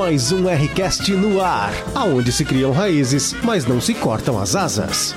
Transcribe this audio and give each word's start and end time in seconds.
Mais 0.00 0.32
um 0.32 0.46
Rcast 0.46 1.12
no 1.12 1.42
ar, 1.42 1.74
aonde 1.94 2.32
se 2.32 2.42
criam 2.42 2.72
raízes, 2.72 3.34
mas 3.44 3.66
não 3.66 3.82
se 3.82 3.92
cortam 3.92 4.38
as 4.38 4.56
asas. 4.56 5.14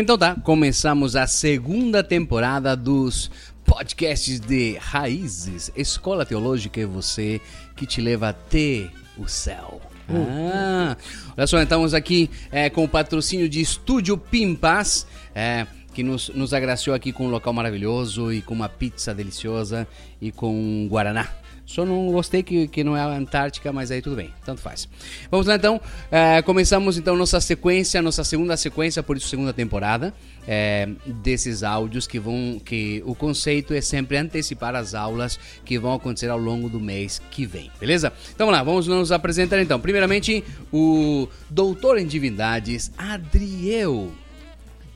Então 0.00 0.18
tá, 0.18 0.34
começamos 0.34 1.14
a 1.14 1.28
segunda 1.28 2.02
temporada 2.02 2.74
dos 2.74 3.30
podcasts 3.64 4.40
de 4.40 4.76
Raízes, 4.80 5.70
Escola 5.76 6.26
Teológica 6.26 6.80
é 6.80 6.86
você 6.86 7.40
que 7.76 7.86
te 7.86 8.00
leva 8.00 8.30
até 8.30 8.90
o 9.16 9.28
céu. 9.28 9.80
Ah, 10.10 10.96
olha 11.38 11.46
só, 11.46 11.62
estamos 11.62 11.94
aqui 11.94 12.28
é, 12.50 12.68
com 12.68 12.82
o 12.82 12.88
patrocínio 12.88 13.48
de 13.48 13.60
Estúdio 13.60 14.18
Pimpas, 14.18 15.06
é, 15.32 15.68
que 15.94 16.02
nos, 16.02 16.30
nos 16.30 16.52
agraciou 16.52 16.96
aqui 16.96 17.12
com 17.12 17.26
um 17.26 17.30
local 17.30 17.52
maravilhoso 17.52 18.32
e 18.32 18.42
com 18.42 18.54
uma 18.54 18.68
pizza 18.68 19.14
deliciosa 19.14 19.86
e 20.20 20.32
com 20.32 20.52
um 20.52 20.88
Guaraná. 20.88 21.45
Só 21.66 21.84
não 21.84 22.06
gostei 22.12 22.44
que, 22.44 22.68
que 22.68 22.84
não 22.84 22.96
é 22.96 23.00
a 23.00 23.08
Antártica, 23.08 23.72
mas 23.72 23.90
aí 23.90 24.00
tudo 24.00 24.14
bem, 24.14 24.32
tanto 24.44 24.60
faz. 24.60 24.88
Vamos 25.28 25.48
lá 25.48 25.56
então, 25.56 25.80
é, 26.12 26.40
começamos 26.40 26.96
então 26.96 27.16
nossa 27.16 27.40
sequência, 27.40 28.00
nossa 28.00 28.22
segunda 28.22 28.56
sequência, 28.56 29.02
por 29.02 29.16
isso 29.16 29.26
segunda 29.26 29.52
temporada, 29.52 30.14
é, 30.46 30.88
desses 31.04 31.64
áudios 31.64 32.06
que 32.06 32.20
vão, 32.20 32.60
que 32.64 33.02
o 33.04 33.16
conceito 33.16 33.74
é 33.74 33.80
sempre 33.80 34.16
antecipar 34.16 34.76
as 34.76 34.94
aulas 34.94 35.40
que 35.64 35.76
vão 35.76 35.92
acontecer 35.92 36.30
ao 36.30 36.38
longo 36.38 36.68
do 36.68 36.78
mês 36.78 37.20
que 37.32 37.44
vem, 37.44 37.68
beleza? 37.80 38.12
Então 38.32 38.46
vamos 38.46 38.58
lá, 38.58 38.62
vamos 38.62 38.86
nos 38.86 39.10
apresentar 39.10 39.60
então. 39.60 39.80
Primeiramente, 39.80 40.44
o 40.72 41.28
doutor 41.50 41.98
em 41.98 42.06
divindades, 42.06 42.92
Adriel. 42.96 44.12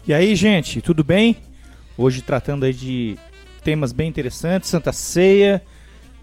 E 0.07 0.15
aí, 0.15 0.37
gente, 0.37 0.80
tudo 0.80 1.02
bem? 1.02 1.37
Hoje 1.98 2.23
tratando 2.23 2.65
aí 2.65 2.73
de 2.73 3.18
temas 3.65 3.91
bem 3.93 4.09
interessantes, 4.09 4.71
Santa 4.71 4.93
Ceia, 4.93 5.60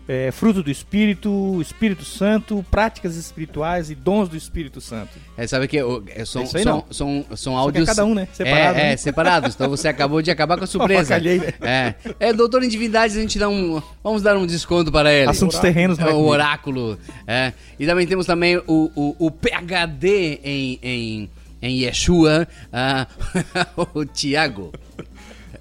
é, 0.07 0.31
fruto 0.31 0.63
do 0.63 0.71
Espírito, 0.71 1.59
Espírito 1.61 2.05
Santo, 2.05 2.65
práticas 2.71 3.15
espirituais 3.17 3.89
e 3.91 3.95
dons 3.95 4.29
do 4.29 4.37
Espírito 4.37 4.79
Santo. 4.79 5.11
É, 5.35 5.45
sabe 5.45 5.67
que 5.67 5.75
eu, 5.77 6.03
é, 6.07 6.23
são, 6.23 6.43
É 6.43 6.45
são, 6.45 6.85
são, 6.89 7.25
são 7.29 7.35
Só 7.35 7.51
é 7.51 7.55
áudios. 7.55 7.85
cada 7.87 8.05
um, 8.05 8.13
né? 8.15 8.27
Separado, 8.33 8.77
É, 8.77 8.81
é, 8.81 8.89
né? 8.91 8.97
separados. 8.97 9.55
Então 9.55 9.69
você 9.69 9.87
acabou 9.87 10.21
de 10.21 10.31
acabar 10.31 10.57
com 10.57 10.63
a 10.63 10.67
surpresa. 10.67 11.15
Avacalhei, 11.15 11.39
né? 11.39 11.53
É. 12.19 12.27
é, 12.29 12.33
doutor 12.33 12.63
em 12.63 12.69
divindades, 12.69 13.17
a 13.17 13.21
gente 13.21 13.37
dá 13.37 13.49
um. 13.49 13.81
Vamos 14.03 14.21
dar 14.21 14.37
um 14.37 14.45
desconto 14.45 14.91
para 14.91 15.11
ele. 15.11 15.29
Assuntos 15.29 15.59
terrenos, 15.59 15.99
É, 15.99 16.05
né? 16.05 16.11
o 16.11 16.25
oráculo. 16.25 16.97
É. 17.27 17.51
E 17.79 17.85
também 17.85 18.07
temos 18.07 18.25
também 18.25 18.57
o, 18.57 18.91
o, 18.95 19.15
o 19.27 19.31
PHD 19.31 20.39
em, 20.43 20.79
em, 20.81 21.29
em 21.61 21.81
Yeshua, 21.83 22.47
ah, 22.71 23.07
o 23.93 24.05
Tiago. 24.05 24.71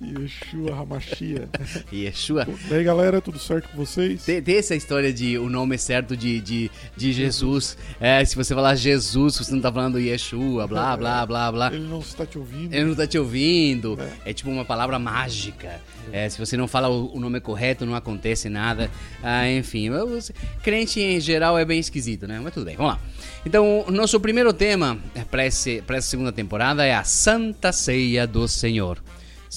Yeshua 0.00 0.74
Hamashia. 0.78 1.48
Yeshua. 1.92 2.46
E 2.70 2.74
aí, 2.74 2.84
galera, 2.84 3.20
tudo 3.20 3.38
certo 3.38 3.68
com 3.70 3.76
vocês? 3.76 4.24
Tem, 4.24 4.42
tem 4.42 4.56
essa 4.56 4.74
história 4.74 5.12
de 5.12 5.38
o 5.38 5.48
nome 5.48 5.78
certo 5.78 6.16
de, 6.16 6.40
de, 6.40 6.70
de 6.96 7.12
Jesus. 7.12 7.76
É, 8.00 8.24
se 8.24 8.36
você 8.36 8.54
falar 8.54 8.74
Jesus, 8.74 9.36
você 9.38 9.52
não 9.52 9.60
tá 9.60 9.72
falando 9.72 9.98
Yeshua, 9.98 10.66
blá, 10.66 10.96
blá, 10.96 11.24
blá, 11.26 11.52
blá. 11.52 11.72
Ele 11.72 11.86
não 11.88 12.00
está 12.00 12.26
te 12.26 12.38
ouvindo. 12.38 12.74
Ele 12.74 12.84
não 12.84 12.94
tá 12.94 13.06
te 13.06 13.18
ouvindo. 13.18 13.98
É, 14.24 14.32
tipo 14.32 14.50
uma 14.50 14.64
palavra 14.64 14.98
mágica. 14.98 15.80
É, 16.12 16.28
se 16.28 16.38
você 16.38 16.56
não 16.56 16.68
fala 16.68 16.88
o, 16.88 17.16
o 17.16 17.20
nome 17.20 17.40
correto, 17.40 17.84
não 17.84 17.94
acontece 17.94 18.48
nada. 18.48 18.90
Ah, 19.22 19.50
enfim, 19.50 19.88
eu- 19.88 20.18
crente 20.62 21.00
em 21.00 21.18
geral 21.20 21.58
é 21.58 21.64
bem 21.64 21.80
esquisito, 21.80 22.26
né? 22.26 22.38
Mas 22.42 22.54
tudo 22.54 22.66
bem, 22.66 22.76
vamos 22.76 22.92
lá. 22.92 23.00
Então, 23.44 23.84
o 23.86 23.90
nosso 23.90 24.18
primeiro 24.20 24.52
tema 24.52 24.98
para 25.30 25.44
essa 25.44 25.70
segunda 26.02 26.32
temporada 26.32 26.84
é 26.84 26.94
a 26.94 27.04
Santa 27.04 27.72
Ceia 27.72 28.26
do 28.26 28.46
Senhor. 28.48 28.98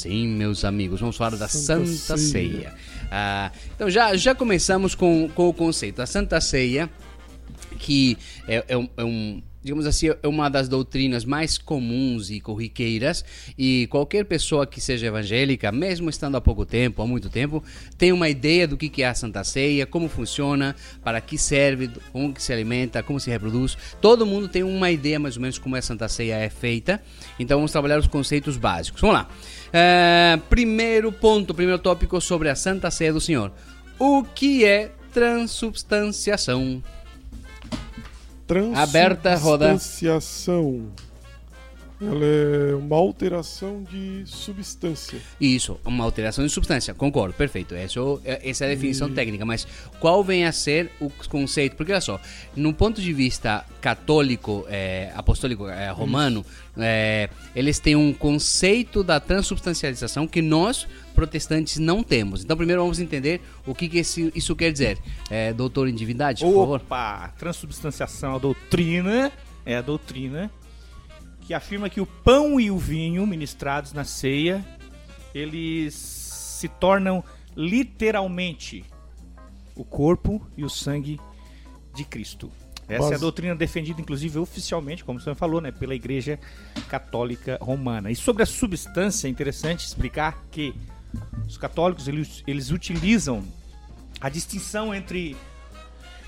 Sim, 0.01 0.27
meus 0.29 0.63
amigos, 0.63 0.99
vamos 0.99 1.17
falar 1.17 1.35
da 1.35 1.47
Santa, 1.47 1.85
Santa 1.85 2.17
Ceia. 2.17 2.51
Ceia. 2.59 2.73
Ah, 3.11 3.51
então, 3.75 3.89
já, 3.89 4.15
já 4.15 4.33
começamos 4.33 4.95
com, 4.95 5.27
com 5.35 5.49
o 5.49 5.53
conceito. 5.53 6.01
A 6.01 6.05
Santa 6.05 6.39
Ceia 6.39 6.89
que 7.79 8.17
é, 8.47 8.63
é 8.67 8.77
um, 8.77 8.89
é 8.97 9.03
um- 9.03 9.41
digamos 9.61 9.85
assim, 9.85 10.09
é 10.21 10.27
uma 10.27 10.49
das 10.49 10.67
doutrinas 10.67 11.25
mais 11.25 11.57
comuns 11.57 12.29
e 12.29 12.39
corriqueiras 12.39 13.25
e 13.57 13.87
qualquer 13.87 14.25
pessoa 14.25 14.65
que 14.65 14.79
seja 14.79 15.07
evangélica, 15.07 15.71
mesmo 15.71 16.09
estando 16.09 16.35
há 16.35 16.41
pouco 16.41 16.65
tempo, 16.65 17.01
há 17.01 17.07
muito 17.07 17.29
tempo, 17.29 17.63
tem 17.97 18.11
uma 18.11 18.29
ideia 18.29 18.67
do 18.67 18.77
que 18.77 19.03
é 19.03 19.07
a 19.07 19.13
Santa 19.13 19.43
Ceia, 19.43 19.85
como 19.85 20.07
funciona, 20.07 20.75
para 21.03 21.19
que 21.19 21.37
serve, 21.37 21.89
como 22.11 22.33
que 22.33 22.41
se 22.41 22.53
alimenta, 22.53 23.03
como 23.03 23.19
se 23.19 23.29
reproduz. 23.29 23.77
Todo 24.01 24.25
mundo 24.25 24.47
tem 24.47 24.63
uma 24.63 24.91
ideia 24.91 25.19
mais 25.19 25.35
ou 25.35 25.41
menos 25.41 25.57
como 25.57 25.75
a 25.75 25.81
Santa 25.81 26.07
Ceia 26.07 26.35
é 26.35 26.49
feita. 26.49 27.01
Então 27.37 27.57
vamos 27.57 27.71
trabalhar 27.71 27.99
os 27.99 28.07
conceitos 28.07 28.57
básicos. 28.57 29.01
Vamos 29.01 29.15
lá. 29.15 29.29
É, 29.73 30.39
primeiro 30.49 31.11
ponto, 31.11 31.53
primeiro 31.53 31.79
tópico 31.79 32.19
sobre 32.21 32.49
a 32.49 32.55
Santa 32.55 32.89
Ceia 32.89 33.13
do 33.13 33.21
Senhor. 33.21 33.51
O 33.97 34.23
que 34.23 34.63
é 34.63 34.91
transubstanciação? 35.13 36.81
Aberta, 38.75 39.35
roda. 39.35 39.77
Ela 42.01 42.23
é 42.25 42.75
uma 42.75 42.95
alteração 42.95 43.83
de 43.83 44.23
substância. 44.25 45.19
Isso, 45.39 45.77
uma 45.83 46.05
alteração 46.05 46.45
de 46.45 46.49
substância, 46.51 46.93
concordo, 46.93 47.33
perfeito. 47.33 47.75
Isso, 47.75 48.21
é- 48.23 48.49
essa 48.49 48.63
é 48.63 48.67
a 48.67 48.69
definição 48.73 49.09
técnica, 49.13 49.45
mas 49.45 49.67
qual 49.99 50.23
vem 50.23 50.45
a 50.45 50.51
ser 50.53 50.89
o 51.01 51.09
conceito? 51.27 51.75
Porque 51.75 51.91
olha 51.91 51.99
só, 51.99 52.19
no 52.55 52.73
ponto 52.73 53.01
de 53.01 53.11
vista 53.11 53.65
católico, 53.81 54.65
é, 54.69 55.11
apostólico 55.13 55.67
é, 55.67 55.89
romano, 55.91 56.45
é, 56.77 57.29
eles 57.53 57.79
têm 57.79 57.97
um 57.97 58.13
conceito 58.13 59.03
da 59.03 59.19
transubstancialização 59.19 60.25
que 60.25 60.41
nós, 60.41 60.87
protestantes, 61.13 61.77
não 61.79 62.01
temos. 62.01 62.45
Então, 62.45 62.55
primeiro 62.55 62.81
vamos 62.81 62.99
entender 63.01 63.41
o 63.67 63.75
que, 63.75 63.89
que 63.89 63.97
esse- 63.97 64.31
isso 64.33 64.55
quer 64.55 64.71
dizer. 64.71 64.97
É, 65.29 65.51
doutor 65.51 65.89
em 65.89 65.93
divindade, 65.93 66.45
por 66.45 66.53
favor. 66.53 66.75
Opa! 66.79 67.33
Transubstanciação, 67.37 68.35
a 68.35 68.39
doutrina 68.39 69.31
é 69.65 69.75
a 69.75 69.81
doutrina 69.81 70.49
que 71.49 71.53
afirma 71.55 71.89
que 71.89 71.99
o 71.99 72.05
pão 72.05 72.59
e 72.59 72.69
o 72.69 72.77
vinho 72.77 73.25
ministrados 73.25 73.91
na 73.91 74.03
ceia, 74.03 74.63
eles 75.33 75.95
se 75.95 76.67
tornam 76.67 77.23
literalmente 77.57 78.85
o 79.75 79.83
corpo 79.83 80.47
e 80.55 80.63
o 80.63 80.69
sangue 80.69 81.19
de 81.95 82.03
Cristo. 82.03 82.51
Essa 82.87 83.13
é 83.13 83.15
a 83.15 83.17
doutrina 83.17 83.55
defendida, 83.55 83.99
inclusive, 83.99 84.37
oficialmente, 84.37 85.03
como 85.03 85.19
você 85.19 85.33
falou, 85.33 85.59
né, 85.59 85.71
pela 85.71 85.95
Igreja 85.95 86.39
Católica 86.87 87.57
Romana. 87.59 88.11
E 88.11 88.15
sobre 88.15 88.43
a 88.43 88.45
substância, 88.45 89.27
é 89.27 89.31
interessante 89.31 89.87
explicar 89.87 90.45
que 90.51 90.75
os 91.47 91.57
católicos 91.57 92.07
eles, 92.07 92.43
eles 92.45 92.69
utilizam 92.69 93.43
a 94.21 94.29
distinção 94.29 94.93
entre 94.93 95.35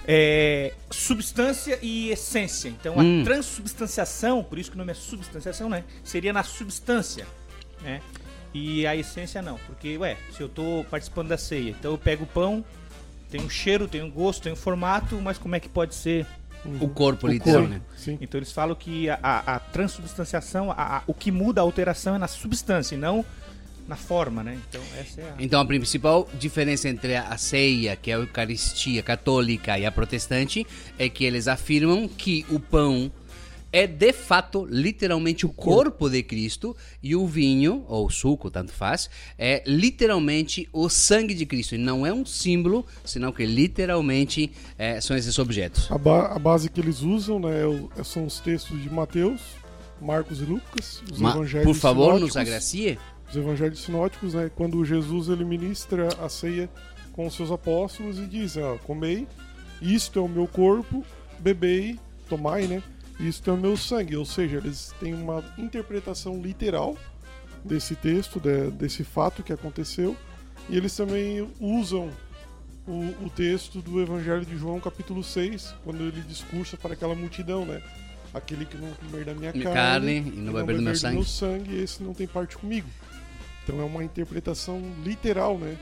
é, 0.08 0.74
substância 0.90 1.78
e 1.82 2.10
essência. 2.10 2.70
Então, 2.70 3.00
a 3.00 3.04
Hum. 3.04 3.24
transubstanciação, 3.24 4.44
por 4.44 4.58
isso 4.58 4.70
que 4.72 4.76
o 4.76 4.80
nome 4.80 4.92
é 4.92 4.96
substanciação, 4.96 5.70
né? 5.70 5.84
Seria 6.04 6.34
na 6.34 6.44
substância, 6.44 7.28
né? 7.82 8.02
E 8.54 8.86
a 8.86 8.96
essência 8.96 9.42
não, 9.42 9.58
porque, 9.68 9.98
ué, 9.98 10.18
se 10.36 10.42
eu 10.42 10.50
tô 10.50 10.86
participando 10.90 11.30
da 11.30 11.38
ceia, 11.38 11.70
então 11.70 11.92
eu 11.92 11.98
pego 11.98 12.24
o 12.26 12.28
pão, 12.28 12.66
tem 13.30 13.40
um 13.42 13.50
cheiro, 13.50 13.88
tem 13.88 14.02
um 14.02 14.12
gosto, 14.12 14.44
tem 14.44 14.52
um 14.52 14.58
formato, 14.58 15.16
mas 15.22 15.38
como 15.38 15.56
é 15.56 15.60
que 15.60 15.70
pode 15.70 15.96
ser? 15.96 16.26
O 16.80 16.88
corpo, 16.90 17.26
O 17.26 17.30
literal, 17.30 17.62
corpo, 17.62 17.74
né? 17.76 17.82
Sim. 17.98 18.18
Então 18.22 18.38
eles 18.38 18.52
falam 18.52 18.76
que 18.76 19.10
a, 19.10 19.18
a, 19.24 19.56
a 19.56 19.60
transubstanciação, 19.60 20.70
a- 20.72 20.98
a- 20.98 21.04
o 21.08 21.14
que 21.14 21.32
muda 21.32 21.60
a 21.62 21.64
alteração 21.64 22.14
é 22.14 22.18
na 22.18 22.28
substância 22.28 22.94
e 22.94 22.98
não 22.98 23.26
na 23.88 23.96
forma, 23.96 24.44
né? 24.44 24.58
Então 24.70 24.82
essa 25.00 25.22
é 25.22 25.24
a... 25.26 25.36
Então 25.40 25.60
a 25.60 25.66
principal 25.66 26.30
diferença 26.40 26.88
entre 26.88 27.16
a 27.16 27.36
ceia, 27.38 27.96
que 27.96 28.12
é 28.12 28.16
a 28.16 28.18
Eucaristia 28.18 29.04
católica, 29.04 29.78
e 29.78 29.86
a 29.86 29.92
protestante, 29.92 30.66
é 30.98 31.10
que 31.10 31.24
eles 31.26 31.48
afirmam 31.48 32.08
que 32.08 32.46
o 32.50 32.60
pão 32.60 33.12
é 33.74 33.88
de 33.88 34.12
fato, 34.12 34.66
literalmente, 34.70 35.46
o 35.46 35.50
corpo 35.50 36.10
de 36.10 36.22
Cristo 36.24 36.76
e 37.02 37.16
o 37.16 37.26
vinho, 37.26 37.86
ou 37.88 38.10
suco, 38.10 38.52
tanto 38.52 38.74
faz, 38.74 39.10
é 39.38 39.64
literalmente 39.66 40.68
o 40.74 40.90
sangue 40.90 41.34
de 41.34 41.46
Cristo. 41.46 41.76
E 41.76 41.78
não 41.78 42.06
é 42.06 42.12
um 42.14 42.26
símbolo, 42.26 42.86
senão 43.06 43.32
que 43.32 43.46
literalmente 43.46 44.52
é, 44.78 45.00
são 45.00 45.16
esses 45.16 45.40
objetos. 45.40 45.90
A, 45.90 45.98
ba- 45.98 46.28
a 46.36 46.38
base 46.38 46.70
que 46.70 46.82
eles 46.82 47.00
usam 47.02 47.40
né, 47.40 47.62
é 47.98 48.04
são 48.04 48.26
os 48.26 48.42
textos 48.42 48.82
de 48.84 48.90
Mateus, 48.90 49.40
Marcos 50.02 50.42
e 50.42 50.44
Lucas. 50.44 51.02
Os 51.10 51.20
Ma- 51.20 51.32
evangelhos 51.32 51.66
por 51.66 51.76
favor, 51.76 52.20
nos 52.20 52.34
sinóticos. 52.34 52.38
agracie. 52.38 53.00
Os 53.32 53.36
evangelhos 53.38 53.80
sinóticos, 53.82 54.34
né? 54.34 54.52
Quando 54.56 54.84
Jesus 54.86 55.30
ele 55.30 55.44
ministra 55.46 56.10
a 56.24 56.28
ceia 56.30 56.70
com 57.14 57.26
os 57.26 57.34
seus 57.36 57.50
apóstolos 57.52 58.20
e 58.20 58.26
diz, 58.26 58.58
ó, 58.58 58.78
comei, 58.78 59.28
isto 59.82 60.20
é 60.20 60.22
o 60.22 60.28
meu 60.28 60.48
corpo, 60.48 61.04
bebei, 61.40 61.98
tomai, 62.30 62.68
né? 62.68 62.84
Isto 63.20 63.50
é 63.50 63.54
o 63.54 63.58
meu 63.58 63.78
sangue. 63.78 64.16
Ou 64.18 64.26
seja, 64.26 64.58
eles 64.58 64.94
têm 65.00 65.14
uma 65.14 65.44
interpretação 65.58 66.42
literal 66.42 66.98
desse 67.64 67.96
texto, 67.96 68.40
de- 68.40 68.70
desse 68.72 69.04
fato 69.04 69.44
que 69.44 69.54
aconteceu. 69.54 70.16
E 70.70 70.76
eles 70.78 70.96
também 70.96 71.48
usam 71.60 72.10
o, 72.88 73.26
o 73.26 73.30
texto 73.36 73.82
do 73.82 74.02
Evangelho 74.02 74.46
de 74.46 74.58
João, 74.58 74.80
capítulo 74.80 75.24
6, 75.24 75.76
quando 75.84 76.02
ele 76.02 76.22
discursa 76.22 76.76
para 76.78 76.94
aquela 76.94 77.16
multidão, 77.16 77.66
né? 77.66 77.82
Aquele 78.34 78.66
que 78.66 78.78
não 78.78 78.90
comer 78.94 79.26
da 79.26 79.34
minha 79.34 79.52
Minha 79.52 79.64
carne, 79.66 80.22
carne 80.22 80.34
e 80.38 80.40
não 80.40 80.54
beber 80.54 80.78
do 80.78 80.82
meu 80.82 80.96
sangue. 80.96 81.26
sangue, 81.26 81.76
esse 81.82 82.02
não 82.02 82.14
tem 82.14 82.26
parte 82.28 82.58
comigo. 82.58 82.88
Então 83.64 83.80
é 83.82 83.84
uma 83.84 84.04
interpretação 84.04 84.82
literal, 85.04 85.58
né? 85.58 85.78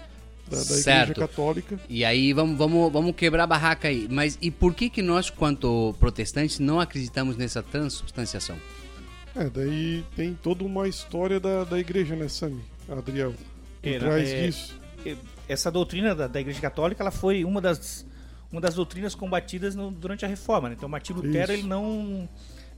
da, 0.50 0.58
da 0.58 0.64
Certo. 0.64 1.12
Igreja 1.12 1.28
Católica. 1.28 1.80
E 1.88 2.04
aí 2.04 2.34
vamos, 2.34 2.58
vamos, 2.58 2.92
vamos 2.92 3.16
quebrar 3.16 3.44
a 3.44 3.48
barraca 3.48 3.88
aí. 3.88 4.08
Mas 4.10 4.38
e 4.42 4.50
por 4.50 4.74
que 4.74 4.90
que 4.90 5.02
nós, 5.02 5.30
quanto 5.30 5.94
protestantes, 6.00 6.58
não 6.60 6.80
acreditamos 6.80 7.38
nessa 7.38 7.62
transubstanciação? 7.62 8.58
É, 9.36 9.46
daí 9.48 10.04
tem 10.16 10.34
toda 10.42 10.64
uma 10.64 10.88
história 10.88 11.40
da, 11.40 11.64
da 11.64 11.80
igreja, 11.80 12.16
né, 12.16 12.28
Sami? 12.28 12.62
Adriel. 12.90 13.34
Por 13.82 13.90
É, 13.90 14.00
trás 14.00 14.30
é, 14.30 14.46
disso. 14.48 14.80
Essa 15.48 15.72
doutrina 15.72 16.14
da, 16.16 16.28
da 16.28 16.42
Igreja 16.42 16.60
Católica, 16.60 17.02
ela 17.04 17.12
foi 17.12 17.46
uma 17.46 17.62
das, 17.62 18.06
uma 18.52 18.60
das 18.60 18.74
doutrinas 18.76 19.14
combatidas 19.16 19.76
no- 19.76 19.92
durante 19.92 20.26
a 20.26 20.28
Reforma. 20.28 20.68
Né? 20.70 20.76
Então, 20.78 20.90
Martim 20.90 21.14
Lutero 21.14 21.54
Isso. 21.54 21.62
ele 21.62 21.64
não, 21.68 22.28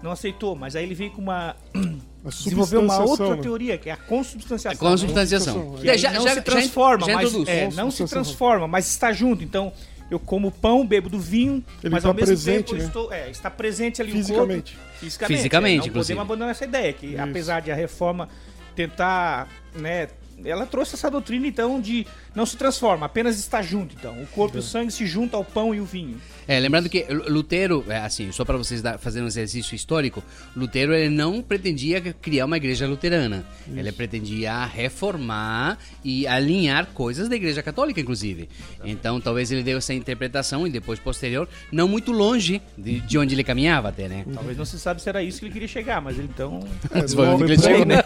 não 0.03 0.11
aceitou, 0.11 0.55
mas 0.57 0.75
aí 0.75 0.83
ele 0.83 0.93
veio 0.93 1.11
com 1.11 1.21
uma 1.21 1.55
desenvolveu 2.23 2.81
uma 2.81 2.99
outra 3.03 3.35
né? 3.35 3.41
teoria, 3.41 3.77
que 3.77 3.89
é 3.89 3.93
a 3.93 3.97
consubstanciação. 3.97 4.87
A 4.87 4.91
consubstanciação. 4.91 5.75
Que 5.81 5.89
É, 5.89 5.97
já- 5.97 6.11
não 6.11 6.23
já- 6.23 6.33
se 6.35 6.41
transforma, 6.41 7.05
já 7.07 7.15
mas 7.15 7.33
é, 7.47 7.69
não 7.71 7.89
se 7.91 8.05
transforma, 8.05 8.67
mas 8.67 8.87
está 8.87 9.11
junto. 9.11 9.43
Então, 9.43 9.73
eu 10.09 10.19
como 10.19 10.51
pão, 10.51 10.85
bebo 10.85 11.09
do 11.09 11.19
vinho, 11.19 11.63
Ele 11.83 11.93
mas 11.93 12.03
tá 12.03 12.09
ao 12.09 12.13
mesmo 12.13 12.27
presente, 12.27 12.65
tempo 12.71 12.75
né? 12.79 12.85
estou, 12.85 13.11
é, 13.13 13.29
está 13.29 13.49
presente 13.49 14.01
ali 14.01 14.11
Fisicamente. 14.11 14.73
o 14.73 14.77
corpo. 14.77 14.97
Fisicamente. 14.99 15.37
Fisicamente, 15.37 15.73
é, 15.73 15.77
não 15.79 15.87
inclusive. 15.87 16.15
podemos 16.15 16.21
abandonar 16.29 16.51
essa 16.51 16.65
ideia, 16.65 16.93
que 16.93 17.07
Isso. 17.07 17.21
apesar 17.21 17.61
de 17.61 17.71
a 17.71 17.75
reforma 17.75 18.27
tentar, 18.75 19.47
né, 19.75 20.07
ela 20.43 20.65
trouxe 20.65 20.95
essa 20.95 21.09
doutrina 21.09 21.47
então 21.47 21.79
de 21.79 22.05
não 22.33 22.45
se 22.45 22.57
transforma, 22.57 23.05
apenas 23.05 23.37
está 23.37 23.61
junto 23.61 23.95
então. 23.95 24.21
O 24.21 24.27
corpo 24.27 24.57
e 24.57 24.59
o 24.59 24.63
sangue 24.63 24.91
se 24.91 25.05
juntam 25.05 25.39
ao 25.39 25.45
pão 25.45 25.73
e 25.75 25.79
o 25.79 25.85
vinho. 25.85 26.19
É, 26.47 26.59
lembrando 26.59 26.89
que 26.89 27.05
Lutero, 27.27 27.85
é, 27.87 27.97
assim, 27.97 28.31
só 28.31 28.43
para 28.43 28.57
vocês 28.57 28.81
dar, 28.81 28.97
fazerem 28.97 29.23
um 29.23 29.27
exercício 29.27 29.75
histórico, 29.75 30.23
Lutero 30.55 30.93
ele 30.93 31.09
não 31.09 31.41
pretendia 31.41 32.01
criar 32.13 32.45
uma 32.45 32.57
igreja 32.57 32.87
luterana. 32.87 33.45
Ele 33.73 33.91
pretendia 33.91 34.65
reformar 34.65 35.77
e 36.03 36.27
alinhar 36.27 36.87
coisas 36.87 37.29
da 37.29 37.35
igreja 37.35 37.61
católica, 37.61 38.01
inclusive. 38.01 38.49
Então, 38.83 39.21
talvez 39.21 39.51
ele 39.51 39.63
deu 39.63 39.77
essa 39.77 39.93
interpretação 39.93 40.65
e 40.65 40.69
depois, 40.69 40.99
posterior, 40.99 41.47
não 41.71 41.87
muito 41.87 42.11
longe 42.11 42.61
de, 42.77 42.99
de 42.99 43.17
onde 43.17 43.35
ele 43.35 43.43
caminhava 43.43 43.89
até, 43.89 44.07
né? 44.07 44.25
Talvez 44.33 44.57
não 44.57 44.65
se 44.65 44.79
sabe 44.79 45.01
se 45.01 45.09
era 45.09 45.23
isso 45.23 45.39
que 45.39 45.45
ele 45.45 45.53
queria 45.53 45.67
chegar, 45.67 46.01
mas 46.01 46.17
ele 46.17 46.29
então 46.33 46.59
É, 46.91 47.07
Foi 47.07 47.27
onde 47.27 47.43
ele 47.43 47.59
chegou, 47.59 47.85
né? 47.85 47.97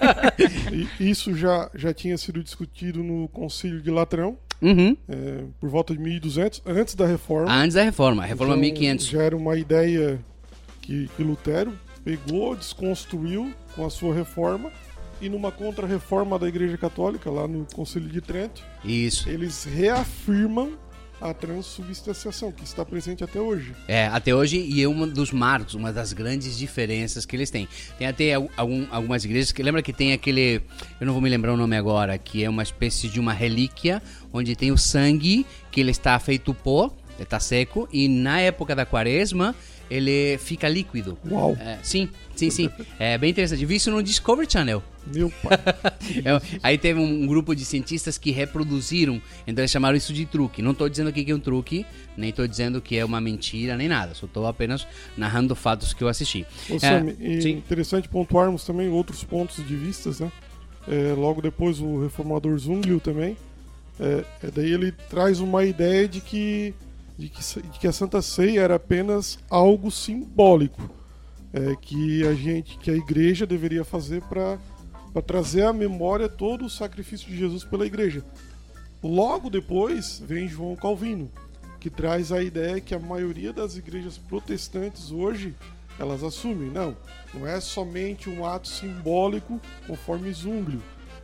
Isso 1.00 1.36
já, 1.36 1.69
já 1.74 1.94
tinha 1.94 2.18
sido 2.18 2.44
discutido 2.44 3.01
no 3.04 3.28
Concílio 3.30 3.81
de 3.81 3.89
Latrão, 3.89 4.15
Uhum. 4.62 4.96
é, 5.10 5.44
por 5.60 5.70
volta 5.70 5.94
de 5.94 6.00
1200, 6.00 6.62
antes 6.66 6.96
da 6.96 7.06
reforma. 7.06 7.52
Antes 7.54 7.76
da 7.76 7.84
reforma, 7.84 8.24
a 8.24 8.26
reforma 8.26 8.54
Então, 8.54 8.62
1500. 8.62 9.06
Já 9.06 9.22
era 9.22 9.36
uma 9.36 9.58
ideia 9.58 10.20
que, 10.82 11.10
que 11.16 11.24
Lutero 11.24 11.74
pegou, 12.04 12.56
desconstruiu 12.56 13.54
com 13.76 13.86
a 13.86 13.90
sua 13.90 14.14
reforma 14.14 14.72
e 15.22 15.30
numa 15.30 15.52
contra-reforma 15.52 16.38
da 16.38 16.48
Igreja 16.48 16.78
Católica, 16.78 17.30
lá 17.30 17.48
no 17.48 17.66
Concílio 17.74 18.10
de 18.10 18.22
Trento, 18.22 18.62
Isso. 18.84 19.30
eles 19.30 19.64
reafirmam 19.64 20.74
a 21.30 21.33
transubstanciação, 21.33 22.51
que 22.51 22.63
está 22.63 22.86
presente 22.86 23.24
até 23.24 23.39
hoje. 23.39 23.74
É, 23.88 24.07
até 24.07 24.33
hoje, 24.36 24.57
e 24.57 24.81
é 24.81 24.88
um 24.88 25.07
dos 25.07 25.31
marcos, 25.31 25.74
uma 25.74 25.92
das 25.92 26.13
grandes 26.13 26.57
diferenças 26.57 27.25
que 27.25 27.36
eles 27.36 27.50
têm. 27.50 27.68
Tem 27.98 28.07
até 28.07 28.33
al- 28.33 28.50
algum- 28.56 28.86
algumas 28.92 29.24
igrejas 29.25 29.51
que 29.51 29.62
lembra 29.63 29.81
que 29.81 29.94
tem 29.94 30.13
aquele, 30.13 30.62
eu 31.00 31.06
não 31.06 31.13
vou 31.13 31.22
me 31.22 31.30
lembrar 31.30 31.54
o 31.54 31.57
nome 31.57 31.75
agora, 31.75 32.18
que 32.18 32.44
é 32.44 32.50
uma 32.50 32.63
espécie 32.63 33.07
de 33.10 33.19
uma 33.19 33.33
relíquia 33.33 34.01
onde 34.31 34.56
tem 34.56 34.72
o 34.72 34.77
sangue 34.77 35.45
que 35.72 35.80
ele 35.80 35.92
está 35.92 36.18
feito 36.19 36.54
pó, 36.54 36.94
está 37.19 37.39
seco 37.39 37.88
e 37.94 38.07
na 38.10 38.39
época 38.42 38.75
da 38.75 38.86
quaresma 38.86 39.56
ele 39.90 40.38
fica 40.38 40.68
líquido. 40.68 41.18
Uau! 41.30 41.56
É, 41.60 41.78
sim, 41.84 42.10
sim, 42.36 42.50
sim. 42.50 42.70
É 43.00 43.18
bem 43.18 43.30
interessante. 43.32 43.66
Vi 43.66 43.76
isso 43.76 43.92
no 43.92 44.02
Discovery 44.02 44.48
Channel. 44.52 44.82
Meu 45.14 45.30
pai. 45.44 45.58
É, 46.24 46.60
aí 46.62 46.78
teve 46.78 47.00
um 47.00 47.26
grupo 47.28 47.56
de 47.56 47.66
cientistas 47.66 48.18
que 48.18 48.32
reproduziram, 48.32 49.22
então 49.46 49.62
eles 49.62 49.72
chamaram 49.72 49.98
isso 49.98 50.14
de 50.14 50.26
truque. 50.26 50.62
Não 50.62 50.72
estou 50.72 50.88
dizendo 50.88 51.10
aqui 51.10 51.24
que 51.26 51.32
é 51.32 51.36
um 51.36 51.40
truque, 51.40 51.86
nem 52.16 52.30
estou 52.30 52.48
dizendo 52.48 52.80
que 52.82 52.98
é 52.98 53.04
uma 53.04 53.20
mentira, 53.20 53.76
nem 53.76 53.88
nada. 53.88 54.14
Só 54.14 54.26
estou 54.28 54.46
apenas 54.48 54.88
narrando 55.18 55.56
fatos 55.56 55.94
que 55.94 56.04
eu 56.04 56.08
assisti. 56.08 56.46
Ô, 56.70 56.76
É, 56.76 56.80
Sami, 56.80 57.16
e 57.20 57.42
sim. 57.42 57.52
interessante 57.52 58.08
pontuarmos 58.08 58.64
também 58.64 58.88
outros 58.90 59.24
pontos 59.24 59.66
de 59.68 59.76
vistas, 59.76 60.20
né? 60.20 60.31
É, 60.88 61.14
logo 61.14 61.42
depois 61.42 61.80
o 61.80 62.02
reformador 62.04 62.58
Zwinglio 62.58 63.00
também, 63.00 63.36
é, 64.00 64.24
é, 64.44 64.52
daí 64.52 64.72
ele 64.72 64.92
traz 65.10 65.40
uma 65.40 65.66
ideia 65.66 66.08
de 66.08 66.22
que, 66.22 66.74
de 67.18 67.30
que, 67.30 67.62
de 67.62 67.80
que 67.80 67.88
a 67.88 67.92
Santa 67.92 68.22
Ceia 68.22 68.62
era 68.62 68.76
apenas 68.76 69.40
algo 69.50 69.90
simbólico, 69.90 70.90
é, 71.54 71.76
que 71.76 72.26
a 72.26 72.34
gente, 72.34 72.78
que 72.78 72.92
a 72.92 72.96
igreja 72.96 73.46
deveria 73.46 73.86
fazer 73.86 74.22
para 74.24 74.60
trazer 75.26 75.64
à 75.64 75.72
memória 75.72 76.28
todo 76.28 76.66
o 76.66 76.70
sacrifício 76.70 77.28
de 77.28 77.38
Jesus 77.38 77.64
pela 77.64 77.86
igreja. 77.86 78.24
Logo 79.02 79.50
depois 79.50 80.22
vem 80.26 80.48
João 80.48 80.76
Calvino, 80.76 81.32
que 81.80 81.90
traz 81.90 82.32
a 82.32 82.42
ideia 82.42 82.82
que 82.82 82.94
a 82.94 83.00
maioria 83.00 83.54
das 83.54 83.78
igrejas 83.78 84.18
protestantes 84.18 85.12
hoje 85.12 85.56
elas 86.00 86.24
assumem. 86.24 86.70
Não, 86.70 86.98
não 87.34 87.48
é 87.48 87.60
somente 87.62 88.30
um 88.30 88.46
ato 88.46 88.68
simbólico 88.68 89.62
conforme 89.88 90.34
Zwinglio. 90.34 90.82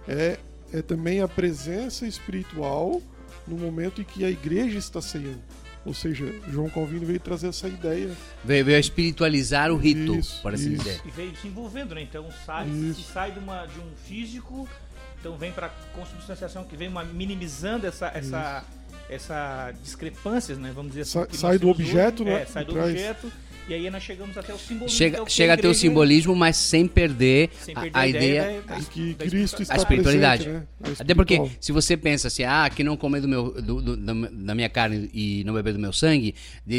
É, 0.07 0.39
é 0.71 0.81
também 0.81 1.21
a 1.21 1.27
presença 1.27 2.07
espiritual 2.07 3.01
no 3.47 3.57
momento 3.57 4.01
em 4.01 4.03
que 4.03 4.23
a 4.23 4.29
igreja 4.29 4.77
está 4.77 5.01
ceando. 5.01 5.41
Ou 5.85 5.93
seja, 5.95 6.25
João 6.49 6.69
Calvino 6.69 7.05
veio 7.05 7.19
trazer 7.19 7.47
essa 7.47 7.67
ideia. 7.67 8.11
Veio, 8.45 8.63
veio 8.65 8.77
a 8.77 8.79
espiritualizar 8.79 9.71
o 9.71 9.77
rito, 9.77 10.15
Isso, 10.15 10.39
por 10.41 10.53
assim 10.53 10.73
isso. 10.73 10.83
dizer. 10.83 11.01
e 11.05 11.09
veio 11.11 11.35
se 11.35 11.47
envolvendo, 11.47 11.95
né? 11.95 12.01
Então 12.03 12.27
sai, 12.45 12.67
se 12.95 13.01
sai 13.01 13.31
de, 13.31 13.39
uma, 13.39 13.65
de 13.65 13.79
um 13.79 13.89
físico, 14.05 14.69
então 15.19 15.35
vem 15.37 15.51
para 15.51 15.69
consubstanciação 15.95 16.63
que 16.65 16.77
vem 16.77 16.87
uma, 16.87 17.03
minimizando 17.03 17.87
essa 17.87 18.07
essa 18.13 18.63
essa 19.09 19.73
discrepâncias, 19.83 20.57
né? 20.57 20.71
Vamos 20.73 20.91
dizer 20.91 21.01
assim. 21.01 21.31
Sa- 21.33 21.37
sai 21.39 21.57
do 21.57 21.69
objeto, 21.69 22.23
hoje. 22.23 22.31
né? 22.31 22.41
É, 22.43 22.45
sai 22.45 22.63
do 22.65 22.73
Traz- 22.73 22.89
objeto 22.91 23.31
e 23.71 23.85
aí 23.85 23.89
nós 23.89 24.03
chegamos 24.03 24.37
até 24.37 24.53
o 24.53 24.57
simbolismo. 24.59 24.97
Chega, 24.97 25.11
que 25.15 25.19
é 25.19 25.21
o 25.21 25.25
que 25.25 25.31
chega 25.31 25.53
a 25.53 25.55
a 25.55 25.57
ter 25.57 25.67
o 25.67 25.73
simbolismo, 25.73 26.35
mas 26.35 26.57
sem 26.57 26.87
perder, 26.87 27.49
sem 27.59 27.75
a, 27.75 27.81
perder 27.81 27.97
a 27.97 28.07
ideia. 28.07 28.61
da- 28.67 28.75
De 28.75 28.85
que 28.85 29.13
da 29.13 29.25
Cristo 29.25 29.61
está 29.61 29.73
a 29.75 29.77
espiritualidade. 29.77 30.43
presente, 30.43 30.63
né? 30.81 30.95
A 30.99 31.03
Até 31.03 31.15
porque, 31.15 31.41
se 31.59 31.71
você 31.71 31.95
pensa 31.95 32.27
assim, 32.27 32.43
ah, 32.43 32.69
que 32.73 32.83
não 32.83 32.97
comer 32.97 33.21
do 33.21 33.27
meu, 33.27 33.51
do- 33.61 33.81
do- 33.81 33.97
da 33.97 34.13
da 34.51 34.55
minha 34.55 34.69
carne 34.69 35.09
e 35.13 35.43
não 35.45 35.53
beber 35.53 35.73
do 35.73 35.79
meu 35.79 35.93
sangue, 35.93 36.35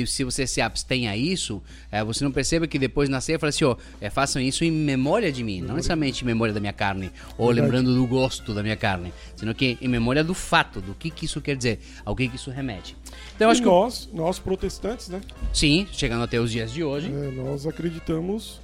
se 0.06 0.24
você 0.24 0.46
se 0.46 0.60
abstém 0.60 1.08
a 1.08 1.16
isso, 1.16 1.62
eh, 1.90 2.02
você 2.04 2.24
não 2.24 2.32
percebe 2.32 2.66
que 2.66 2.78
depois 2.78 3.08
na 3.08 3.20
ceia 3.20 3.38
fala 3.38 3.48
assim, 3.50 3.64
ó, 3.64 3.76
eh, 4.00 4.10
façam 4.10 4.42
isso 4.42 4.64
em 4.64 4.70
memória 4.70 5.30
de 5.32 5.42
mim, 5.42 5.60
não 5.60 5.76
necessariamente 5.76 6.22
em 6.22 6.26
memória 6.26 6.52
da 6.52 6.60
minha 6.60 6.72
carne, 6.72 7.10
ou 7.38 7.46
Verdade. 7.46 7.60
lembrando 7.66 7.94
do 7.94 8.06
gosto 8.06 8.52
da 8.52 8.62
minha 8.62 8.76
carne, 8.76 9.12
sino 9.36 9.54
que 9.54 9.78
em 9.80 9.88
memória 9.88 10.22
do 10.24 10.34
fato, 10.34 10.80
do 10.80 10.94
que, 10.94 11.10
que 11.10 11.24
isso 11.24 11.40
quer 11.40 11.56
dizer, 11.56 11.78
ao 12.04 12.14
que, 12.14 12.28
que 12.28 12.36
isso 12.36 12.50
remete. 12.50 12.96
Então, 13.36 13.46
eu 13.46 13.50
E 13.50 13.52
acho 13.52 13.60
que, 13.62 13.66
nós, 13.68 14.08
nós 14.12 14.38
protestantes, 14.38 15.08
né? 15.08 15.20
sim, 15.52 15.86
chegando 15.92 16.24
até 16.24 16.38
os 16.40 16.50
dias 16.50 16.72
de 16.72 16.81
hoje, 16.82 17.08
É, 17.08 17.30
nós 17.30 17.66
acreditamos 17.66 18.60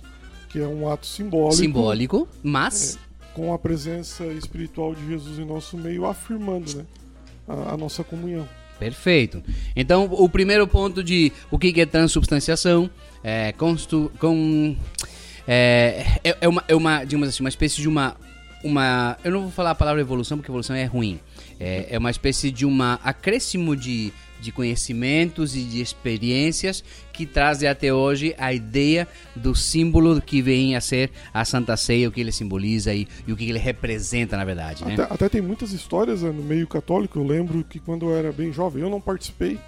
que 0.49 0.59
é 0.59 0.67
um 0.67 0.91
ato 0.91 1.07
simbólico, 1.07 1.57
simbólico, 1.57 2.29
mas 2.43 2.99
com 3.35 3.53
a 3.53 3.59
presença 3.59 4.25
espiritual 4.27 4.95
de 4.95 5.07
Jesus 5.07 5.39
em 5.39 5.45
nosso 5.45 5.77
meio, 5.77 6.07
afirmando 6.07 6.75
né, 6.75 6.87
a, 7.47 7.75
a 7.75 7.77
nossa 7.77 8.03
comunhão. 8.03 8.49
Perfeito. 8.79 9.43
Então, 9.75 10.05
o 10.11 10.29
primeiro 10.29 10.67
ponto 10.67 11.03
de 11.03 11.33
o 11.51 11.59
que 11.59 11.73
que 11.73 11.81
é 11.81 11.87
transubstanciação 11.87 12.89
é, 13.23 13.53
constu, 13.53 14.11
com, 14.19 14.77
é, 15.47 16.07
é, 16.23 16.37
é 16.41 16.49
uma, 16.49 16.65
é 16.69 16.75
uma, 16.75 17.05
digamos 17.05 17.29
assim, 17.29 17.43
uma 17.43 17.49
espécie 17.49 17.81
de 17.81 17.89
uma, 17.89 18.17
uma. 18.63 19.17
Eu 19.25 19.33
não 19.33 19.43
vou 19.43 19.51
falar 19.51 19.71
a 19.71 19.75
palavra 19.75 20.01
evolução, 20.01 20.39
porque 20.39 20.51
evolução 20.51 20.77
é 20.77 20.85
ruim. 20.85 21.19
É, 21.59 21.89
é 21.91 21.99
uma 21.99 22.11
espécie 22.11 22.51
de 22.53 22.65
uma 22.65 23.01
acréscimo 23.03 23.75
de, 23.75 24.13
de 24.41 24.53
conhecimentos 24.53 25.57
e 25.57 25.63
de 25.63 25.81
experiências 25.81 26.85
que 27.13 27.27
trazem 27.27 27.69
até 27.69 27.93
hoje 27.93 28.35
a 28.39 28.53
ideia 28.53 29.09
do 29.35 29.55
símbolo 29.55 30.21
que 30.21 30.41
vem 30.41 30.77
a 30.77 30.81
ser 30.81 31.11
a 31.35 31.45
Santa 31.45 31.77
Ceia, 31.77 32.09
o 32.09 32.13
que 32.13 32.21
ele 32.21 32.33
simboliza 32.33 32.95
e, 32.95 33.09
e 33.27 33.33
o 33.33 33.37
que 33.37 33.49
ele 33.49 33.59
representa, 33.59 34.37
na 34.37 34.45
verdade. 34.45 34.85
Né? 34.85 34.95
Até, 34.95 35.03
até 35.15 35.29
tem 35.29 35.41
muitas 35.41 35.73
histórias 35.73 36.23
né, 36.23 36.31
no 36.31 36.43
meio 36.43 36.67
católico. 36.67 37.19
Eu 37.19 37.27
lembro 37.27 37.65
que 37.65 37.79
quando 37.79 38.07
eu 38.07 38.17
era 38.17 38.33
bem 38.33 38.53
jovem, 38.53 38.83
eu 38.83 38.91
não 38.91 39.01
participei 39.01 39.59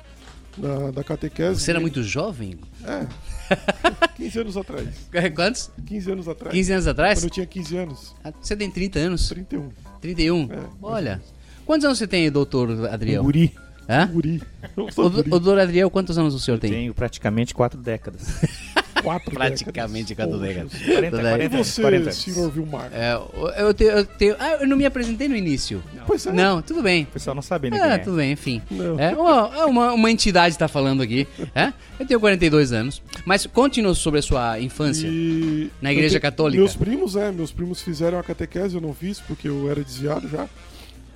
da, 0.57 0.91
da 0.91 1.05
catequese. 1.05 1.61
Você 1.61 1.71
era 1.71 1.81
muito 1.81 2.03
jovem? 2.03 2.59
É. 2.85 3.07
15 4.17 4.39
anos 4.41 4.57
atrás. 4.57 4.89
Quantos? 5.35 5.71
15 5.87 6.13
anos 6.13 6.29
atrás. 6.29 6.55
15 6.55 6.73
anos 6.73 6.87
atrás? 6.87 7.19
Quando 7.19 7.25
eu 7.25 7.31
tinha 7.31 7.47
15 7.47 7.77
anos. 7.77 8.15
Ah, 8.23 8.33
Você 8.41 8.57
tem 8.57 8.71
30 8.71 8.99
anos? 8.99 9.29
31. 9.29 9.71
31? 10.01 10.49
É, 10.53 10.59
Olha. 10.83 11.23
Quantos 11.67 11.85
anos 11.85 11.99
você 11.99 12.07
tem, 12.07 12.31
doutor 12.31 12.89
Adriel? 12.89 13.23
Guri. 13.23 13.55
Hã? 13.91 14.07
Guri. 14.07 14.41
O, 14.77 15.09
doutor 15.09 15.59
Adriel, 15.59 15.91
quantos 15.91 16.17
anos 16.17 16.33
o 16.35 16.39
senhor 16.39 16.59
tem? 16.59 16.71
Tenho 16.71 16.95
praticamente 16.95 17.53
quatro 17.55 17.81
décadas. 17.81 18.23
Quatro 19.03 19.31
Praticamente 19.31 20.15
quatro 20.15 20.39
décadas. 20.39 20.73
décadas. 20.73 20.83
Poxa. 20.83 20.93
40, 20.93 21.11
Tudo 21.11 21.23
bem. 21.23 21.33
E 21.33 21.49
40, 21.49 21.65
você, 21.65 21.81
40 21.81 22.03
anos. 22.05 22.17
senhor 22.17 22.51
Vilmar? 22.51 22.91
É, 22.93 23.19
eu, 23.63 23.73
tenho, 23.73 23.91
eu 23.93 24.05
tenho- 24.05 24.37
Ah, 24.39 24.59
eu 24.61 24.67
não 24.69 24.77
me 24.77 24.85
apresentei 24.85 25.27
no 25.27 25.35
início. 25.35 25.83
Pois 26.07 26.27
é. 26.27 26.33
Não, 26.33 26.61
tudo 26.61 26.83
bem. 26.83 27.05
O 27.05 27.07
pessoal 27.07 27.35
não 27.35 27.41
sabe, 27.41 27.71
né? 27.71 27.79
É, 27.79 27.81
quem 27.81 27.91
é. 27.93 27.99
tudo 27.99 28.17
bem, 28.17 28.33
enfim. 28.33 28.61
Não. 28.71 29.01
É, 29.01 29.15
uma, 29.17 29.57
é 29.57 29.65
uma, 29.65 29.93
uma 29.95 30.11
entidade 30.11 30.55
está 30.55 30.69
falando 30.69 31.01
aqui. 31.03 31.27
É? 31.55 31.73
Eu 31.99 32.05
tenho 32.07 32.21
42 32.21 32.73
anos. 32.75 33.01
Mas 33.25 33.47
conte-nos 33.47 33.97
sobre 33.97 34.21
a 34.21 34.23
sua 34.23 34.61
infância. 34.61 35.09
E 35.09 35.71
Na 35.81 35.91
igreja 35.93 36.17
eu 36.17 36.21
te- 36.21 36.23
católica? 36.23 36.59
Meus 36.63 36.77
primos, 36.77 37.17
é, 37.17 37.33
meus 37.33 37.53
primos 37.53 37.81
fizeram 37.81 38.19
a 38.19 38.23
catequese, 38.23 38.75
eu 38.75 38.83
não 38.83 38.93
fiz 38.93 39.19
porque 39.19 39.49
eu 39.49 39.71
era 39.71 39.83
desviado 39.83 40.29
já. 40.29 40.47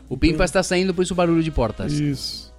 O 0.08 0.16
Pimpa 0.16 0.42
está 0.44 0.62
saindo, 0.62 0.94
por 0.94 1.02
isso 1.02 1.12
o 1.12 1.16
barulho 1.16 1.42
de 1.42 1.50
portas. 1.50 1.92
Isso. 1.92 2.53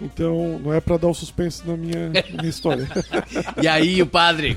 Então, 0.00 0.58
não 0.60 0.72
é 0.72 0.80
pra 0.80 0.96
dar 0.96 1.08
o 1.08 1.14
suspense 1.14 1.66
na 1.66 1.76
minha, 1.76 2.08
na 2.10 2.22
minha 2.40 2.48
história. 2.48 2.88
E 3.60 3.66
aí 3.66 4.00
o 4.00 4.06
padre. 4.06 4.56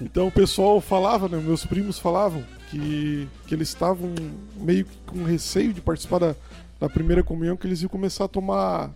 Então 0.00 0.28
o 0.28 0.32
pessoal 0.32 0.80
falava, 0.80 1.28
né? 1.28 1.38
Meus 1.44 1.64
primos 1.64 1.98
falavam 1.98 2.44
que, 2.70 3.26
que 3.46 3.54
eles 3.54 3.68
estavam 3.68 4.14
meio 4.56 4.84
que 4.84 4.96
com 5.06 5.24
receio 5.24 5.72
de 5.72 5.80
participar 5.80 6.18
da, 6.18 6.34
da 6.80 6.88
primeira 6.88 7.22
comunhão, 7.22 7.56
que 7.56 7.66
eles 7.66 7.82
iam 7.82 7.88
começar 7.88 8.24
a 8.26 8.28
tomar 8.28 8.90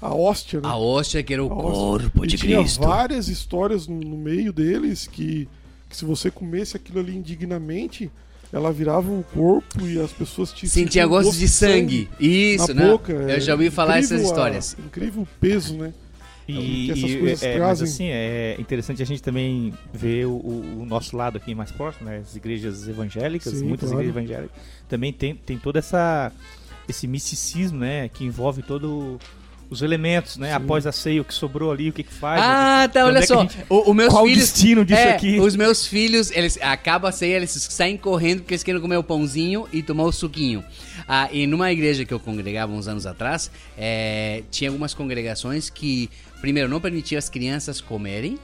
a 0.00 0.14
hóstia, 0.14 0.60
né? 0.60 0.68
A 0.68 0.76
hóstia 0.76 1.22
que 1.22 1.34
era 1.34 1.44
o 1.44 1.50
corpo 1.50 2.24
e 2.24 2.28
de 2.28 2.36
tinha 2.36 2.58
Cristo. 2.58 2.80
várias 2.80 3.28
histórias 3.28 3.86
no, 3.86 3.98
no 3.98 4.16
meio 4.16 4.52
deles 4.52 5.06
que, 5.06 5.48
que 5.90 5.96
se 5.96 6.04
você 6.04 6.30
comesse 6.30 6.76
aquilo 6.76 7.00
ali 7.00 7.16
indignamente, 7.16 8.10
ela 8.52 8.72
virava 8.72 9.10
o 9.10 9.22
corpo 9.34 9.86
e 9.86 10.00
as 10.00 10.10
pessoas 10.12 10.52
te 10.52 10.68
Sentia 10.68 11.02
sentiam 11.02 11.08
gosto 11.08 11.36
de 11.38 11.48
sangue. 11.48 12.08
Isso, 12.18 12.72
na 12.74 12.82
né? 12.82 12.90
boca. 12.90 13.12
Eu 13.12 13.28
É 13.28 13.40
já 13.40 13.52
ouvi 13.52 13.70
falar 13.70 13.98
essas 13.98 14.12
incrível 14.12 14.26
a- 14.26 14.30
histórias. 14.30 14.76
Incrível 14.78 15.22
o 15.22 15.28
peso, 15.40 15.74
né? 15.76 15.92
E, 16.50 16.86
que 16.86 16.92
essas 16.92 17.10
e, 17.10 17.16
coisas 17.18 17.42
é, 17.42 17.58
mas 17.58 17.82
assim, 17.82 18.06
é 18.08 18.56
interessante 18.58 19.02
a 19.02 19.04
gente 19.04 19.22
também 19.22 19.74
ver 19.92 20.24
o, 20.26 20.30
o- 20.32 20.86
nosso 20.88 21.14
lado 21.14 21.36
aqui 21.36 21.54
mais 21.54 21.70
próximo, 21.70 22.06
né? 22.08 22.22
As 22.26 22.34
igrejas 22.36 22.88
evangélicas, 22.88 23.52
Sim, 23.52 23.66
muitas 23.66 23.90
claro. 23.90 24.02
igrejas 24.06 24.16
evangélicas, 24.30 24.56
também 24.88 25.12
tem, 25.12 25.34
tem 25.34 25.58
todo 25.58 25.76
essa, 25.76 26.32
esse 26.88 27.06
misticismo, 27.06 27.80
né? 27.80 28.08
Que 28.08 28.24
envolve 28.24 28.62
todo 28.62 29.18
os 29.70 29.82
elementos, 29.82 30.36
né? 30.38 30.48
Sim. 30.48 30.54
Após 30.54 30.86
a 30.86 30.92
ceia, 30.92 31.20
o 31.20 31.24
que 31.24 31.34
sobrou 31.34 31.70
ali, 31.70 31.90
o 31.90 31.92
que, 31.92 32.02
que 32.02 32.12
faz. 32.14 32.40
Ah, 32.42 32.88
tá, 32.92 33.00
Onde 33.00 33.10
olha 33.10 33.18
é 33.18 33.26
só. 33.26 33.40
gente- 33.42 33.56
O, 33.68 33.90
o 33.90 33.94
meus 33.94 34.12
Qual 34.12 34.24
o 34.24 34.26
filhos. 34.26 34.40
destino 34.40 34.84
disso 34.84 35.00
é, 35.00 35.10
aqui? 35.12 35.38
Os 35.38 35.54
meus 35.56 35.86
filhos, 35.86 36.30
eles 36.30 36.58
acaba 36.62 37.10
a 37.10 37.12
ceia, 37.12 37.36
eles 37.36 37.50
saem 37.50 37.96
correndo 37.96 38.40
porque 38.40 38.54
eles 38.54 38.62
querem 38.62 38.80
comer 38.80 38.96
o 38.96 39.02
pãozinho 39.04 39.66
e 39.72 39.82
tomar 39.82 40.04
o 40.04 40.12
suquinho. 40.12 40.64
Ah, 41.06 41.28
e 41.32 41.46
numa 41.46 41.70
igreja 41.70 42.04
que 42.04 42.12
eu 42.14 42.20
congregava 42.20 42.72
uns 42.72 42.88
anos 42.88 43.04
atrás, 43.06 43.50
é, 43.76 44.42
tinha 44.50 44.70
algumas 44.70 44.94
congregações 44.94 45.68
que, 45.70 46.08
primeiro, 46.40 46.68
não 46.68 46.80
permitiam 46.80 47.18
as 47.18 47.28
crianças 47.28 47.80
comerem 47.80 48.38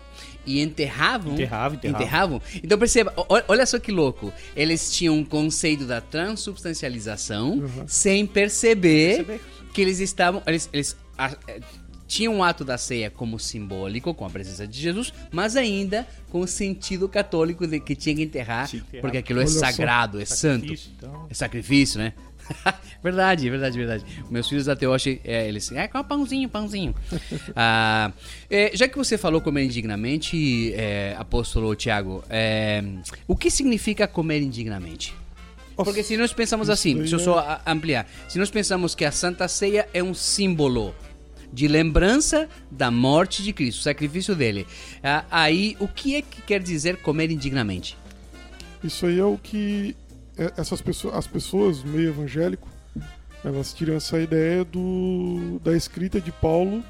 e 0.46 0.60
enterravam. 0.60 1.32
Enterrava, 1.34 1.74
enterrava. 1.74 2.02
Enterravam? 2.04 2.42
Então 2.62 2.78
perceba, 2.78 3.12
o- 3.16 3.24
olha 3.48 3.64
só 3.64 3.78
que 3.78 3.90
louco. 3.90 4.30
Eles 4.54 4.92
tinham 4.94 5.14
um 5.16 5.24
conceito 5.24 5.84
da 5.84 6.00
transubstancialização 6.02 7.52
Uhum. 7.58 7.84
sem 7.86 8.26
perceber, 8.26 9.16
Perceber. 9.24 9.40
que 9.72 9.80
eles 9.82 10.00
estavam. 10.00 10.42
Eles, 10.46 10.68
eles 10.72 10.96
a- 11.18 11.36
eh, 11.48 11.60
tinham 12.06 12.38
o 12.38 12.42
ato 12.44 12.64
da 12.64 12.76
ceia 12.76 13.10
como 13.10 13.38
simbólico, 13.38 14.12
com 14.14 14.24
a 14.26 14.30
presença 14.30 14.66
de 14.66 14.78
Jesus, 14.80 15.12
mas 15.32 15.56
ainda 15.56 16.06
com 16.30 16.40
o 16.40 16.46
sentido 16.46 17.08
católico 17.08 17.66
de 17.66 17.80
que 17.80 17.96
tinha 17.96 18.14
que 18.14 18.22
enterrar, 18.22 18.68
Tinha 18.68 18.82
enterrar. 18.82 19.00
porque 19.02 19.18
aquilo 19.18 19.40
é 19.40 19.46
sagrado, 19.46 20.20
é 20.20 20.24
santo. 20.24 20.72
Então. 20.72 21.26
É 21.30 21.34
sacrifício, 21.34 21.98
né? 21.98 22.12
verdade, 23.02 23.48
verdade, 23.48 23.78
verdade. 23.78 24.04
Meus 24.30 24.46
filhos 24.46 24.68
até 24.68 24.86
hoje, 24.86 25.18
é, 25.24 25.48
eles 25.48 25.72
é 25.72 25.88
com 25.88 26.04
pãozinho, 26.04 26.48
pãozinho. 26.48 26.94
Ah, 27.56 28.12
é, 28.50 28.70
já 28.74 28.86
que 28.86 28.96
você 28.98 29.16
falou 29.16 29.40
comer 29.40 29.64
indignamente, 29.64 30.72
é, 30.74 31.14
apóstolo 31.18 31.74
Tiago, 31.74 32.22
é, 32.28 32.82
o 33.26 33.34
que 33.34 33.50
significa 33.50 34.06
comer 34.06 34.42
indignamente? 34.42 35.14
Porque 35.76 36.02
se 36.02 36.16
nós 36.16 36.32
pensamos 36.32 36.70
assim, 36.70 36.96
deixa 36.96 37.16
eu 37.16 37.20
só 37.20 37.60
ampliar. 37.66 38.08
Se 38.28 38.38
nós 38.38 38.50
pensamos 38.50 38.94
que 38.94 39.04
a 39.04 39.10
Santa 39.10 39.48
Ceia 39.48 39.88
é 39.92 40.02
um 40.02 40.14
símbolo 40.14 40.94
de 41.52 41.68
lembrança 41.68 42.48
da 42.70 42.90
morte 42.90 43.42
de 43.42 43.52
Cristo, 43.52 43.78
o 43.78 43.82
sacrifício 43.82 44.34
dele, 44.34 44.66
aí 45.30 45.76
o 45.80 45.86
que 45.88 46.16
é 46.16 46.22
que 46.22 46.42
quer 46.42 46.60
dizer 46.60 46.98
comer 46.98 47.30
indignamente? 47.30 47.96
Isso 48.82 49.06
aí 49.06 49.18
é 49.18 49.24
o 49.24 49.38
que 49.38 49.96
é, 50.36 50.52
essas 50.56 50.80
pessoas, 50.80 51.14
as 51.14 51.26
pessoas 51.26 51.82
meio 51.82 52.08
evangélico, 52.08 52.68
elas 53.44 53.72
tiram 53.72 53.94
essa 53.94 54.18
ideia 54.18 54.64
do, 54.64 55.60
da 55.62 55.76
escrita 55.76 56.20
de 56.20 56.32
Paulo 56.32 56.82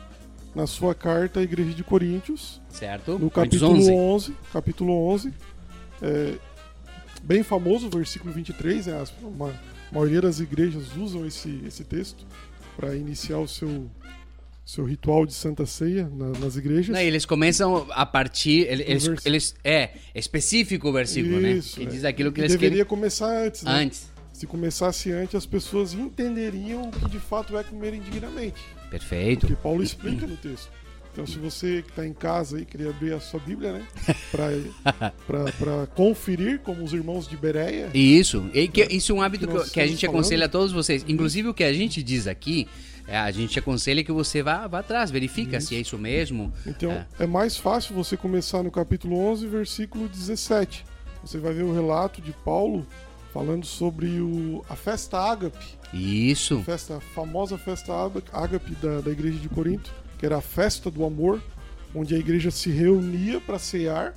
na 0.55 0.67
sua 0.67 0.95
carta 0.95 1.41
à 1.41 1.43
igreja 1.43 1.73
de 1.73 1.83
Coríntios, 1.83 2.61
Certo? 2.71 3.19
no 3.19 3.31
capítulo 3.31 3.73
11. 3.73 3.93
11, 3.93 4.37
capítulo 4.53 5.09
11, 5.09 5.33
é, 6.00 6.35
bem 7.25 7.43
famoso, 7.43 7.87
o 7.87 7.90
versículo 7.90 8.33
23, 8.33 8.87
né, 8.87 9.00
as- 9.00 9.12
uma- 9.23 9.50
a 9.50 9.95
maioria 9.95 10.21
das 10.21 10.40
igrejas 10.40 10.97
usam 10.97 11.26
esse, 11.26 11.61
esse 11.66 11.85
texto 11.85 12.25
para 12.76 12.95
iniciar 12.97 13.38
o 13.38 13.47
seu, 13.49 13.90
seu 14.64 14.85
ritual 14.85 15.25
de 15.26 15.33
Santa 15.35 15.64
Ceia 15.66 16.09
na- 16.12 16.38
nas 16.38 16.57
igrejas. 16.57 16.88
Não, 16.95 17.00
eles 17.00 17.25
começam 17.26 17.87
a 17.90 18.04
partir. 18.07 18.66
ele- 18.69 18.83
Eles, 18.87 19.09
eles- 19.25 19.54
é, 19.62 19.90
é 20.14 20.19
específico 20.19 20.88
o 20.88 20.93
versículo, 20.93 21.40
né? 21.40 21.52
Isso, 21.52 21.76
Que 21.78 21.85
é. 21.85 21.87
diz 21.88 22.04
aquilo 22.04 22.33
que 22.33 22.40
E 22.40 22.43
eles 22.45 22.52
deveria 22.52 22.85
começar 22.85 23.26
antes, 23.45 23.62
né? 23.62 23.71
querem 23.73 23.87
antes. 23.87 24.12
Se 24.33 24.47
começasse 24.49 25.12
antes, 25.12 25.35
as 25.37 25.47
pessoas 25.47 25.95
entenderiam 25.95 26.88
o 26.88 26.90
que 26.90 27.09
de 27.09 27.21
fato 27.21 27.57
é 27.57 27.62
comer 27.62 27.95
indignamente. 27.95 28.61
Perfeito. 28.90 29.40
Porque 29.47 29.54
Paulo 29.62 29.83
explica 29.83 30.26
no 30.26 30.37
texto. 30.37 30.69
Então, 31.14 31.25
se 31.28 31.38
você 31.38 31.80
que 31.83 31.90
está 31.90 32.04
em 32.04 32.12
casa 32.12 32.56
aí 32.56 32.64
queria 32.64 32.90
abrir 32.90 33.12
a 33.14 33.21
sua 33.21 33.38
Bíblia, 33.38 33.73
né? 33.73 33.87
Para 35.23 35.87
conferir, 35.94 36.59
como 36.61 36.83
os 36.83 36.92
irmãos 36.92 37.28
de 37.28 37.37
Bereia. 37.37 37.88
Isso, 37.94 38.50
e 38.52 38.66
que, 38.66 38.83
isso 38.90 39.12
é 39.12 39.14
um 39.14 39.23
hábito 39.23 39.47
Que 39.47 39.71
que, 39.71 39.80
a 39.80 39.87
gente 39.87 39.94
estamos 39.97 40.14
aconselha 40.16 40.47
a 40.47 40.49
falando. 40.49 40.52
todos 40.52 40.73
vocês. 40.73 41.04
Inclusive 41.09 41.49
o 41.49 41.54
que 41.54 41.62
a 41.64 41.73
gente 41.73 42.02
diz 42.02 42.26
aqui, 42.26 42.66
é, 43.06 43.16
a 43.16 43.30
gente 43.30 43.56
aconselha 43.59 44.02
que 44.02 44.11
você 44.11 44.42
vá, 44.42 44.66
vá 44.66 44.80
atrás, 44.80 45.11
verifica 45.11 45.61
se 45.61 45.76
é 45.76 45.80
isso 45.80 45.97
mesmo. 45.97 46.52
Então, 46.66 46.90
É. 46.90 47.06
é. 47.21 47.26
mais 47.26 47.56
fácil 47.56 47.94
você 47.94 48.16
começar 48.16 48.62
no 48.64 48.71
capítulo 48.71 49.16
11, 49.16 49.47
versículo 49.47 50.09
17. 50.09 50.85
Você 51.25 51.38
vai 51.38 51.54
ver 51.54 51.62
o 51.62 51.73
relato 51.73 52.21
de 52.21 52.33
Paulo 52.33 52.85
falando 53.33 53.64
sobre 53.64 54.21
o, 54.21 54.64
a 54.68 54.75
festa 54.76 55.18
ágape. 55.18 55.64
Isso. 55.92 56.61
festa, 56.62 56.97
a 56.97 57.00
famosa 57.00 57.56
festa 57.56 57.92
ága- 57.94 58.23
ágape 58.33 58.75
da, 58.76 59.00
da 59.00 59.11
igreja 59.12 59.38
de 59.38 59.49
Corinto, 59.49 59.92
que 60.25 60.26
era 60.26 60.38
a 60.38 60.40
festa 60.40 60.90
do 60.90 61.04
amor, 61.04 61.38
onde 61.95 62.14
a 62.14 62.19
igreja 62.19 62.50
se 62.50 62.71
reunia 62.71 63.38
para 63.43 63.59
cear, 63.59 64.14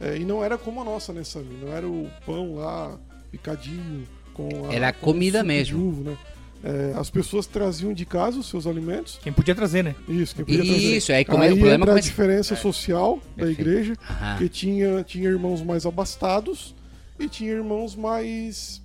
é, 0.00 0.16
e 0.16 0.24
não 0.24 0.42
era 0.42 0.56
como 0.56 0.80
a 0.80 0.84
nossa, 0.84 1.12
né, 1.12 1.22
Sammy? 1.24 1.58
Não 1.62 1.70
era 1.70 1.86
o 1.86 2.10
pão 2.24 2.54
lá, 2.54 2.98
picadinho, 3.30 4.08
com 4.32 4.48
a, 4.70 4.74
Era 4.74 4.94
com 4.94 5.10
o 5.10 5.12
comida 5.12 5.44
mesmo. 5.44 5.86
uva, 5.88 6.10
né? 6.12 6.16
É, 6.64 6.94
as 6.96 7.10
pessoas 7.10 7.46
traziam 7.46 7.92
de 7.92 8.06
casa 8.06 8.38
os 8.38 8.48
seus 8.48 8.66
alimentos. 8.66 9.18
Quem 9.22 9.30
podia 9.30 9.54
trazer, 9.54 9.84
né? 9.84 9.94
Isso, 10.08 10.34
quem 10.34 10.42
podia 10.42 10.64
trazer. 10.64 10.96
Isso, 10.96 11.12
aí 11.12 11.22
como 11.22 11.42
é 11.42 11.48
Aí 11.48 11.52
o 11.52 11.56
problema 11.56 11.84
entra 11.84 11.96
a 11.96 12.00
diferença 12.00 12.56
social 12.56 13.18
da 13.36 13.44
Perfeito. 13.44 13.60
igreja, 13.60 13.94
Aham. 14.08 14.38
que 14.38 14.48
tinha, 14.48 15.04
tinha 15.04 15.28
irmãos 15.28 15.60
mais 15.60 15.84
abastados 15.84 16.74
e 17.20 17.28
tinha 17.28 17.50
irmãos 17.52 17.94
mais 17.94 18.80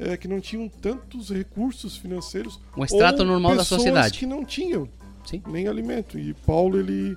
é, 0.00 0.16
que 0.16 0.26
não 0.26 0.40
tinham 0.40 0.68
tantos 0.68 1.30
recursos 1.30 1.96
financeiros. 1.96 2.58
Um 2.76 2.82
extrato 2.84 3.20
ou 3.20 3.28
normal 3.28 3.54
da 3.54 3.64
sociedade. 3.64 4.18
que 4.18 4.26
não 4.26 4.44
tinham 4.44 4.88
Sim. 5.28 5.42
nem 5.46 5.66
alimento. 5.68 6.18
E 6.18 6.32
Paulo 6.34 6.78
ele 6.78 7.16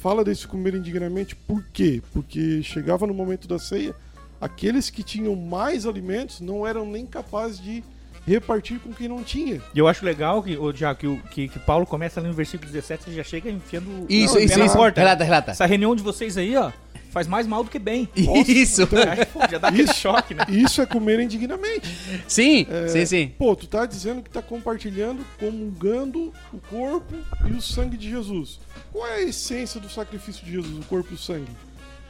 fala 0.00 0.24
desse 0.24 0.46
comer 0.46 0.74
indignamente 0.74 1.34
por 1.34 1.62
quê? 1.72 2.00
Porque 2.12 2.62
chegava 2.62 3.06
no 3.06 3.14
momento 3.14 3.48
da 3.48 3.58
ceia, 3.58 3.94
aqueles 4.40 4.90
que 4.90 5.02
tinham 5.02 5.34
mais 5.34 5.86
alimentos 5.86 6.40
não 6.40 6.66
eram 6.66 6.86
nem 6.86 7.04
capazes 7.04 7.60
de 7.60 7.82
repartir 8.26 8.78
com 8.78 8.92
quem 8.92 9.08
não 9.08 9.24
tinha. 9.24 9.60
E 9.74 9.78
eu 9.78 9.88
acho 9.88 10.04
legal 10.04 10.42
que, 10.42 10.54
o 10.56 10.70
já, 10.72 10.94
que, 10.94 11.06
o- 11.06 11.18
que, 11.30 11.48
que 11.48 11.58
Paulo 11.58 11.86
começa 11.86 12.20
ali 12.20 12.28
no 12.28 12.34
versículo 12.34 12.70
17 12.70 13.04
você 13.04 13.12
já 13.12 13.24
chega 13.24 13.50
enfiando 13.50 13.86
o 13.88 14.06
Isso, 14.08 14.34
o 14.34 14.36
pé 14.36 14.44
isso, 14.44 14.58
na 14.58 14.66
isso. 14.66 14.76
porta. 14.76 15.00
Relata, 15.00 15.24
relata. 15.24 15.50
Essa 15.52 15.64
reunião 15.66 15.96
de 15.96 16.02
vocês 16.02 16.36
aí, 16.36 16.54
ó, 16.54 16.70
faz 17.10 17.26
mais 17.26 17.46
mal 17.46 17.64
do 17.64 17.70
que 17.70 17.78
bem. 17.78 18.08
Isso. 18.16 18.82
Aí, 18.82 19.24
pô, 19.32 19.40
já 19.50 19.58
dá 19.58 19.68
aquele 19.68 19.92
choque, 19.92 20.34
né? 20.34 20.44
Isso 20.48 20.80
é 20.80 20.86
comer 20.86 21.20
indignamente. 21.20 21.88
Sim, 22.26 22.66
É, 22.70 22.88
sim, 22.88 23.06
sim. 23.06 23.32
Pô, 23.38 23.54
tu 23.56 23.66
tá 23.66 23.86
dizendo 23.86 24.22
que 24.22 24.30
tá 24.30 24.42
compartilhando, 24.42 25.24
comungando 25.38 26.32
o 26.52 26.58
corpo 26.68 27.14
e 27.48 27.52
o 27.52 27.60
sangue 27.62 27.96
de 27.96 28.10
Jesus. 28.10 28.60
Qual 28.92 29.06
é 29.06 29.16
a 29.16 29.22
essência 29.22 29.80
do 29.80 29.88
sacrifício 29.88 30.44
de 30.44 30.52
Jesus, 30.52 30.78
o 30.78 30.86
corpo 30.86 31.08
e 31.12 31.14
o 31.14 31.18
sangue? 31.18 31.50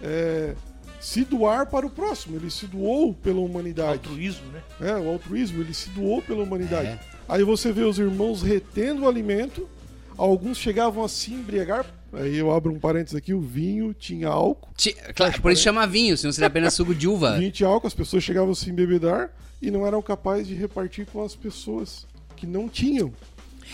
É 0.03 0.55
se 1.01 1.25
doar 1.25 1.67
para 1.67 1.87
o 1.87 1.91
próximo. 1.91 2.37
Ele 2.37 2.51
se 2.51 2.67
doou 2.67 3.15
pela 3.15 3.41
humanidade. 3.41 3.93
Altruísmo, 3.93 4.47
né? 4.53 4.63
É, 4.81 4.97
o 4.97 5.09
altruísmo, 5.09 5.61
ele 5.61 5.75
se 5.75 5.91
doou 5.91 6.21
pela 6.21 6.43
humanidade. 6.43 6.89
É. 6.89 6.99
Aí 7.29 7.43
você 7.45 7.73
vê 7.73 7.83
os 7.83 7.99
irmãos 7.99 8.43
retendo 8.43 9.03
o 9.03 9.09
alimento, 9.09 9.69
alguns 10.17 10.59
chegavam 10.59 11.05
a 11.05 11.09
se 11.09 11.33
embriagar. 11.33 11.87
Aí 12.13 12.37
eu 12.39 12.51
abro 12.51 12.73
um 12.73 12.79
parênteses 12.79 13.15
aqui, 13.17 13.35
o 13.35 13.41
vinho 13.41 13.93
tinha 13.93 14.29
álcool. 14.29 14.71
Ti- 14.77 14.97
Claro, 15.15 15.41
por 15.43 15.53
isso 15.53 15.63
chama 15.63 15.87
vinho, 15.87 16.17
senão 16.17 16.33
seria 16.33 16.47
apenas 16.49 16.73
suco 16.75 16.95
de 16.95 17.07
uva. 17.07 17.39
Vinho 17.39 17.51
tinha 17.53 17.69
álcool, 17.69 17.87
as 17.87 17.95
pessoas 17.95 18.25
chegavam 18.25 18.51
a 18.53 18.55
se 18.55 18.71
embebedar 18.71 19.31
e 19.61 19.71
não 19.71 19.87
eram 19.87 20.01
capazes 20.01 20.47
de 20.47 20.55
repartir 20.55 21.07
com 21.13 21.23
as 21.23 21.35
pessoas 21.35 22.07
que 22.37 22.47
não 22.47 22.69
tinham. 22.69 23.13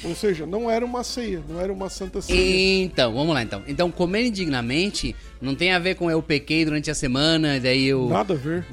Ou 0.03 0.15
seja, 0.17 0.45
não 0.45 0.69
era 0.69 0.85
uma 0.85 1.05
ceia, 1.05 1.41
não 1.49 1.61
era 1.61 1.73
uma 1.73 1.89
santa 1.89 2.21
ceia. 2.21 2.83
Então, 2.83 3.15
vamos 3.15 3.33
lá 3.33 3.43
então. 3.43 3.63
Então, 3.69 3.89
comer 3.93 4.25
indignamente 4.27 5.15
não 5.41 5.55
tem 5.55 5.73
a 5.73 5.79
ver 5.79 5.95
com 5.95 6.11
eu 6.11 6.21
pequei 6.21 6.65
durante 6.65 6.91
a 6.91 6.95
semana, 6.95 7.57
e 7.57 7.61
daí 7.61 7.85
eu. 7.87 8.09
Nada 8.09 8.35
a 8.35 8.37
ver. 8.37 8.67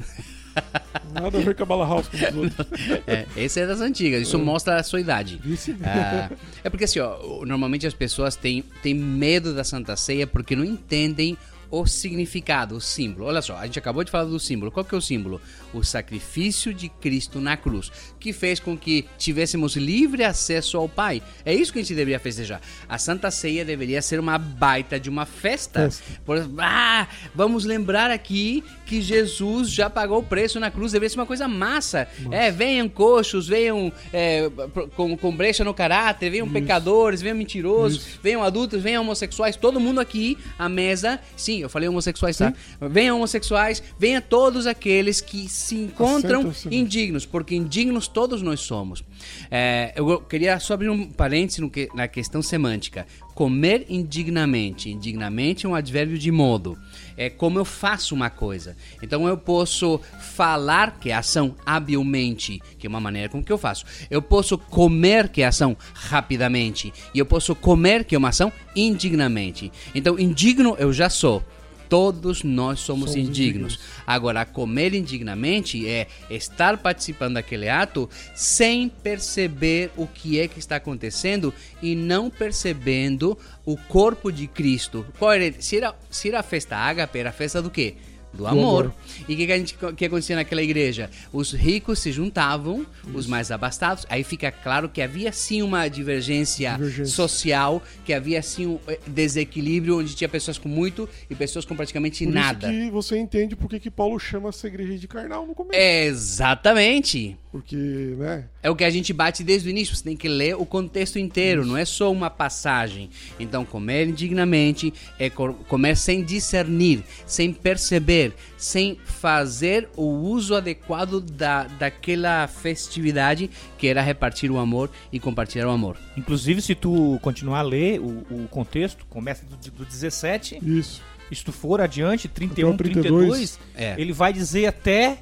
Nada 1.14 1.38
a 1.38 1.42
ver 1.42 1.56
com 1.56 1.64
a 1.64 1.66
bala 1.66 1.86
house 1.86 2.08
como 2.08 2.42
os 2.42 2.60
outros. 2.60 2.68
É, 3.08 3.26
esse 3.36 3.60
é 3.60 3.68
das 3.68 3.82
antigas, 3.82 4.22
isso 4.22 4.40
mostra 4.40 4.78
a 4.78 4.84
sua 4.84 5.00
idade. 5.00 5.40
Ah, 5.84 6.30
é 6.64 6.70
porque 6.70 6.86
assim, 6.86 7.00
ó, 7.00 7.46
normalmente 7.46 7.86
as 7.86 7.94
pessoas 7.94 8.36
têm, 8.36 8.64
têm 8.82 8.94
medo 8.94 9.54
da 9.54 9.64
Santa 9.64 9.96
Ceia 9.96 10.26
porque 10.26 10.56
não 10.56 10.64
entendem 10.64 11.38
o 11.72 11.86
significado, 11.88 12.76
o 12.76 12.82
símbolo. 12.82 13.26
Olha 13.28 13.42
só, 13.42 13.56
a 13.56 13.66
gente 13.66 13.80
acabou 13.80 14.04
de 14.04 14.12
falar 14.12 14.26
do 14.26 14.40
símbolo. 14.40 14.70
Qual 14.72 14.84
que 14.86 14.94
é 14.94 14.98
o 14.98 15.02
símbolo? 15.02 15.40
O 15.74 15.82
sacrifício 15.84 16.74
de 16.74 16.90
Cristo 16.90 17.40
na 17.40 17.56
cruz, 17.56 17.90
que 18.20 18.34
fez 18.34 18.60
com 18.60 18.78
que 18.78 19.06
tivéssemos 19.18 19.78
livre 19.78 20.24
acesso 20.24 20.78
ao 20.78 20.90
Pai. 20.90 21.22
É 21.46 21.54
isso 21.54 21.72
que 21.72 21.80
a 21.80 21.82
gente 21.82 21.96
deveria 21.96 22.20
festejar. 22.20 22.60
A 22.90 22.98
Santa 22.98 23.32
Ceia 23.32 23.64
deveria 23.64 24.02
ser 24.02 24.20
uma 24.20 24.38
baita 24.38 25.00
de 25.00 25.10
uma 25.10 25.26
festa. 25.26 25.90
Por- 26.26 26.50
ah, 26.60 27.08
vamos 27.34 27.64
lembrar 27.64 28.12
aqui 28.12 28.64
que 28.86 29.02
Jesus 29.02 29.70
já 29.72 29.90
pagou 29.90 30.20
o 30.20 30.24
preço 30.24 30.60
na 30.60 30.70
cruz. 30.70 30.92
Deveria 30.92 31.10
ser 31.10 31.20
uma 31.20 31.26
coisa 31.26 31.48
massa. 31.48 32.08
É, 32.32 32.52
venham 32.52 32.90
coxos, 32.90 33.48
venham 33.48 33.92
é, 34.12 34.50
com, 34.96 35.16
com 35.16 35.34
brecha 35.36 35.64
no 35.64 35.74
caráter, 35.74 36.30
venham 36.30 36.50
pecadores, 36.50 37.22
venham 37.22 37.38
mentirosos, 37.38 38.20
venham 38.22 38.44
adultos, 38.44 38.82
venham 38.84 39.04
homossexuais. 39.04 39.56
Todo 39.56 39.80
mundo 39.80 40.02
aqui 40.02 40.38
à 40.60 40.68
mesa. 40.68 41.18
Sim, 41.38 41.61
eu 41.62 41.70
falei 41.70 41.88
homossexuais, 41.90 42.38
tá? 42.38 42.54
Venham 42.90 43.18
homossexuais, 43.18 43.82
venham 43.98 44.22
todos 44.22 44.68
aqueles 44.68 45.22
que 45.22 45.48
se 45.48 45.76
encontram 45.76 46.42
indignos, 46.76 47.26
porque 47.26 47.56
indignos 47.56 48.08
todos 48.08 48.42
nós 48.42 48.60
somos. 48.60 49.04
É, 49.50 49.94
eu 49.96 50.20
queria 50.22 50.60
só 50.60 50.74
abrir 50.74 50.90
um 50.90 51.10
parênteses 51.10 51.70
que- 51.72 51.90
na 51.94 52.08
questão 52.08 52.42
semântica. 52.42 53.06
Comer 53.36 53.86
indignamente. 53.90 54.90
Indignamente 54.92 55.66
é 55.66 55.70
um 55.70 55.76
advérbio 55.76 56.18
de 56.18 56.32
modo. 56.32 56.78
É 57.18 57.30
como 57.30 57.60
eu 57.60 57.66
faço 57.66 58.16
uma 58.16 58.30
coisa. 58.30 58.76
Então 59.02 59.28
eu 59.28 59.38
posso 59.38 60.00
falar, 60.20 61.00
que 61.00 61.10
é 61.10 61.14
ação, 61.14 61.56
habilmente, 61.66 62.62
que 62.78 62.88
é 62.88 62.90
uma 62.90 63.00
maneira 63.00 63.30
com 63.30 63.44
que 63.44 63.52
eu 63.52 63.58
faço. 63.58 63.86
Eu 64.10 64.22
posso 64.22 64.58
comer, 64.58 65.30
que 65.30 65.42
é 65.42 65.48
ação, 65.48 65.78
rapidamente. 65.94 66.94
E 67.14 67.20
eu 67.20 67.26
posso 67.26 67.56
comer, 67.56 68.06
que 68.06 68.16
é 68.16 68.18
uma 68.18 68.30
ação, 68.30 68.52
indignamente. 68.76 69.72
Então, 69.94 70.20
indigno 70.20 70.76
eu 70.80 70.92
já 70.92 71.10
sou. 71.10 71.44
Todos 71.92 72.42
nós 72.42 72.80
somos, 72.80 73.12
Somos 73.12 73.16
indignos. 73.28 73.74
indignos. 73.74 73.80
Agora, 74.08 74.46
comer 74.46 74.94
indignamente 74.94 75.86
é 75.86 76.08
estar 76.30 76.78
participando 76.78 77.34
daquele 77.34 77.68
ato 77.68 78.10
sem 78.34 78.88
perceber 78.88 79.92
o 79.98 80.08
que 80.08 80.40
é 80.40 80.48
que 80.48 80.58
está 80.58 80.78
acontecendo 80.78 81.54
e 81.82 81.94
não 81.94 82.30
percebendo 82.30 83.38
o 83.66 83.76
corpo 83.76 84.32
de 84.32 84.48
Cristo. 84.48 85.06
Qual 85.20 85.34
era, 85.34 85.54
se, 85.62 85.76
era, 85.76 85.94
se 86.10 86.30
era 86.30 86.40
a 86.40 86.44
festa 86.44 86.78
ágape, 86.78 87.20
era 87.20 87.30
a 87.30 87.34
festa 87.34 87.62
do 87.62 87.70
quê? 87.70 87.96
Do 88.34 88.48
amor. 88.48 88.86
amor. 88.86 88.94
E 89.28 89.34
o 89.34 89.38
que, 89.38 89.46
que, 89.46 89.52
a 89.52 89.58
gente- 89.58 89.76
que 89.98 90.06
acontecia 90.06 90.36
naquela 90.36 90.62
igreja? 90.64 91.10
Os 91.34 91.52
ricos 91.52 92.00
se 92.00 92.12
juntavam, 92.12 92.86
os 93.14 93.28
mais 93.28 93.52
abastados. 93.52 94.06
Aí 94.10 94.24
fica 94.24 94.50
claro 94.52 94.88
que 94.90 95.02
havia 95.02 95.32
sim 95.34 95.62
uma 95.62 95.88
divergência, 95.90 96.72
Divergência. 96.76 97.14
social, 97.14 97.84
que 98.06 98.14
havia 98.14 98.42
sim 98.42 98.66
um 98.68 98.80
eh, 98.88 99.00
desequilíbrio 99.06 100.00
onde 100.00 100.16
tinha 100.16 100.30
pessoas 100.30 100.58
com 100.58 100.70
muito 100.70 101.10
e 101.30 101.36
pessoas 101.36 101.66
com 101.66 101.76
praticamente 101.76 102.24
Por 102.26 102.34
nada. 102.34 102.72
isso 102.72 102.86
que 102.86 102.92
você 102.92 103.18
entende 103.18 103.56
por 103.56 103.70
que 103.70 103.92
Paulo 103.92 104.18
chama 104.20 104.50
essa 104.50 104.68
igreja 104.68 104.98
de 104.98 105.08
carnal 105.08 105.46
no 105.46 105.54
começo. 105.54 105.78
Exatamente. 105.80 107.38
Porque, 107.52 107.76
né? 108.18 108.46
É 108.64 108.70
o 108.70 108.76
que 108.76 108.84
a 108.86 108.90
gente 108.90 109.12
bate 109.12 109.44
desde 109.44 109.68
o 109.68 109.72
início. 109.72 109.94
Você 109.96 110.04
tem 110.04 110.16
que 110.16 110.30
ler 110.30 110.56
o 110.56 110.66
contexto 110.66 111.20
inteiro, 111.20 111.66
não 111.66 111.76
é 111.76 111.84
só 111.84 112.10
uma 112.12 112.30
passagem. 112.30 113.10
Então, 113.40 113.66
comer 113.66 114.08
indignamente 114.08 114.94
é 115.20 115.30
co- 115.30 115.54
comer 115.68 115.98
sem 115.98 116.24
discernir, 116.24 117.04
sem 117.26 117.52
perceber, 117.52 118.21
sem 118.58 118.98
fazer 119.04 119.90
o 119.96 120.04
uso 120.06 120.56
adequado 120.56 121.20
da, 121.22 121.64
daquela 121.64 122.48
festividade 122.48 123.50
que 123.78 123.88
era 123.88 124.02
repartir 124.02 124.52
o 124.52 124.58
amor 124.58 124.90
e 125.12 125.20
compartilhar 125.20 125.68
o 125.68 125.72
amor. 125.72 125.98
Inclusive, 126.18 126.62
se 126.62 126.76
tu 126.76 127.18
continuar 127.22 127.60
a 127.60 127.64
ler 127.64 128.00
o, 128.00 128.26
o 128.30 128.48
contexto, 128.50 129.06
começa 129.10 129.46
do, 129.46 129.56
do 129.72 129.86
17, 129.86 130.60
Isso. 130.62 131.02
e 131.30 131.36
se 131.36 131.44
tu 131.44 131.52
for 131.52 131.80
adiante, 131.82 132.28
31, 132.28 132.68
Até 132.68 132.76
o 132.76 132.78
32, 132.78 133.58
32, 133.58 133.60
É. 133.76 133.96
ele 134.00 134.14
vai 134.14 134.34
dizer 134.34 134.66
até 134.68 135.18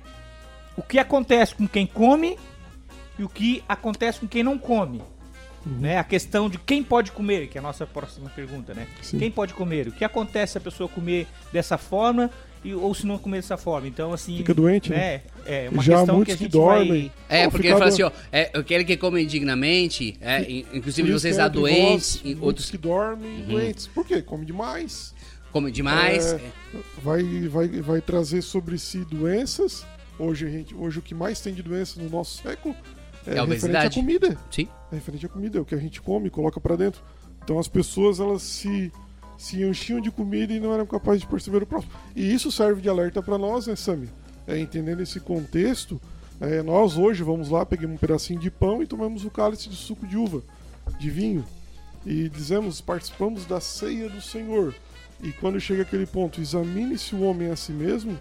o 0.76 0.82
que 0.82 0.98
acontece 0.98 1.54
com 1.56 1.68
quem 1.68 1.86
come 1.86 2.38
e 3.18 3.24
o 3.24 3.30
que 3.30 3.64
acontece 3.68 4.20
com 4.22 4.28
quem 4.28 4.44
não 4.44 4.58
come. 4.58 5.02
Né? 5.66 5.98
A 5.98 6.06
questão 6.06 6.50
de 6.50 6.58
quem 6.58 6.82
pode 6.82 7.12
comer, 7.12 7.48
que 7.48 7.58
é 7.58 7.60
a 7.60 7.62
nossa 7.62 7.86
próxima 7.86 8.30
pergunta, 8.30 8.74
né? 8.74 8.88
Sim. 9.02 9.20
Quem 9.20 9.30
pode 9.30 9.54
comer? 9.54 9.90
O 9.90 9.92
que 9.92 10.06
acontece 10.06 10.54
se 10.54 10.58
a 10.58 10.62
pessoa 10.62 10.88
comer 10.88 11.28
dessa 11.52 11.78
forma 11.78 12.32
e, 12.64 12.74
ou 12.74 12.94
se 12.94 13.06
não 13.06 13.18
comer 13.18 13.38
dessa 13.38 13.58
forma? 13.58 13.88
Então, 13.88 14.12
assim. 14.14 14.38
Fica 14.38 14.54
doente, 14.54 14.90
né? 14.90 15.22
É 15.46 15.70
uma 15.72 15.82
Já 15.82 15.98
questão 15.98 16.16
muitos 16.16 16.36
que 16.36 16.44
a 16.44 16.48
que 16.48 16.54
gente 16.54 16.64
vai- 16.66 16.86
dormem. 16.86 17.12
É, 17.28 17.46
Ou 17.46 17.52
porque 17.52 17.68
ele 17.68 17.74
fala 17.78 17.88
assim, 17.90 18.04
ó, 18.04 18.12
é, 18.32 18.52
aquele 18.54 18.84
que 18.84 18.96
come 18.98 19.24
indignamente, 19.24 20.18
é, 20.22 20.42
in- 20.44 20.66
inclusive 20.74 21.08
Por 21.08 21.16
isso 21.16 21.20
vocês 21.22 21.36
que 21.36 21.42
há 21.42 21.46
entre 21.48 21.60
doentes, 21.60 22.22
e 22.24 22.38
outros 22.40 22.70
que 22.70 22.78
dormem 22.78 23.42
doentes. 23.46 23.88
Por 23.88 24.06
quê? 24.06 24.22
Come 24.22 24.46
demais. 24.46 25.14
comem 25.52 25.74
demais. 25.74 26.34
É, 26.34 26.36
é. 26.36 26.52
vai, 27.02 27.24
vai, 27.48 27.68
vai 27.68 28.02
trazer 28.02 28.42
sobre 28.44 28.78
si 28.78 29.00
doenças. 29.06 29.86
Hoje, 30.20 30.46
a 30.46 30.50
gente, 30.50 30.76
hoje 30.76 31.00
o 31.00 31.02
que 31.02 31.16
mais 31.16 31.40
tem 31.42 31.54
de 31.54 31.64
doença 31.64 32.00
no 32.02 32.10
nosso 32.10 32.42
século 32.44 32.76
é, 33.26 33.36
É 33.36 33.40
a 33.40 33.46
referente 33.46 33.78
à 33.86 33.90
comida. 33.90 34.38
Sim. 34.52 34.68
É 34.92 34.96
referente 34.96 35.26
à 35.26 35.30
comida, 35.30 35.58
é 35.58 35.62
o 35.62 35.66
que 35.66 35.74
a 35.74 35.80
gente 35.80 36.02
come 36.02 36.28
e 36.28 36.30
coloca 36.30 36.60
pra 36.60 36.76
dentro. 36.76 37.02
Então 37.44 37.58
as 37.58 37.68
pessoas 37.68 38.20
elas 38.20 38.42
se, 38.44 38.92
se 39.40 39.64
enchiam 39.64 40.02
de 40.02 40.12
comida 40.12 40.52
e 40.52 40.60
não 40.60 40.74
eram 40.74 40.86
capazes 40.86 41.22
de 41.22 41.28
perceber 41.28 41.64
o 41.64 41.66
próximo. 41.66 41.94
E 42.14 42.34
isso 42.34 42.52
serve 42.52 42.82
de 42.82 42.90
alerta 42.90 43.24
pra 43.24 43.38
nós, 43.38 43.68
né, 43.68 43.76
Sami? 43.76 44.10
É, 44.46 44.60
entendendo 44.60 45.02
esse 45.02 45.18
contexto, 45.22 46.00
é, 46.42 46.62
nós 46.62 46.98
hoje 46.98 47.24
vamos 47.24 47.50
lá, 47.50 47.66
pegamos 47.66 47.96
um 47.96 47.98
pedacinho 47.98 48.38
de 48.38 48.52
pão 48.52 48.84
e 48.84 48.88
tomamos 48.88 49.24
o 49.24 49.32
cálice 49.32 49.70
de 49.70 49.78
suco 49.78 50.06
de 50.06 50.18
uva, 50.18 50.44
de 51.00 51.10
vinho. 51.10 51.46
E 52.06 52.28
dizemos, 52.28 52.82
participamos 52.82 53.46
da 53.46 53.62
ceia 53.62 54.10
do 54.10 54.22
Senhor. 54.22 54.76
E 55.24 55.32
quando 55.32 55.58
chega 55.58 55.84
aquele 55.84 56.06
ponto, 56.06 56.42
examine-se 56.42 57.16
o 57.16 57.22
homem 57.22 57.50
a 57.50 57.56
si 57.56 57.72
mesmo, 57.72 58.20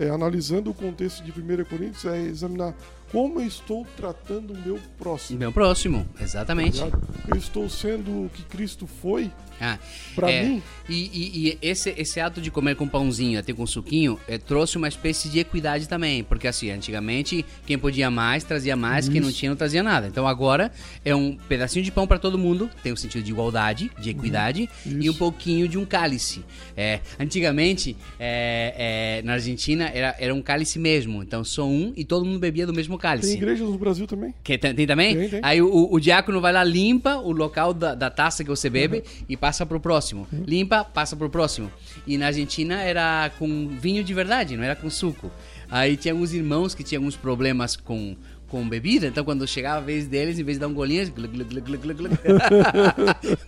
é, 0.00 0.10
analisando 0.10 0.70
o 0.70 0.74
contexto 0.74 1.22
de 1.22 1.30
1 1.30 1.64
Coríntios, 1.64 2.04
é 2.06 2.22
examinar 2.22 2.74
como 3.12 3.40
eu 3.40 3.46
estou 3.46 3.86
tratando 3.96 4.52
o 4.52 4.58
meu 4.58 4.80
próximo. 4.98 5.38
Meu 5.38 5.52
próximo, 5.52 6.08
exatamente. 6.20 6.80
Eu 7.28 7.36
estou 7.36 7.68
sendo 7.68 8.24
o 8.24 8.30
que 8.30 8.42
Cristo 8.42 8.84
foi 8.88 9.30
Ah, 9.60 9.78
pra 10.14 10.30
é, 10.30 10.42
mim. 10.44 10.62
E, 10.88 10.94
e- 10.94 11.48
e 11.48 11.58
esse, 11.62 11.94
esse 11.96 12.20
ato 12.20 12.40
de 12.40 12.50
comer 12.50 12.76
com 12.76 12.86
pãozinho, 12.86 13.38
até 13.40 13.52
com 13.52 13.66
suquinho, 13.66 14.18
é, 14.28 14.38
trouxe 14.38 14.76
uma 14.76 14.86
espécie 14.88 15.28
de 15.28 15.38
equidade 15.38 15.88
também. 15.88 16.22
Porque 16.22 16.46
assim, 16.46 16.70
antigamente, 16.70 17.44
quem 17.66 17.78
podia 17.78 18.10
mais, 18.10 18.44
trazia 18.44 18.76
mais, 18.76 19.08
quem 19.08 19.20
não 19.20 19.28
Isso. 19.30 19.38
tinha, 19.38 19.50
não 19.50 19.56
trazia 19.56 19.82
nada. 19.82 20.06
Então 20.06 20.26
agora 20.28 20.70
é 21.04 21.14
um 21.14 21.36
pedacinho 21.48 21.84
de 21.84 21.90
pão 21.90 22.06
para 22.06 22.18
todo 22.18 22.38
mundo, 22.38 22.70
tem 22.82 22.92
o 22.92 22.96
sentido 22.96 23.22
de 23.24 23.30
igualdade, 23.32 23.90
de 23.98 24.10
equidade, 24.10 24.68
e 24.84 24.88
um 24.88 24.92
Uhum. 24.92 25.00
Isso. 25.00 25.14
pouquinho 25.18 25.66
de 25.68 25.76
um 25.78 25.84
cálice. 25.84 26.44
É, 26.76 27.00
antigamente, 27.18 27.96
é, 28.18 29.18
é, 29.18 29.22
na 29.22 29.34
Argentina, 29.34 29.90
era, 29.92 30.14
era 30.18 30.34
um 30.34 30.42
cálice 30.42 30.78
mesmo. 30.78 31.22
Então 31.22 31.42
só 31.44 31.66
um 31.66 31.92
e 31.96 32.04
todo 32.04 32.24
mundo 32.24 32.38
bebia 32.38 32.66
do 32.66 32.72
mesmo 32.72 32.96
cálice. 32.98 33.28
Tem 33.28 33.36
igrejas 33.38 33.68
no 33.68 33.78
Brasil 33.78 34.06
também. 34.06 34.34
Que 34.42 34.56
tem, 34.58 34.74
tem 34.74 34.86
também? 34.86 35.16
Tem, 35.16 35.28
tem. 35.28 35.40
Aí 35.42 35.60
o, 35.62 35.88
o 35.92 35.98
diácono 36.00 36.40
vai 36.40 36.52
lá, 36.52 36.62
limpa 36.64 37.16
o 37.16 37.32
local 37.32 37.72
da, 37.74 37.94
da 37.94 38.10
taça 38.10 38.42
que 38.44 38.50
você 38.50 38.68
bebe 38.70 39.02
e 39.28 39.36
passa 39.46 39.64
pro 39.64 39.78
próximo. 39.78 40.26
Limpa, 40.32 40.82
passa 40.82 41.14
pro 41.14 41.30
próximo. 41.30 41.70
E 42.04 42.18
na 42.18 42.26
Argentina 42.26 42.82
era 42.82 43.30
com 43.38 43.68
vinho 43.68 44.02
de 44.02 44.12
verdade, 44.12 44.56
não 44.56 44.64
era 44.64 44.74
com 44.74 44.90
suco. 44.90 45.30
Aí 45.70 45.96
tinha 45.96 46.12
alguns 46.12 46.32
irmãos 46.32 46.74
que 46.74 46.82
tinham 46.82 47.00
alguns 47.00 47.14
problemas 47.14 47.76
com, 47.76 48.16
com 48.48 48.68
bebida, 48.68 49.06
então 49.06 49.24
quando 49.24 49.46
chegava 49.46 49.78
a 49.78 49.80
vez 49.80 50.08
deles, 50.08 50.40
em 50.40 50.42
vez 50.42 50.56
de 50.56 50.62
dar 50.62 50.66
um 50.66 50.74
golinho, 50.74 50.98
eles 50.98 51.10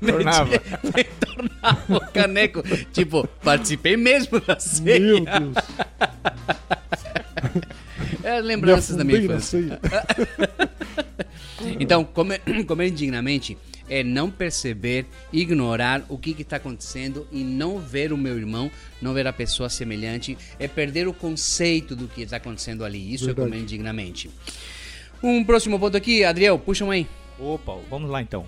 Tornava. 0.01 0.51
tornava 1.19 1.97
o 1.97 2.01
caneco. 2.13 2.63
Tipo, 2.93 3.27
participei 3.43 3.97
mesmo 3.97 4.39
da 4.39 4.57
ceia. 4.61 5.01
Meu 5.01 5.25
Deus. 5.25 5.55
É, 8.29 8.41
lembranças 8.41 8.95
da 8.97 9.05
minha 9.05 9.19
infância. 9.19 9.81
Então, 11.81 12.05
comer, 12.05 12.41
comer 12.67 12.87
indignamente 12.87 13.59
é 13.89 14.05
não 14.05 14.31
perceber, 14.31 15.07
ignorar 15.33 16.05
o 16.09 16.17
que 16.17 16.31
está 16.41 16.57
acontecendo 16.57 17.27
e 17.33 17.43
não 17.43 17.81
ver 17.81 18.13
o 18.13 18.17
meu 18.17 18.39
irmão, 18.39 18.71
não 19.03 19.13
ver 19.13 19.27
a 19.27 19.33
pessoa 19.33 19.69
semelhante, 19.69 20.39
é 20.59 20.69
perder 20.69 21.09
o 21.09 21.13
conceito 21.13 21.97
do 21.97 22.07
que 22.07 22.23
está 22.23 22.37
acontecendo 22.37 22.85
ali. 22.85 23.13
Isso 23.13 23.27
Verdade. 23.27 23.49
é 23.49 23.51
comer 23.51 23.63
indignamente. 23.63 24.31
Um 25.21 25.43
próximo 25.43 25.81
ponto 25.81 25.97
aqui, 25.97 26.23
Adriel, 26.23 26.59
puxa 26.61 26.85
um 26.85 26.93
aí. 26.93 27.09
Opa, 27.39 27.77
vamos 27.91 28.09
lá 28.09 28.23
então. 28.23 28.47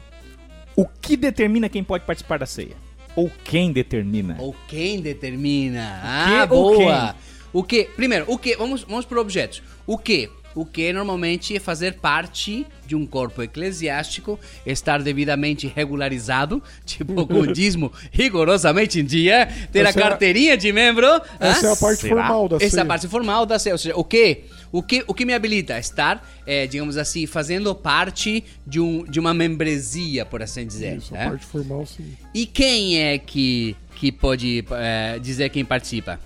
O 0.77 0.87
que 0.87 1.17
determina 1.17 1.69
quem 1.69 1.83
pode 1.83 2.05
participar 2.05 2.39
da 2.39 2.47
ceia? 2.47 2.77
Ou 3.17 3.31
quem 3.45 3.73
determina? 3.73 4.37
Ou 4.39 4.55
quem 4.69 5.01
determina? 5.01 6.01
Ah, 6.03 6.47
que 6.47 6.55
ou 6.55 6.77
boa! 6.79 7.17
O 7.53 7.63
que? 7.63 7.85
Primeiro, 7.85 8.25
o 8.29 8.39
que? 8.39 8.57
Vamos, 8.57 8.83
vamos 8.83 9.05
por 9.05 9.19
objetos. 9.19 9.63
O 9.87 9.97
que? 9.99 10.29
o 10.53 10.65
que 10.67 10.93
normalmente 10.93 11.55
é 11.55 11.61
fazer 11.61 11.95
parte 11.95 12.67
de 12.85 12.97
um 12.97 13.07
corpo 13.07 13.41
eclesiástico, 13.41 14.37
estar 14.67 15.01
devidamente 15.01 15.73
regularizado, 15.73 16.61
tipo 16.85 17.25
com 17.25 17.35
o 17.43 17.53
dízimo 17.53 17.93
rigorosamente 18.11 18.99
em 18.99 19.05
dia, 19.05 19.47
ter 19.71 19.87
Essa 19.87 19.97
a 19.97 20.03
é 20.03 20.05
a- 20.05 20.09
carteirinha 20.09 20.57
de 20.57 20.73
membro. 20.73 21.07
Essa 21.39 21.69
é 21.69 21.71
a 21.71 21.73
Ah, 21.73 21.77
parte 21.77 22.01
será? 22.01 22.17
formal 22.17 22.49
da 22.49 22.57
Essa 22.57 22.65
é 22.65 22.67
a 22.67 22.71
ceia. 22.71 22.85
parte 22.85 23.07
formal 23.07 23.47
da 23.47 23.59
ceia. 23.61 23.75
Ou 23.75 23.79
seja, 23.79 23.97
o 23.97 24.03
que, 24.03 24.41
o 24.73 24.83
que, 24.83 25.05
o 25.07 25.15
que 25.15 25.25
me 25.25 25.33
habilita? 25.35 25.79
Estar, 25.79 26.29
eh, 26.45 26.67
digamos 26.67 26.97
assim, 26.97 27.27
fazendo 27.27 27.73
parte 27.73 28.43
de, 28.67 28.81
um, 28.81 29.05
de 29.05 29.21
uma 29.21 29.33
membresia, 29.33 30.27
por 30.27 30.43
assim 30.43 30.67
dizer. 30.67 30.97
Isso, 30.97 31.13
né? 31.15 31.27
a 31.27 31.31
parte 31.31 31.47
formal, 31.47 31.87
sim. 31.87 32.13
E 32.35 32.45
quem 32.45 32.99
é 33.01 33.19
que, 33.19 33.77
que 33.95 34.11
pode 34.11 34.65
eh, 34.69 35.21
dizer 35.23 35.49
quem 35.51 35.65
participa? 35.65 36.19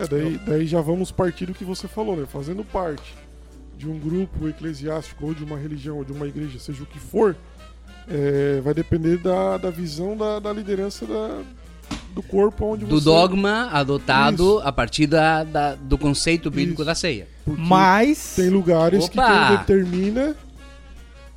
É, 0.00 0.06
daí, 0.08 0.40
daí 0.46 0.66
já 0.66 0.80
vamos 0.80 1.10
partir 1.10 1.46
do 1.46 1.54
que 1.54 1.64
você 1.64 1.86
falou, 1.88 2.16
né? 2.16 2.26
Fazendo 2.26 2.64
parte 2.64 3.14
de 3.76 3.88
um 3.88 3.98
grupo 3.98 4.48
eclesiástico 4.48 5.26
ou 5.26 5.34
de 5.34 5.42
uma 5.44 5.56
religião 5.56 5.96
ou 5.98 6.04
de 6.04 6.12
uma 6.12 6.26
igreja, 6.26 6.58
seja 6.58 6.82
o 6.82 6.86
que 6.86 6.98
for, 6.98 7.34
é, 8.08 8.60
vai 8.62 8.74
depender 8.74 9.16
da, 9.18 9.56
da 9.56 9.70
visão 9.70 10.16
da, 10.16 10.38
da 10.38 10.52
liderança 10.52 11.06
da, 11.06 11.40
do 12.14 12.22
corpo 12.22 12.64
onde 12.66 12.84
Do 12.84 12.98
você... 12.98 13.04
dogma 13.04 13.68
adotado 13.72 14.58
Isso. 14.58 14.68
a 14.68 14.72
partir 14.72 15.06
da, 15.06 15.44
da- 15.44 15.74
do 15.76 15.96
conceito 15.96 16.50
bíblico 16.50 16.82
Isso. 16.82 16.86
da 16.86 16.94
ceia. 16.94 17.26
Porque 17.44 17.60
Mas. 17.62 18.34
tem 18.36 18.48
lugares 18.50 19.08
que 19.08 19.18
Opa! 19.18 19.48
quem 19.48 19.56
determina... 19.58 20.36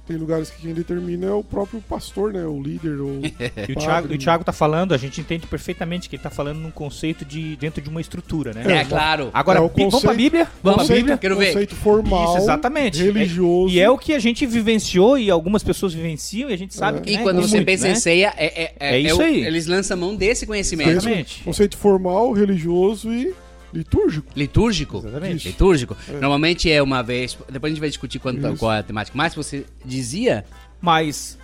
Tem 0.05 0.17
lugares 0.17 0.49
que 0.49 0.61
quem 0.63 0.73
determina 0.73 1.27
é 1.27 1.31
o 1.31 1.41
próprio 1.41 1.79
pastor, 1.79 2.33
né? 2.33 2.43
O 2.45 2.61
líder, 2.61 2.99
ou 2.99 3.21
E 3.23 3.71
o 3.71 3.75
Thiago, 3.77 4.11
e 4.11 4.15
o 4.15 4.19
Thiago 4.19 4.43
tá 4.43 4.51
falando, 4.51 4.93
a 4.93 4.97
gente 4.97 5.21
entende 5.21 5.47
perfeitamente 5.47 6.09
que 6.09 6.17
ele 6.17 6.23
tá 6.23 6.29
falando 6.29 6.57
num 6.59 6.71
conceito 6.71 7.23
de 7.23 7.55
dentro 7.55 7.81
de 7.81 7.87
uma 7.89 8.01
estrutura, 8.01 8.51
né? 8.53 8.81
É, 8.81 8.83
claro. 8.83 9.29
Agora, 9.33 9.59
É, 9.59 9.61
o 9.61 9.69
bi- 9.69 9.83
vamos 9.85 10.01
pra 10.01 10.09
conceito- 10.09 10.17
Bíblia? 10.17 10.43
Vamos 10.43 10.59
pra 10.61 10.71
Vamos 10.71 10.87
pra 10.87 10.95
Bíblia? 10.97 11.17
Quero 11.17 11.37
ver. 11.37 11.45
conceito 11.53 11.75
formal, 11.75 12.25
Isso, 12.35 12.43
exatamente. 12.43 13.01
religioso. 13.01 13.73
E 13.73 13.79
é 13.79 13.89
o 13.89 13.97
que 13.97 14.11
a 14.13 14.19
gente 14.19 14.45
vivenciou 14.45 15.17
e 15.17 15.31
algumas 15.31 15.63
pessoas 15.63 15.93
vivenciam 15.93 16.49
e 16.49 16.53
a 16.53 16.57
gente 16.57 16.75
sabe 16.75 16.97
É. 16.97 17.01
que 17.01 17.11
E 17.11 17.17
né, 17.17 17.23
quando 17.23 17.37
tem 17.39 17.47
você 17.47 17.55
muito, 17.55 17.65
pensa 17.67 17.87
né? 17.87 17.93
em 17.93 17.95
ceia, 17.95 18.33
é, 18.35 18.63
é, 18.63 18.73
É 18.95 18.99
isso 18.99 19.19
o- 19.19 19.23
aí. 19.23 19.45
eles 19.45 19.67
lançam 19.67 19.95
mão 19.95 20.13
desse 20.17 20.45
conhecimento. 20.45 20.89
Exatamente. 20.89 21.43
Conceito 21.43 21.77
formal, 21.77 22.33
religioso 22.33 23.09
e 23.09 23.33
litúrgico. 23.73 24.27
Litúrgico? 24.35 24.97
Exatamente. 24.99 25.47
Litúrgico. 25.47 25.97
É. 26.07 26.13
Normalmente 26.13 26.71
é 26.71 26.81
uma 26.81 27.01
vez. 27.01 27.37
Depois 27.49 27.71
a 27.71 27.73
gente 27.73 27.79
vai 27.79 27.89
discutir 27.89 28.19
quanto, 28.19 28.39
Isso. 28.45 28.57
qual 28.57 28.71
é 28.73 28.79
a 28.79 28.83
temática. 28.83 29.17
Mas 29.17 29.33
você 29.35 29.65
dizia. 29.83 30.45
Mas 30.79 31.37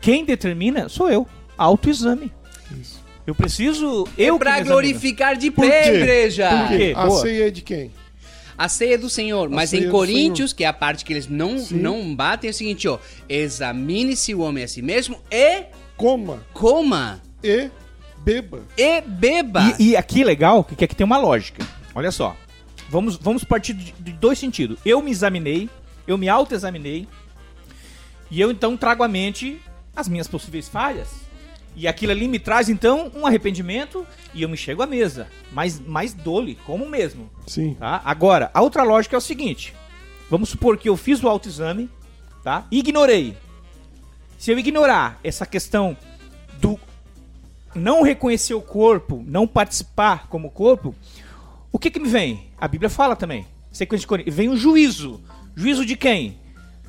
quem 0.00 0.24
determina 0.24 0.88
sou 0.88 1.10
eu. 1.10 1.26
Autoexame. 1.56 2.32
Isso. 2.80 3.00
Eu 3.26 3.34
preciso. 3.34 4.06
Eu 4.16 4.36
é 4.36 4.38
pra 4.38 4.60
glorificar 4.60 5.36
de 5.36 5.50
Por 5.50 5.66
pé, 5.68 5.82
quê? 5.82 5.96
igreja. 5.96 6.48
Por 6.48 6.76
quê? 6.76 6.92
A 6.96 7.06
Boa. 7.06 7.20
ceia 7.20 7.48
é 7.48 7.50
de 7.50 7.62
quem? 7.62 7.90
A 8.56 8.68
ceia 8.68 8.94
é 8.94 8.98
do 8.98 9.10
Senhor. 9.10 9.50
Mas 9.50 9.72
em 9.74 9.82
do 9.84 9.90
Coríntios, 9.90 10.52
que 10.52 10.64
é 10.64 10.66
a 10.66 10.72
parte 10.72 11.04
que 11.04 11.12
eles 11.12 11.28
não, 11.28 11.58
Sim. 11.58 11.76
não 11.76 12.14
batem, 12.14 12.48
é 12.48 12.50
o 12.50 12.54
seguinte, 12.54 12.88
ó. 12.88 12.98
Examine-se 13.28 14.34
o 14.34 14.40
homem 14.40 14.64
a 14.64 14.68
si 14.68 14.80
mesmo 14.80 15.18
e 15.30 15.64
Coma 15.96 16.42
coma 16.52 17.22
e 17.42 17.70
beba. 18.18 18.62
e 18.76 19.00
beba. 19.00 19.74
E, 19.78 19.90
e 19.90 19.96
aqui 19.96 20.22
legal, 20.22 20.62
que 20.62 20.84
aqui 20.84 20.94
tem 20.94 21.04
uma 21.04 21.16
lógica. 21.18 21.66
Olha 21.96 22.12
só. 22.12 22.36
Vamos, 22.90 23.16
vamos 23.16 23.42
partir 23.42 23.72
de, 23.72 24.12
dois 24.12 24.38
sentidos. 24.38 24.78
Eu 24.84 25.00
me 25.00 25.10
examinei, 25.10 25.70
eu 26.06 26.18
me 26.18 26.28
autoexaminei, 26.28 27.08
e 28.30 28.38
eu 28.38 28.50
então 28.50 28.76
trago 28.76 29.02
à 29.02 29.08
mente 29.08 29.58
as 29.96 30.06
minhas 30.06 30.28
possíveis 30.28 30.68
falhas. 30.68 31.08
E 31.74 31.88
aquilo 31.88 32.12
ali 32.12 32.28
me 32.28 32.38
traz 32.38 32.68
então 32.68 33.10
um 33.14 33.26
arrependimento 33.26 34.06
e 34.34 34.42
eu 34.42 34.48
me 34.48 34.58
chego 34.58 34.82
à 34.82 34.86
mesa. 34.86 35.26
Mais, 35.50 35.80
mais 35.80 36.12
dole, 36.12 36.54
como 36.66 36.86
mesmo. 36.86 37.30
Sim. 37.46 37.74
Tá? 37.74 38.02
Agora, 38.04 38.50
a 38.52 38.60
outra 38.60 38.82
lógica 38.82 39.16
é 39.16 39.18
o 39.18 39.22
seguinte: 39.22 39.74
vamos 40.28 40.50
supor 40.50 40.76
que 40.76 40.90
eu 40.90 40.98
fiz 40.98 41.22
o 41.22 41.28
autoexame, 41.28 41.90
tá? 42.44 42.66
E 42.70 42.78
ignorei. 42.78 43.34
Se 44.36 44.50
eu 44.50 44.58
ignorar 44.58 45.18
essa 45.24 45.46
questão 45.46 45.96
do 46.60 46.78
não 47.74 48.02
reconhecer 48.02 48.54
o 48.54 48.60
corpo, 48.60 49.24
não 49.26 49.46
participar 49.46 50.28
como 50.28 50.50
corpo, 50.50 50.94
o 51.76 51.78
que 51.78 51.90
que 51.90 52.00
me 52.00 52.08
vem? 52.08 52.50
A 52.58 52.66
Bíblia 52.66 52.88
fala 52.88 53.14
também. 53.14 53.46
Sequência 53.70 54.00
de 54.00 54.06
Coríntios. 54.06 54.34
Vem 54.34 54.48
o 54.48 54.56
juízo. 54.56 55.22
Juízo 55.54 55.84
de 55.84 55.94
quem? 55.94 56.38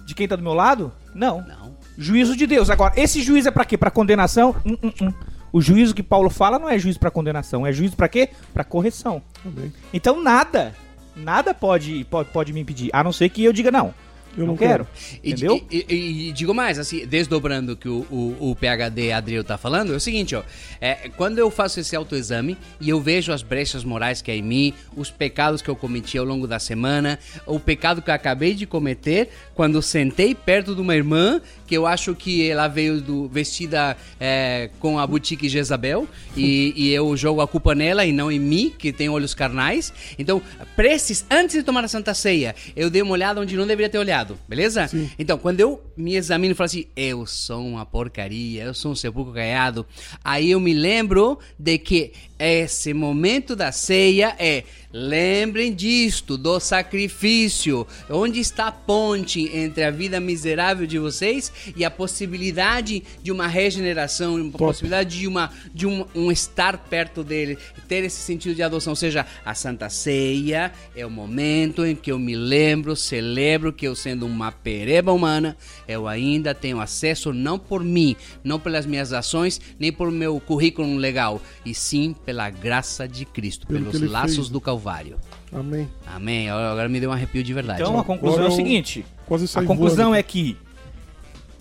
De 0.06 0.16
quem 0.16 0.28
tá 0.28 0.36
do 0.38 0.42
meu 0.42 0.54
lado? 0.54 0.94
Não. 1.14 1.42
Não. 1.42 1.76
Juízo 1.98 2.38
de 2.38 2.48
Deus. 2.48 2.70
Agora, 2.70 2.94
esse 2.96 3.22
juízo 3.22 3.50
é 3.50 3.52
pra 3.52 3.66
quê? 3.66 3.78
Pra 3.78 3.92
condenação? 3.92 4.56
Hum, 4.66 4.78
hum, 4.82 4.92
hum. 5.02 5.14
O 5.52 5.62
juízo 5.62 5.94
que 5.94 6.02
Paulo 6.02 6.30
fala 6.30 6.58
não 6.58 6.70
é 6.70 6.80
juízo 6.80 7.00
pra 7.00 7.12
condenação, 7.12 7.66
é 7.66 7.72
juízo 7.74 7.98
pra 7.98 8.08
quê? 8.08 8.30
Pra 8.54 8.64
correção. 8.64 9.22
Amém. 9.46 9.74
Então 9.94 10.22
nada, 10.22 10.74
nada 11.16 11.54
pode, 11.54 12.06
pode, 12.06 12.30
pode 12.30 12.54
me 12.54 12.60
impedir, 12.62 12.90
a 12.94 13.04
não 13.04 13.12
ser 13.12 13.30
que 13.30 13.44
eu 13.44 13.54
diga 13.54 13.72
não. 13.72 13.94
Eu 14.38 14.42
não, 14.46 14.48
não 14.54 14.58
quero. 14.58 14.88
E, 15.24 15.32
Entendeu? 15.32 15.66
e- 15.72 15.86
e- 15.90 16.30
e 16.30 16.32
digo 16.32 16.54
mais, 16.54 16.78
assim, 16.78 17.06
desdobrando 17.06 17.74
o 17.74 17.76
que 17.76 17.90
o, 17.90 18.06
o, 18.12 18.52
o 18.52 18.56
PHD 18.56 19.12
Adriel 19.12 19.44
tá 19.44 19.58
falando, 19.58 19.92
é 19.94 19.96
o 19.96 20.00
seguinte, 20.00 20.36
ó. 20.36 20.44
É, 20.80 21.10
quando 21.18 21.40
eu 21.40 21.50
faço 21.50 21.80
esse 21.80 21.96
autoexame 21.96 22.56
e 22.80 22.90
eu 22.90 23.02
vejo 23.02 23.32
as 23.32 23.42
brechas 23.42 23.84
morais 23.84 24.22
que 24.22 24.30
há 24.30 24.36
em 24.36 24.42
mim, 24.44 24.74
os 24.96 25.10
pecados 25.10 25.62
que 25.62 25.70
eu 25.70 25.76
cometi 25.76 26.18
ao 26.18 26.26
longo 26.26 26.46
da 26.48 26.60
semana, 26.60 27.18
o 27.46 27.60
pecado 27.60 28.02
que 28.02 28.10
eu 28.10 28.14
acabei 28.14 28.54
de 28.54 28.66
cometer, 28.68 29.30
quando 29.56 29.82
sentei 29.82 30.36
perto 30.36 30.76
de 30.76 30.82
uma 30.82 30.96
irmã, 30.96 31.42
que 31.66 31.76
eu 31.76 31.88
acho 31.88 32.14
que 32.14 32.48
ela 32.50 32.68
veio 32.68 33.02
do, 33.02 33.28
vestida 33.28 33.98
é, 34.20 34.70
com 34.80 35.00
a 35.00 35.08
boutique 35.08 35.50
Jezabel, 35.50 36.08
e, 36.36 36.74
e 36.76 36.94
eu 36.94 37.16
jogo 37.18 37.42
a 37.42 37.48
culpa 37.48 37.74
nela 37.74 38.06
e 38.06 38.12
não 38.12 38.32
em 38.32 38.40
mim, 38.40 38.74
que 38.78 38.92
tem 38.94 39.10
olhos 39.10 39.34
carnais. 39.34 39.92
Então, 40.20 40.42
precis, 40.76 41.26
antes 41.30 41.56
de 41.56 41.64
tomar 41.64 41.84
a 41.84 41.88
Santa 41.88 42.14
Ceia, 42.14 42.56
eu 42.76 42.90
dei 42.90 43.02
uma 43.02 43.14
olhada 43.14 43.42
onde 43.42 43.56
não 43.56 43.66
deveria 43.66 43.90
ter 43.90 43.98
olhado, 43.98 44.27
beleza? 44.48 44.88
Sim. 44.88 45.10
Então, 45.20 45.38
quando 45.38 45.60
eu 45.60 45.82
me 45.96 46.16
examino 46.16 46.54
e 46.54 46.56
falo 46.56 46.66
assim, 46.66 46.86
eu 46.96 47.26
sou 47.26 47.66
uma 47.66 47.86
porcaria, 47.86 48.64
eu 48.64 48.74
sou 48.74 48.92
um 48.92 48.96
sepulcro 48.96 49.34
caiado, 49.34 49.86
aí 50.24 50.52
eu 50.52 50.60
me 50.60 50.74
lembro 50.74 51.38
de 51.58 51.78
que 51.78 52.12
esse 52.40 52.94
momento 52.94 53.56
da 53.56 53.72
ceia 53.72 54.36
é, 54.38 54.64
lembrem 54.94 55.74
disto, 55.74 56.38
do 56.38 56.60
sacrifício, 56.60 57.86
onde 58.10 58.40
está 58.40 58.68
a 58.68 58.72
ponte 58.72 59.50
entre 59.56 59.84
a 59.84 59.92
vida 59.92 60.20
miserável 60.20 60.88
de 60.88 60.98
vocês 60.98 61.52
e 61.76 61.84
a 61.84 61.92
possibilidade 61.92 63.04
de 63.22 63.32
uma 63.32 63.48
regeneração, 63.48 64.36
uma 64.36 64.52
possibilidade 64.52 65.20
de, 65.20 65.28
uma, 65.28 65.52
de 65.74 65.86
um, 65.86 66.06
um 66.16 66.32
estar 66.32 66.78
perto 66.78 67.24
dele, 67.24 67.58
ter 67.88 68.04
esse 68.04 68.22
sentido 68.22 68.56
de 68.56 68.64
adoção, 68.64 68.92
ou 68.92 68.96
seja, 68.96 69.26
a 69.44 69.54
Santa 69.54 69.90
Ceia 69.90 70.72
é 70.96 71.06
o 71.06 71.10
momento 71.10 71.86
em 71.86 71.96
que 71.96 72.12
eu 72.12 72.20
me 72.20 72.36
lembro, 72.36 72.96
celebro 72.96 73.74
que 73.74 73.88
eu 73.88 73.96
sendo 73.96 74.26
uma 74.26 74.52
pereba 74.52 75.12
humana, 75.12 75.58
eu 75.88 76.08
ainda 76.08 76.54
tenho 76.54 76.80
acesso 76.80 77.34
não 77.34 77.60
por 77.60 77.84
mim, 77.84 78.16
não 78.44 78.60
pelas 78.60 78.86
minhas 78.86 79.12
ações, 79.12 79.60
nem 79.80 79.92
por 79.92 80.12
meu 80.12 80.40
currículo 80.40 80.96
legal, 80.96 81.42
e 81.66 81.74
sim 81.74 82.16
pela 82.28 82.50
graça 82.50 83.08
de 83.08 83.24
Cristo, 83.24 83.66
Pelo 83.66 83.90
pelos 83.90 84.12
laços 84.12 84.36
fez. 84.36 84.50
do 84.50 84.60
Calvário. 84.60 85.18
Amém. 85.50 85.90
Amém. 86.06 86.50
Agora 86.50 86.90
me 86.90 87.00
deu 87.00 87.10
um 87.10 87.14
arrepio 87.14 87.42
de 87.42 87.54
verdade. 87.54 87.82
Então 87.82 87.98
a 87.98 88.04
conclusão 88.04 88.40
é 88.40 88.48
Agora 88.48 88.52
o 88.52 88.54
eu 88.54 88.58
seguinte: 88.58 89.06
Quase 89.26 89.46
a 89.58 89.64
conclusão 89.64 90.08
voando. 90.08 90.18
é 90.20 90.24
que 90.24 90.58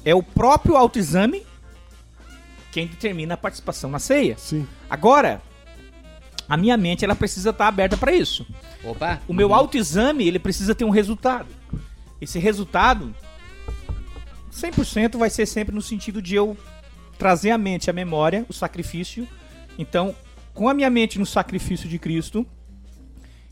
é 0.05 0.13
o 0.13 0.25
próprio 0.25 0.77
autoexame 0.77 1.47
quem 2.73 2.89
determina 2.89 3.35
a 3.35 3.37
participação 3.37 3.89
na 3.89 4.01
ceia. 4.01 4.37
Sim. 4.37 4.67
Agora, 4.91 5.41
a 6.49 6.57
minha 6.57 6.77
mente 6.77 7.05
ela 7.05 7.15
precisa 7.15 7.51
estar 7.51 7.69
aberta 7.69 7.97
para 7.97 8.13
isso. 8.13 8.45
Opa. 8.83 9.21
O 9.29 9.33
meu 9.33 9.55
autoexame 9.55 10.27
ele 10.27 10.41
precisa 10.41 10.75
ter 10.75 10.85
um 10.85 10.91
resultado. 10.91 11.47
Esse 12.21 12.41
resultado 12.41 13.15
100% 14.53 15.17
vai 15.17 15.31
ser 15.31 15.47
sempre 15.47 15.73
no 15.73 15.81
sentido 15.81 16.21
de 16.21 16.35
eu 16.35 16.57
trazer 17.17 17.53
à 17.53 17.59
mente 17.59 17.89
a 17.89 17.93
memória, 17.93 18.45
o 18.49 18.53
sacrifício. 18.53 19.29
Então, 19.79 20.13
com 20.57 20.69
a 20.69 20.75
minha 20.75 20.91
mente 20.91 21.19
no 21.19 21.27
sacrifício 21.27 21.89
de 21.89 21.99
Cristo, 21.99 22.45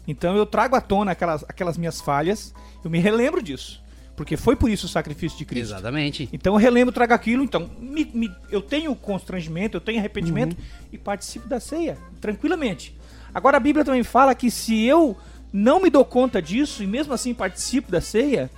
então 0.08 0.36
eu 0.36 0.44
trago 0.46 0.74
à 0.74 0.80
tona 0.80 1.12
aquelas, 1.12 1.44
aquelas 1.48 1.78
minhas 1.78 2.00
falhas, 2.00 2.52
eu 2.82 2.90
me 2.90 2.98
relembro 2.98 3.42
disso. 3.42 3.82
Porque 4.16 4.36
foi 4.36 4.54
por 4.54 4.70
isso 4.70 4.86
o 4.86 4.88
sacrifício 4.88 5.36
de 5.36 5.44
Cristo. 5.44 5.72
Exatamente. 5.72 6.28
Então 6.32 6.54
eu 6.54 6.58
relembro, 6.58 6.92
trago 6.94 7.12
aquilo, 7.12 7.42
então 7.42 7.68
me- 7.80 8.10
me- 8.14 8.32
eu 8.50 8.62
tenho 8.62 8.94
constrangimento, 8.94 9.76
eu 9.76 9.80
tenho 9.80 9.98
arrependimento 9.98 10.56
e 10.92 10.96
participo 10.98 11.48
da 11.48 11.58
ceia, 11.60 11.98
tranquilamente. 12.20 12.96
Agora 13.34 13.56
a 13.56 13.60
Bíblia 13.60 13.84
também 13.84 14.04
fala 14.04 14.34
que 14.34 14.50
se 14.50 14.84
eu 14.84 15.16
não 15.52 15.80
me 15.82 15.90
dou 15.90 16.04
conta 16.04 16.40
disso 16.40 16.82
e 16.82 16.86
mesmo 16.86 17.12
assim 17.12 17.34
participo 17.34 17.90
da 17.90 18.00
ceia, 18.00 18.50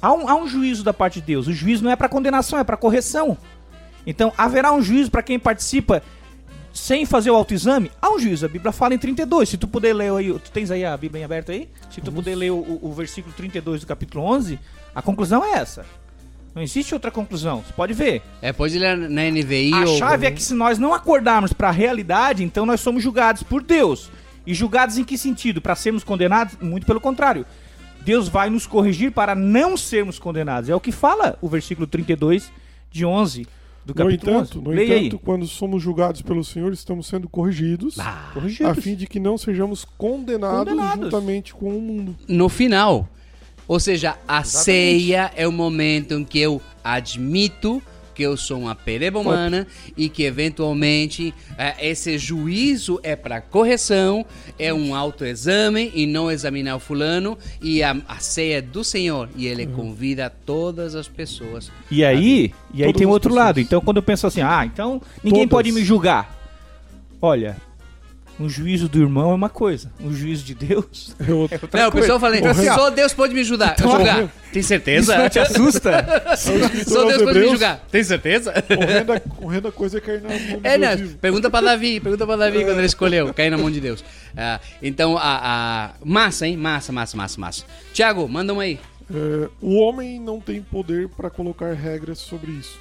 há 0.00 0.12
um, 0.12 0.26
há 0.28 0.34
um 0.34 0.48
juízo 0.48 0.82
da 0.82 0.92
parte 0.94 1.20
de 1.20 1.26
Deus. 1.26 1.46
O 1.48 1.52
juízo 1.52 1.84
não 1.84 1.90
é 1.90 1.96
para 1.96 2.08
condenação, 2.08 2.58
é 2.58 2.64
para 2.64 2.76
correção. 2.76 3.36
Então 4.06 4.32
haverá 4.38 4.72
um 4.72 4.80
juízo 4.80 5.10
para 5.10 5.22
quem 5.22 5.38
participa 5.38 6.02
sem 6.72 7.04
fazer 7.04 7.30
o 7.30 7.34
autoexame? 7.34 7.90
Há 8.00 8.10
um 8.10 8.18
juízo. 8.18 8.46
A 8.46 8.48
Bíblia 8.48 8.72
fala 8.72 8.94
em 8.94 8.98
32. 8.98 9.48
Se 9.48 9.56
tu 9.56 9.68
puder 9.68 9.94
ler 9.94 10.12
aí, 10.12 10.32
tu 10.32 10.50
tens 10.50 10.70
aí 10.70 10.84
a 10.84 10.96
Bíblia 10.96 11.20
em 11.20 11.24
aberta 11.24 11.52
aí? 11.52 11.68
Se 11.90 12.00
tu 12.00 12.10
puder 12.10 12.34
ler 12.34 12.50
o, 12.50 12.78
o- 12.82 12.92
versículo 12.94 13.34
32 13.36 13.82
do 13.82 13.86
capítulo 13.86 14.24
11, 14.24 14.58
a 14.94 15.02
conclusão 15.02 15.44
é 15.44 15.52
essa. 15.58 15.84
Não 16.54 16.62
existe 16.62 16.92
outra 16.94 17.10
conclusão. 17.10 17.62
Você 17.66 17.72
pode 17.72 17.92
ver. 17.94 18.22
É, 18.40 18.52
pode 18.52 18.78
ler 18.78 18.96
na 18.96 19.22
NVI 19.30 19.72
A 19.74 19.80
ou... 19.80 19.98
chave 19.98 20.26
é 20.26 20.30
que 20.30 20.42
se 20.42 20.54
nós 20.54 20.78
não 20.78 20.92
acordarmos 20.92 21.52
para 21.52 21.68
a 21.68 21.72
realidade, 21.72 22.42
então 22.44 22.64
nós 22.66 22.80
somos 22.80 23.02
julgados 23.02 23.42
por 23.42 23.62
Deus. 23.62 24.10
E 24.46 24.52
julgados 24.54 24.98
em 24.98 25.04
que 25.04 25.16
sentido? 25.16 25.60
Para 25.62 25.74
sermos 25.74 26.04
condenados? 26.04 26.56
Muito 26.60 26.86
pelo 26.86 27.00
contrário. 27.00 27.46
Deus 28.00 28.28
vai 28.28 28.50
nos 28.50 28.66
corrigir 28.66 29.12
para 29.12 29.34
não 29.34 29.76
sermos 29.76 30.18
condenados. 30.18 30.68
É 30.68 30.74
o 30.74 30.80
que 30.80 30.90
fala 30.90 31.38
o 31.40 31.48
versículo 31.48 31.86
32 31.86 32.50
de 32.90 33.04
11 33.06 33.46
do 33.84 33.90
No 33.90 33.94
capítulo 33.94 34.32
entanto, 34.32 34.58
11. 34.58 34.64
no 34.64 34.70
Leia 34.70 34.98
entanto 34.98 35.18
quando 35.18 35.46
somos 35.46 35.82
julgados 35.82 36.22
pelo 36.22 36.44
Senhor, 36.44 36.72
estamos 36.72 37.06
sendo 37.06 37.28
corrigidos, 37.28 37.98
aí. 37.98 38.06
a 38.06 38.30
Corrigidos. 38.34 38.78
fim 38.84 38.94
de 38.94 39.06
que 39.06 39.18
não 39.18 39.36
sejamos 39.36 39.84
condenados, 39.98 40.70
Condenados. 40.72 41.04
juntamente 41.04 41.52
com 41.54 41.76
o 41.76 41.80
mundo. 41.80 42.14
No 42.28 42.48
final. 42.48 43.08
Ou 43.66 43.78
seja, 43.80 44.16
a 44.26 44.42
ceia 44.44 45.30
é 45.36 45.46
o 45.48 45.52
momento 45.52 46.14
em 46.14 46.24
que 46.24 46.38
eu 46.38 46.60
admito 46.84 47.82
que 48.14 48.22
eu 48.22 48.36
sou 48.36 48.60
uma 48.60 48.74
pereba 48.74 49.18
humana 49.18 49.66
e 49.96 50.08
que 50.08 50.24
eventualmente 50.24 51.34
eh, 51.56 51.90
esse 51.90 52.18
juízo 52.18 53.00
é 53.02 53.16
para 53.16 53.40
correção, 53.40 54.24
é 54.58 54.72
um 54.72 54.94
autoexame 54.94 55.90
e 55.94 56.06
não 56.06 56.30
examinar 56.30 56.76
o 56.76 56.80
fulano 56.80 57.38
e 57.60 57.82
a, 57.82 57.96
a 58.06 58.18
ceia 58.18 58.58
é 58.58 58.60
do 58.60 58.84
Senhor 58.84 59.28
e 59.36 59.46
ele 59.46 59.66
convida 59.66 60.30
todas 60.44 60.94
as 60.94 61.08
pessoas. 61.08 61.70
E 61.90 62.04
aí, 62.04 62.52
e 62.74 62.82
aí 62.82 62.88
Todas 62.88 62.98
tem 62.98 63.06
outro 63.06 63.30
pessoas. 63.30 63.46
lado. 63.46 63.60
Então, 63.60 63.80
quando 63.80 63.96
eu 63.98 64.02
penso 64.02 64.26
assim, 64.26 64.40
ah, 64.40 64.64
então 64.64 65.00
ninguém 65.22 65.48
Todas. 65.48 65.50
pode 65.50 65.72
me 65.72 65.84
julgar. 65.84 66.38
Olha, 67.20 67.56
um 68.40 68.48
juízo 68.48 68.88
do 68.88 69.00
irmão 69.00 69.30
é 69.30 69.34
uma 69.34 69.48
coisa, 69.48 69.92
um 70.00 70.12
juízo 70.12 70.42
de 70.44 70.54
Deus 70.54 71.14
É 71.20 71.30
outra. 71.34 71.56
é 71.56 71.62
outra 71.62 71.80
Não, 71.80 71.88
o 71.88 71.92
pessoal 71.92 72.18
fala, 72.18 72.36
Então, 72.38 72.50
assim, 72.50 72.64
só 72.66 72.90
Deus 72.90 73.12
pode 73.12 73.34
me 73.34 73.40
ajudar. 73.40 73.74
Então, 73.78 73.90
julgar. 73.92 74.28
Tem 74.52 74.60
isso 74.60 74.68
certeza? 74.68 75.18
não 75.18 75.28
te 75.28 75.38
assusta? 75.40 75.90
É 75.90 76.36
Só 76.36 76.52
escritor 76.56 77.06
Deus 77.08 77.22
pode 77.22 77.38
me 77.40 77.48
julgar. 77.48 77.84
Tem 77.90 78.02
certeza? 78.04 78.52
horrenda, 78.70 79.22
horrenda 79.40 79.72
coisa 79.72 79.98
é 79.98 80.00
cair 80.00 80.22
na 80.22 80.28
mão 80.30 80.38
de 80.38 80.54
É, 80.66 80.78
Deus 80.78 80.80
né? 80.80 80.96
vivo. 80.96 81.18
Pergunta 81.18 81.50
pra 81.50 81.60
Davi, 81.60 82.00
pergunta 82.00 82.26
pra 82.26 82.36
Davi 82.36 82.64
quando 82.64 82.78
ele 82.78 82.86
escolheu, 82.86 83.32
cair 83.34 83.50
na 83.50 83.58
mão 83.58 83.70
de 83.70 83.80
Deus. 83.80 84.04
Ah, 84.36 84.60
então, 84.82 85.16
a, 85.18 85.22
a- 85.22 85.90
massa, 86.04 86.46
hein? 86.46 86.56
Massa, 86.56 86.90
massa, 86.92 87.16
massa, 87.16 87.40
massa. 87.40 87.64
Tiago, 87.92 88.28
manda 88.28 88.52
uma 88.52 88.62
aí. 88.62 88.80
É, 89.14 89.48
o 89.60 89.74
homem 89.78 90.18
não 90.18 90.40
tem 90.40 90.62
poder 90.62 91.08
para 91.08 91.28
colocar 91.28 91.72
regras 91.74 92.18
sobre 92.18 92.50
isso. 92.52 92.78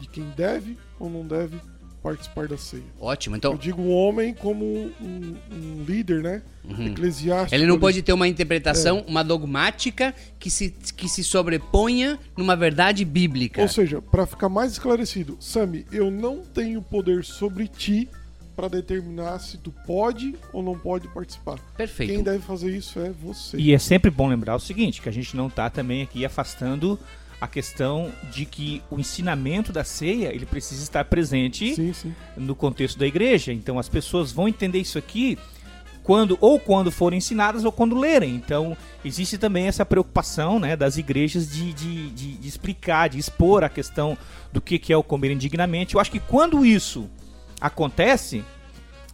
De 0.00 0.08
quem 0.08 0.24
deve 0.36 0.78
ou 0.98 1.10
não 1.10 1.26
deve 1.26 1.56
participar 2.02 2.48
da 2.48 2.56
ceia. 2.56 2.82
Ótimo, 3.00 3.36
Eu 3.36 3.38
então, 3.38 3.56
digo 3.56 3.82
o 3.82 3.90
homem 3.90 4.34
como 4.34 4.64
um, 4.64 5.36
um 5.50 5.84
líder, 5.86 6.22
né? 6.22 6.42
Eclesiástico. 6.86 7.54
ele 7.54 7.66
não 7.66 7.78
pode 7.78 8.00
ter 8.02 8.12
uma 8.12 8.28
interpretação, 8.28 9.04
uma 9.08 9.24
dogmática 9.24 10.14
que 10.38 10.50
se, 10.50 10.70
que 10.96 11.08
se 11.08 11.24
sobreponha 11.24 12.18
numa 12.36 12.54
verdade 12.54 13.04
bíblica. 13.04 13.60
Ou 13.60 13.68
seja, 13.68 14.00
para 14.00 14.26
ficar 14.26 14.48
mais 14.48 14.72
esclarecido, 14.72 15.36
Sami, 15.40 15.84
eu 15.90 16.10
não 16.10 16.38
tenho 16.38 16.80
poder 16.80 17.24
sobre 17.24 17.66
ti 17.66 18.08
para 18.54 18.68
determinar 18.68 19.38
se 19.38 19.56
tu 19.56 19.72
pode 19.86 20.34
ou 20.52 20.62
não 20.62 20.78
pode 20.78 21.08
participar. 21.08 21.58
Perfeito. 21.76 22.12
Quem 22.12 22.22
deve 22.22 22.40
fazer 22.40 22.70
isso 22.70 23.00
é 23.00 23.10
você. 23.10 23.56
E 23.56 23.72
é 23.72 23.78
sempre 23.78 24.10
bom 24.10 24.28
lembrar 24.28 24.54
o 24.54 24.60
seguinte, 24.60 25.00
que 25.00 25.08
a 25.08 25.12
gente 25.12 25.34
não 25.34 25.46
está 25.46 25.70
também 25.70 26.02
aqui 26.02 26.26
afastando 26.26 26.98
a 27.40 27.48
questão 27.48 28.12
de 28.30 28.44
que 28.44 28.82
o 28.90 29.00
ensinamento 29.00 29.72
da 29.72 29.82
ceia, 29.82 30.28
ele 30.34 30.44
precisa 30.44 30.82
estar 30.82 31.04
presente 31.06 31.74
Sim, 31.74 31.92
sim. 31.92 32.14
no 32.36 32.54
contexto 32.54 32.98
da 32.98 33.06
igreja. 33.06 33.52
Então 33.52 33.78
as 33.78 33.88
pessoas 33.88 34.30
vão 34.30 34.46
entender 34.46 34.78
isso 34.78 34.98
aqui 34.98 35.38
quando 36.02 36.36
ou 36.40 36.58
quando 36.58 36.90
forem 36.90 37.18
ensinadas 37.18 37.64
ou 37.64 37.72
quando 37.72 37.98
lerem. 37.98 38.34
Então 38.34 38.76
existe 39.04 39.38
também 39.38 39.66
essa 39.68 39.86
preocupação 39.86 40.58
né, 40.58 40.76
das 40.76 40.98
igrejas 40.98 41.50
de, 41.50 41.72
de, 41.72 42.10
de, 42.10 42.32
de 42.34 42.48
explicar, 42.48 43.08
de 43.08 43.18
expor 43.18 43.64
a 43.64 43.68
questão 43.68 44.18
do 44.52 44.60
que, 44.60 44.78
que 44.78 44.92
é 44.92 44.96
o 44.96 45.02
comer 45.02 45.30
indignamente. 45.30 45.94
Eu 45.94 46.00
acho 46.00 46.10
que 46.10 46.20
quando 46.20 46.64
isso 46.64 47.08
acontece, 47.58 48.44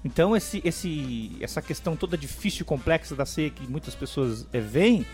então 0.05 0.37
esse, 0.37 0.61
esse, 0.65 1.37
essa 1.41 1.62
questão 1.62 1.95
toda 1.95 2.17
difícil 2.17 2.62
e 2.62 2.65
complexa 2.65 3.15
da 3.15 3.27
ceia 3.27 3.51
que 3.51 3.69
muitas 3.69 3.95
pessoas 3.95 4.47
eh, 4.53 4.61
veem, 4.61 5.07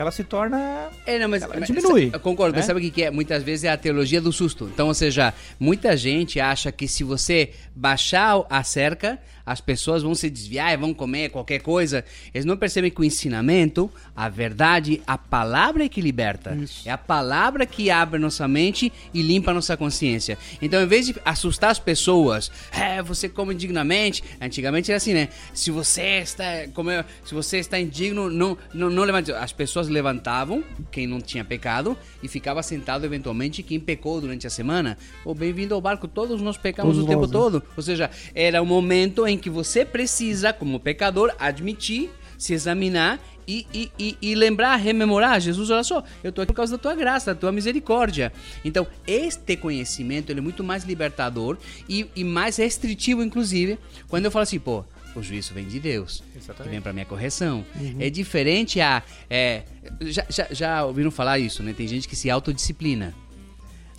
ela 0.00 0.10
se 0.10 0.24
torna 0.24 0.88
É, 1.06 1.18
não, 1.18 1.28
mas, 1.28 1.42
Ela 1.42 1.54
mas- 1.58 1.66
diminui, 1.66 2.10
Eu 2.12 2.20
concordo, 2.20 2.54
mas 2.56 2.64
né? 2.64 2.66
sabe 2.66 2.80
o 2.80 2.82
que 2.82 2.90
que 2.90 3.02
é? 3.04 3.10
Muitas 3.10 3.42
vezes 3.42 3.64
é 3.64 3.68
a 3.70 3.76
teologia 3.76 4.20
do 4.20 4.32
susto. 4.32 4.68
Então, 4.72 4.88
ou 4.88 4.94
seja, 4.94 5.32
muita 5.58 5.96
gente 5.96 6.40
acha 6.40 6.70
que 6.72 6.86
se 6.88 7.04
você 7.04 7.50
baixar 7.74 8.44
a 8.50 8.62
cerca, 8.64 9.18
as 9.46 9.60
pessoas 9.60 10.02
vão 10.02 10.14
se 10.14 10.30
desviar 10.30 10.72
e 10.72 10.76
vão 10.76 10.94
comer 10.94 11.30
qualquer 11.30 11.60
coisa. 11.60 12.04
Eles 12.32 12.44
não 12.44 12.56
percebem 12.56 12.90
que 12.90 13.00
o 13.00 13.04
ensinamento, 13.04 13.90
a 14.16 14.28
verdade, 14.28 15.02
a 15.06 15.18
palavra 15.18 15.84
é 15.84 15.88
que 15.88 16.00
liberta. 16.00 16.54
Isso. 16.54 16.88
É 16.88 16.90
a 16.90 16.98
palavra 16.98 17.66
que 17.66 17.90
abre 17.90 18.18
nossa 18.18 18.46
mente 18.48 18.92
e 19.12 19.22
limpa 19.22 19.52
nossa 19.52 19.76
consciência. 19.76 20.38
Então, 20.62 20.82
em 20.82 20.86
vez 20.86 21.06
de 21.06 21.14
assustar 21.24 21.70
as 21.70 21.78
pessoas, 21.78 22.50
é, 22.72 23.02
você 23.02 23.28
come 23.28 23.54
indignamente. 23.54 24.22
Antigamente 24.40 24.90
era 24.90 24.96
assim, 24.96 25.12
né? 25.12 25.28
Se 25.52 25.70
você 25.70 26.20
está, 26.20 26.44
como 26.72 26.90
é- 26.90 27.04
se 27.24 27.34
você 27.34 27.58
está 27.58 27.78
indigno, 27.78 28.30
não, 28.30 28.56
não, 28.72 28.88
não 28.90 29.02
levante. 29.04 29.32
As 29.32 29.52
pessoas 29.52 29.88
levantavam, 29.88 30.64
quem 30.90 31.06
não 31.06 31.20
tinha 31.20 31.44
pecado, 31.44 31.96
e 32.22 32.28
ficava 32.28 32.62
sentado 32.62 33.04
eventualmente 33.04 33.62
quem 33.62 33.78
pecou 33.78 34.20
durante 34.20 34.46
a 34.46 34.50
semana. 34.50 34.96
Ou 35.24 35.34
bem-vindo 35.34 35.74
ao 35.74 35.80
barco, 35.80 36.08
todos 36.08 36.40
nós 36.40 36.56
pecamos 36.56 36.96
Todos 36.96 37.04
o 37.04 37.08
tempo 37.08 37.22
nós, 37.22 37.30
né? 37.30 37.36
todo. 37.36 37.62
Ou 37.76 37.82
seja, 37.82 38.10
era 38.34 38.62
o 38.62 38.66
momento 38.66 39.26
em 39.26 39.33
que 39.38 39.50
você 39.50 39.84
precisa, 39.84 40.52
como 40.52 40.80
pecador, 40.80 41.34
admitir, 41.38 42.10
se 42.38 42.52
examinar 42.52 43.20
e, 43.46 43.66
e, 43.72 43.90
e, 43.98 44.16
e 44.20 44.34
lembrar, 44.34 44.76
rememorar, 44.76 45.40
Jesus, 45.40 45.70
olha 45.70 45.84
só, 45.84 46.02
eu 46.22 46.32
tô 46.32 46.40
aqui 46.40 46.52
por 46.52 46.56
causa 46.56 46.72
da 46.72 46.78
tua 46.78 46.94
graça, 46.94 47.34
da 47.34 47.40
tua 47.40 47.52
misericórdia. 47.52 48.32
Então, 48.64 48.86
este 49.06 49.56
conhecimento 49.56 50.30
ele 50.30 50.40
é 50.40 50.42
muito 50.42 50.64
mais 50.64 50.84
libertador 50.84 51.58
e, 51.88 52.06
e 52.16 52.24
mais 52.24 52.56
restritivo, 52.56 53.22
inclusive, 53.22 53.78
quando 54.08 54.24
eu 54.24 54.30
falo 54.30 54.42
assim, 54.44 54.58
pô, 54.58 54.84
o 55.14 55.22
juízo 55.22 55.54
vem 55.54 55.66
de 55.66 55.78
Deus, 55.78 56.22
que 56.32 56.68
vem 56.68 56.80
para 56.80 56.92
minha 56.92 57.06
correção. 57.06 57.64
É 58.00 58.10
diferente 58.10 58.80
a. 58.80 59.02
É, 59.30 59.62
já, 60.00 60.26
já, 60.28 60.48
já 60.50 60.84
ouviram 60.84 61.10
falar 61.10 61.38
isso, 61.38 61.62
né? 61.62 61.72
Tem 61.72 61.86
gente 61.86 62.08
que 62.08 62.16
se 62.16 62.28
autodisciplina. 62.28 63.14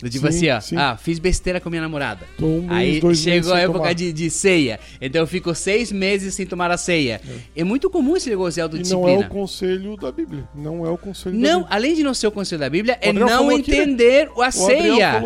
Do 0.00 0.10
tipo 0.10 0.30
Sim, 0.30 0.48
assim, 0.50 0.50
ó, 0.50 0.60
sim. 0.60 0.76
ah, 0.76 0.96
fiz 0.96 1.18
besteira 1.18 1.58
com 1.58 1.70
minha 1.70 1.80
namorada. 1.80 2.26
Um 2.40 2.62
mês, 2.62 2.70
Aí 2.70 3.02
meses 3.02 3.20
chegou 3.20 3.54
a 3.54 3.60
época 3.60 3.94
de, 3.94 4.12
de 4.12 4.30
ceia. 4.30 4.78
Então 5.00 5.22
eu 5.22 5.26
fico 5.26 5.54
seis 5.54 5.90
meses 5.90 6.34
sem 6.34 6.44
tomar 6.46 6.70
a 6.70 6.76
ceia. 6.76 7.20
É, 7.54 7.64
muito 7.64 7.88
comum 7.88 8.14
esse 8.14 8.28
negócio 8.28 8.52
de 8.54 8.60
E 8.60 8.62
autodisciplina. 8.62 9.12
não 9.12 9.22
é 9.22 9.26
o 9.26 9.28
conselho 9.28 9.96
da 9.96 10.12
Bíblia. 10.12 10.48
Não 10.54 10.86
é 10.86 10.90
o 10.90 10.98
conselho 10.98 11.40
da 11.40 11.48
Não, 11.48 11.66
além 11.70 11.94
de 11.94 12.02
não 12.02 12.12
ser 12.12 12.26
o 12.26 12.32
conselho 12.32 12.60
da 12.60 12.68
Bíblia, 12.68 12.98
é 13.00 13.10
não 13.12 13.26
falou 13.26 13.56
aqui, 13.56 13.70
né? 13.70 13.76
entender 13.78 14.28
a 14.36 14.48
O 14.48 14.52
ceia. 14.52 15.22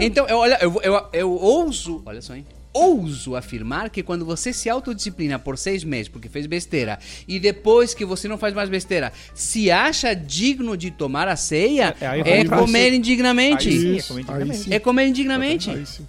Então, 0.00 0.26
eu, 0.26 0.38
olha, 0.38 0.58
eu, 0.62 0.80
eu, 0.82 1.02
eu 1.12 1.30
ouso, 1.30 2.02
olha 2.06 2.22
só, 2.22 2.34
hein? 2.34 2.46
Ouso 2.74 3.36
afirmar 3.36 3.88
que 3.88 4.02
quando 4.02 4.24
você 4.26 4.52
se 4.52 4.68
autodisciplina 4.68 5.38
por 5.38 5.56
seis 5.56 5.84
meses 5.84 6.08
porque 6.08 6.28
fez 6.28 6.44
besteira 6.46 6.98
e 7.28 7.38
depois 7.38 7.94
que 7.94 8.04
você 8.04 8.26
não 8.26 8.36
faz 8.36 8.52
mais 8.52 8.68
besteira, 8.68 9.12
se 9.32 9.70
acha 9.70 10.12
digno 10.12 10.76
de 10.76 10.90
tomar 10.90 11.28
a 11.28 11.36
ceia, 11.36 11.94
É, 12.00 12.40
é, 12.40 12.44
vai- 12.44 12.58
comer 12.58 12.92
indignamente. 12.92 13.68
Aí 13.68 13.78
sim, 13.78 13.98
é 13.98 14.02
comer 14.02 14.20
indignamente. 14.22 14.58
sim. 14.64 14.74
É 14.74 14.78
comer 14.80 15.06
indignamente. 15.06 15.70
Aí 15.70 15.86
sim. 15.86 16.06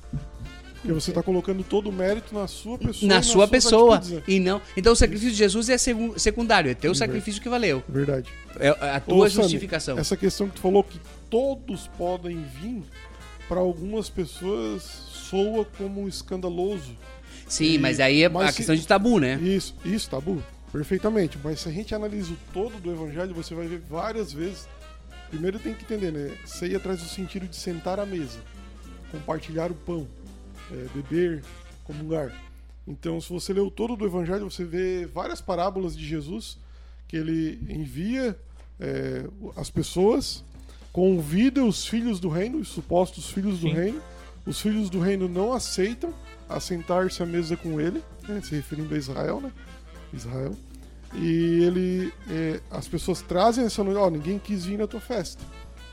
Porque 0.81 0.93
você 1.01 1.09
está 1.11 1.23
colocando 1.23 1.63
todo 1.63 1.89
o 1.89 1.91
mérito 1.91 2.33
na 2.35 2.47
sua 2.47 2.77
pessoa. 2.77 2.95
e 3.01 3.05
Na 3.07 3.15
nas 3.15 3.25
sua 3.25 3.33
suas 3.33 3.49
pessoa. 3.49 3.99
né? 4.07 4.21
E 4.27 4.39
não. 4.39 4.61
Então 4.77 4.93
o 4.93 4.95
sacrifício 4.95 5.31
de 5.31 5.37
Jesus 5.37 5.67
é 5.69 5.77
secundário, 5.77 6.69
é 6.69 6.73
teu 6.75 6.93
sacrifício 6.93 7.41
que 7.41 7.49
valeu. 7.49 7.83
Verdade. 7.89 8.29
É 8.59 8.69
a 8.69 9.01
Ô, 9.07 9.09
tua 9.15 9.29
Sami, 9.29 9.43
justificação. 9.43 9.97
Essa 9.97 10.15
questão 10.15 10.47
que 10.47 10.55
tu 10.55 10.61
falou 10.61 10.83
que 10.83 10.99
todos 11.29 11.87
podem 11.97 12.37
vir, 12.61 12.83
para 13.47 13.59
algumas 13.59 14.09
pessoas 14.09 14.81
soa 14.83 15.65
como 15.77 16.07
escandaloso. 16.07 16.95
Sim, 17.47 17.73
E- 17.73 17.77
mas 17.77 17.99
aí 17.99 18.23
é 18.23 18.29
mas 18.29 18.49
a 18.49 18.51
se- 18.51 18.57
questão 18.57 18.75
de 18.75 18.87
tabu, 18.87 19.19
né? 19.19 19.35
Isso, 19.41 19.75
isso, 19.85 20.09
tabu. 20.09 20.41
Perfeitamente. 20.71 21.37
Mas 21.43 21.61
se 21.61 21.69
a 21.69 21.71
gente 21.71 21.93
analisa 21.95 22.33
o 22.33 22.37
todo 22.53 22.77
do 22.79 22.91
evangelho, 22.91 23.33
você 23.33 23.53
vai 23.53 23.67
ver 23.67 23.79
várias 23.79 24.33
vezes. 24.33 24.67
Primeiro 25.29 25.59
tem 25.59 25.73
que 25.73 25.83
entender, 25.83 26.11
né? 26.11 26.35
Ceia 26.45 26.79
traz 26.79 27.01
o 27.01 27.07
sentido 27.07 27.47
de 27.47 27.55
sentar 27.55 27.99
à 27.99 28.05
mesa, 28.05 28.39
compartilhar 29.11 29.71
o 29.71 29.75
pão, 29.75 30.07
é, 30.71 30.85
beber, 30.93 31.43
comungar. 31.83 32.31
Então, 32.87 33.19
se 33.19 33.29
você 33.31 33.51
lê 33.53 33.59
o 33.59 33.71
todo 33.71 33.95
do 33.95 34.05
evangelho, 34.05 34.49
você 34.49 34.63
vê 34.63 35.05
várias 35.07 35.41
parábolas 35.41 35.95
de 35.97 36.05
Jesus 36.05 36.57
que 37.07 37.15
ele 37.17 37.59
envia 37.69 38.37
é, 38.79 39.25
as 39.55 39.69
pessoas, 39.69 40.43
convida 40.95 41.61
os 41.61 41.85
filhos 41.85 42.21
do 42.21 42.29
reino, 42.29 42.57
os 42.59 42.69
supostos 42.69 43.29
filhos 43.29 43.59
do 43.59 43.67
Sim. 43.67 43.73
reino. 43.73 44.01
Os 44.45 44.61
filhos 44.61 44.89
do 44.89 44.97
reino 45.01 45.27
não 45.27 45.51
aceitam 45.51 46.13
assentar-se 46.47 47.21
à 47.21 47.25
mesa 47.25 47.57
com 47.57 47.81
ele, 47.81 48.01
né, 48.25 48.39
se 48.41 48.55
referindo 48.55 48.95
a 48.95 48.97
Israel, 48.97 49.41
né? 49.41 49.51
Israel. 50.13 50.53
E 51.13 51.63
ele, 51.63 52.13
é, 52.29 52.61
as 52.71 52.87
pessoas 52.87 53.21
trazem 53.21 53.65
essa 53.65 53.83
noite, 53.83 53.97
ó, 53.97 54.09
ninguém 54.09 54.39
quis 54.39 54.63
vir 54.65 54.77
na 54.77 54.87
tua 54.87 55.01
festa, 55.01 55.43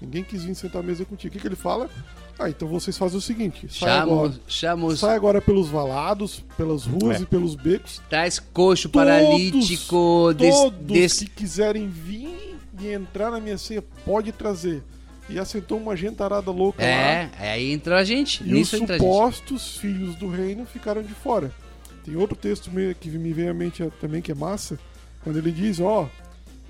ninguém 0.01 0.23
quis 0.23 0.45
vir 0.45 0.55
sentar 0.55 0.83
à 0.83 0.85
mesa 0.85 1.05
contigo. 1.05 1.31
O 1.31 1.33
que, 1.33 1.41
que 1.41 1.49
ele 1.49 1.57
fala? 1.57 1.91
Ah, 2.39 2.49
então 2.49 2.69
vocês 2.69 2.97
fazem 2.97 3.19
o 3.19 3.21
seguinte: 3.21 3.67
sai 3.71 3.99
agora, 3.99 4.31
Chama, 4.33 4.41
chama 4.47 4.87
os. 4.87 5.01
sai 5.01 5.17
agora 5.17 5.41
pelos 5.41 5.69
valados, 5.69 6.45
pelas 6.57 6.85
ruas 6.85 7.19
É. 7.19 7.23
e 7.23 7.27
pelos 7.27 7.55
becos. 7.57 8.01
Traz 8.09 8.39
coxo, 8.39 8.89
Todos, 8.89 9.09
paralítico, 9.09 10.33
des, 10.37 10.55
Todos 10.55 10.81
des- 10.87 11.19
que 11.21 11.27
quiserem 11.27 11.89
vir 11.89 12.32
e 12.83 12.93
entrar 12.93 13.31
na 13.31 13.41
minha 13.41 13.59
ceia, 13.59 13.83
pode 14.05 14.33
trazer. 14.33 14.83
E 15.29 15.39
assentou 15.39 15.79
uma 15.79 15.97
gentarada 15.97 16.51
louca 16.51 16.83
lá. 16.83 16.89
É, 16.89 17.31
aí 17.39 17.73
entrou 17.73 17.97
a 17.97 18.05
gente. 18.05 18.43
E 18.43 18.47
os 18.47 18.53
Nisso 18.53 18.79
gente. 18.79 18.93
supostos 18.95 19.77
filhos 19.77 20.17
do 20.17 20.29
reino 20.29 20.67
ficaram 20.67 21.03
de 21.03 21.15
fora. 21.15 21.53
Tem 22.05 22.17
outro 22.17 22.37
texto 22.37 22.71
que 23.01 23.09
me 23.11 23.33
vem 23.33 23.49
à 23.49 23.55
mente 23.55 23.89
também 24.01 24.21
que 24.21 24.33
é 24.33 24.35
massa, 24.35 24.79
quando 25.23 25.39
ele 25.39 25.53
diz, 25.53 25.79
ó, 25.79 26.09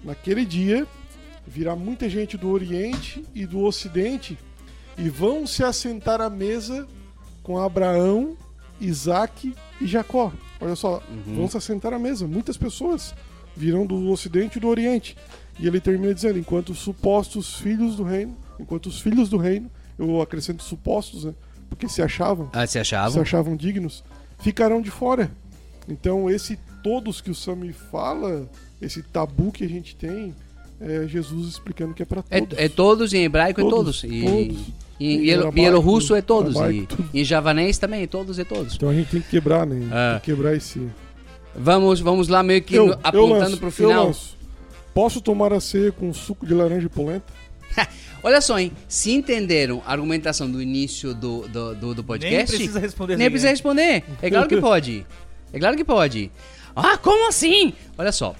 naquele 0.04 0.44
dia 0.44 0.86
virá 1.46 1.74
muita 1.74 2.08
gente 2.08 2.36
do 2.36 2.50
Oriente 2.50 3.24
e 3.34 3.46
do 3.46 3.60
Ocidente 3.62 4.38
e 4.98 5.08
vão 5.08 5.46
se 5.46 5.64
assentar 5.64 6.20
à 6.20 6.28
mesa 6.28 6.86
com 7.42 7.58
Abraão, 7.58 8.36
Isaac 8.80 9.54
e 9.80 9.86
Jacó. 9.86 10.32
Olha 10.60 10.76
só, 10.76 11.02
vão 11.26 11.48
se 11.48 11.56
assentar 11.56 11.92
à 11.92 11.98
mesa. 11.98 12.26
Muitas 12.26 12.56
pessoas 12.56 13.14
virão 13.56 13.86
do 13.86 14.10
Ocidente 14.10 14.58
e 14.58 14.60
do 14.60 14.68
Oriente. 14.68 15.16
E 15.58 15.66
ele 15.66 15.80
termina 15.80 16.14
dizendo: 16.14 16.38
enquanto 16.38 16.70
os 16.70 16.78
supostos 16.78 17.54
filhos 17.56 17.96
do 17.96 18.02
reino, 18.02 18.36
enquanto 18.58 18.86
os 18.86 19.00
filhos 19.00 19.28
do 19.28 19.36
reino, 19.36 19.70
eu 19.98 20.20
acrescento 20.20 20.62
supostos, 20.62 21.24
né? 21.24 21.34
Porque 21.68 21.88
se 21.88 22.02
achavam, 22.02 22.50
Ah, 22.52 22.66
se 22.66 22.72
se 22.72 22.78
achavam? 22.78 23.22
achavam 23.22 23.56
dignos, 23.56 24.02
ficarão 24.40 24.80
de 24.82 24.90
fora. 24.90 25.30
Então, 25.88 26.28
esse 26.30 26.58
todos 26.82 27.20
que 27.20 27.30
o 27.30 27.34
Sami 27.34 27.72
fala, 27.72 28.48
esse 28.80 29.02
tabu 29.02 29.50
que 29.52 29.64
a 29.64 29.68
gente 29.68 29.96
tem, 29.96 30.34
é 30.80 31.06
Jesus 31.06 31.48
explicando 31.48 31.94
que 31.94 32.02
é 32.02 32.06
para 32.06 32.24
É, 32.30 32.40
todos. 32.40 32.58
é 32.58 32.68
todos, 32.68 33.12
em 33.14 33.24
hebraico 33.24 33.60
é 33.60 33.64
Todos, 33.64 34.00
todos. 34.02 34.04
E, 34.04 34.22
todos. 34.24 34.66
e, 35.00 35.30
Em 35.30 35.50
bielorrusso 35.50 36.14
é 36.14 36.20
todos. 36.22 36.56
E, 37.12 37.20
em 37.20 37.24
javanês 37.24 37.78
também, 37.78 38.06
todos 38.06 38.38
e 38.38 38.44
todos. 38.44 38.74
Então 38.74 38.88
a 38.90 38.94
gente 38.94 39.10
tem 39.10 39.20
que 39.20 39.28
quebrar, 39.30 39.66
né? 39.66 39.88
Ah. 39.92 40.10
Tem 40.12 40.20
que 40.20 40.26
quebrar 40.36 40.54
esse. 40.56 40.88
Vamos, 41.54 42.00
vamos 42.00 42.28
lá 42.28 42.42
meio 42.42 42.62
que 42.62 42.74
Eu- 42.74 42.88
eu 42.88 42.98
apontando 43.02 43.40
lanço, 43.40 43.56
pro 43.58 43.68
eu 43.68 43.72
final. 43.72 44.06
lanço. 44.06 44.36
Posso 44.94 45.20
tomar 45.20 45.52
a 45.52 45.60
ceia 45.60 45.90
com 45.90 46.12
suco 46.12 46.46
de 46.46 46.54
laranja 46.54 46.86
e 46.86 46.88
polenta? 46.88 47.32
Olha 48.22 48.40
só, 48.40 48.58
hein? 48.58 48.72
Se 48.86 49.10
entenderam 49.10 49.82
a 49.86 49.92
argumentação 49.92 50.50
do 50.50 50.60
início 50.60 51.14
do, 51.14 51.48
do, 51.48 51.74
do, 51.74 51.94
do 51.94 52.04
podcast... 52.04 52.36
Nem 52.36 52.46
precisa 52.46 52.78
responder. 52.78 53.16
Nem 53.16 53.30
precisa 53.30 53.50
responder. 53.50 54.04
É 54.20 54.30
claro 54.30 54.48
que 54.48 54.60
pode. 54.60 55.06
É 55.52 55.58
claro 55.58 55.76
que 55.76 55.84
pode. 55.84 56.30
Ah, 56.76 56.96
como 56.96 57.28
assim? 57.28 57.72
Olha 57.96 58.12
só. 58.12 58.34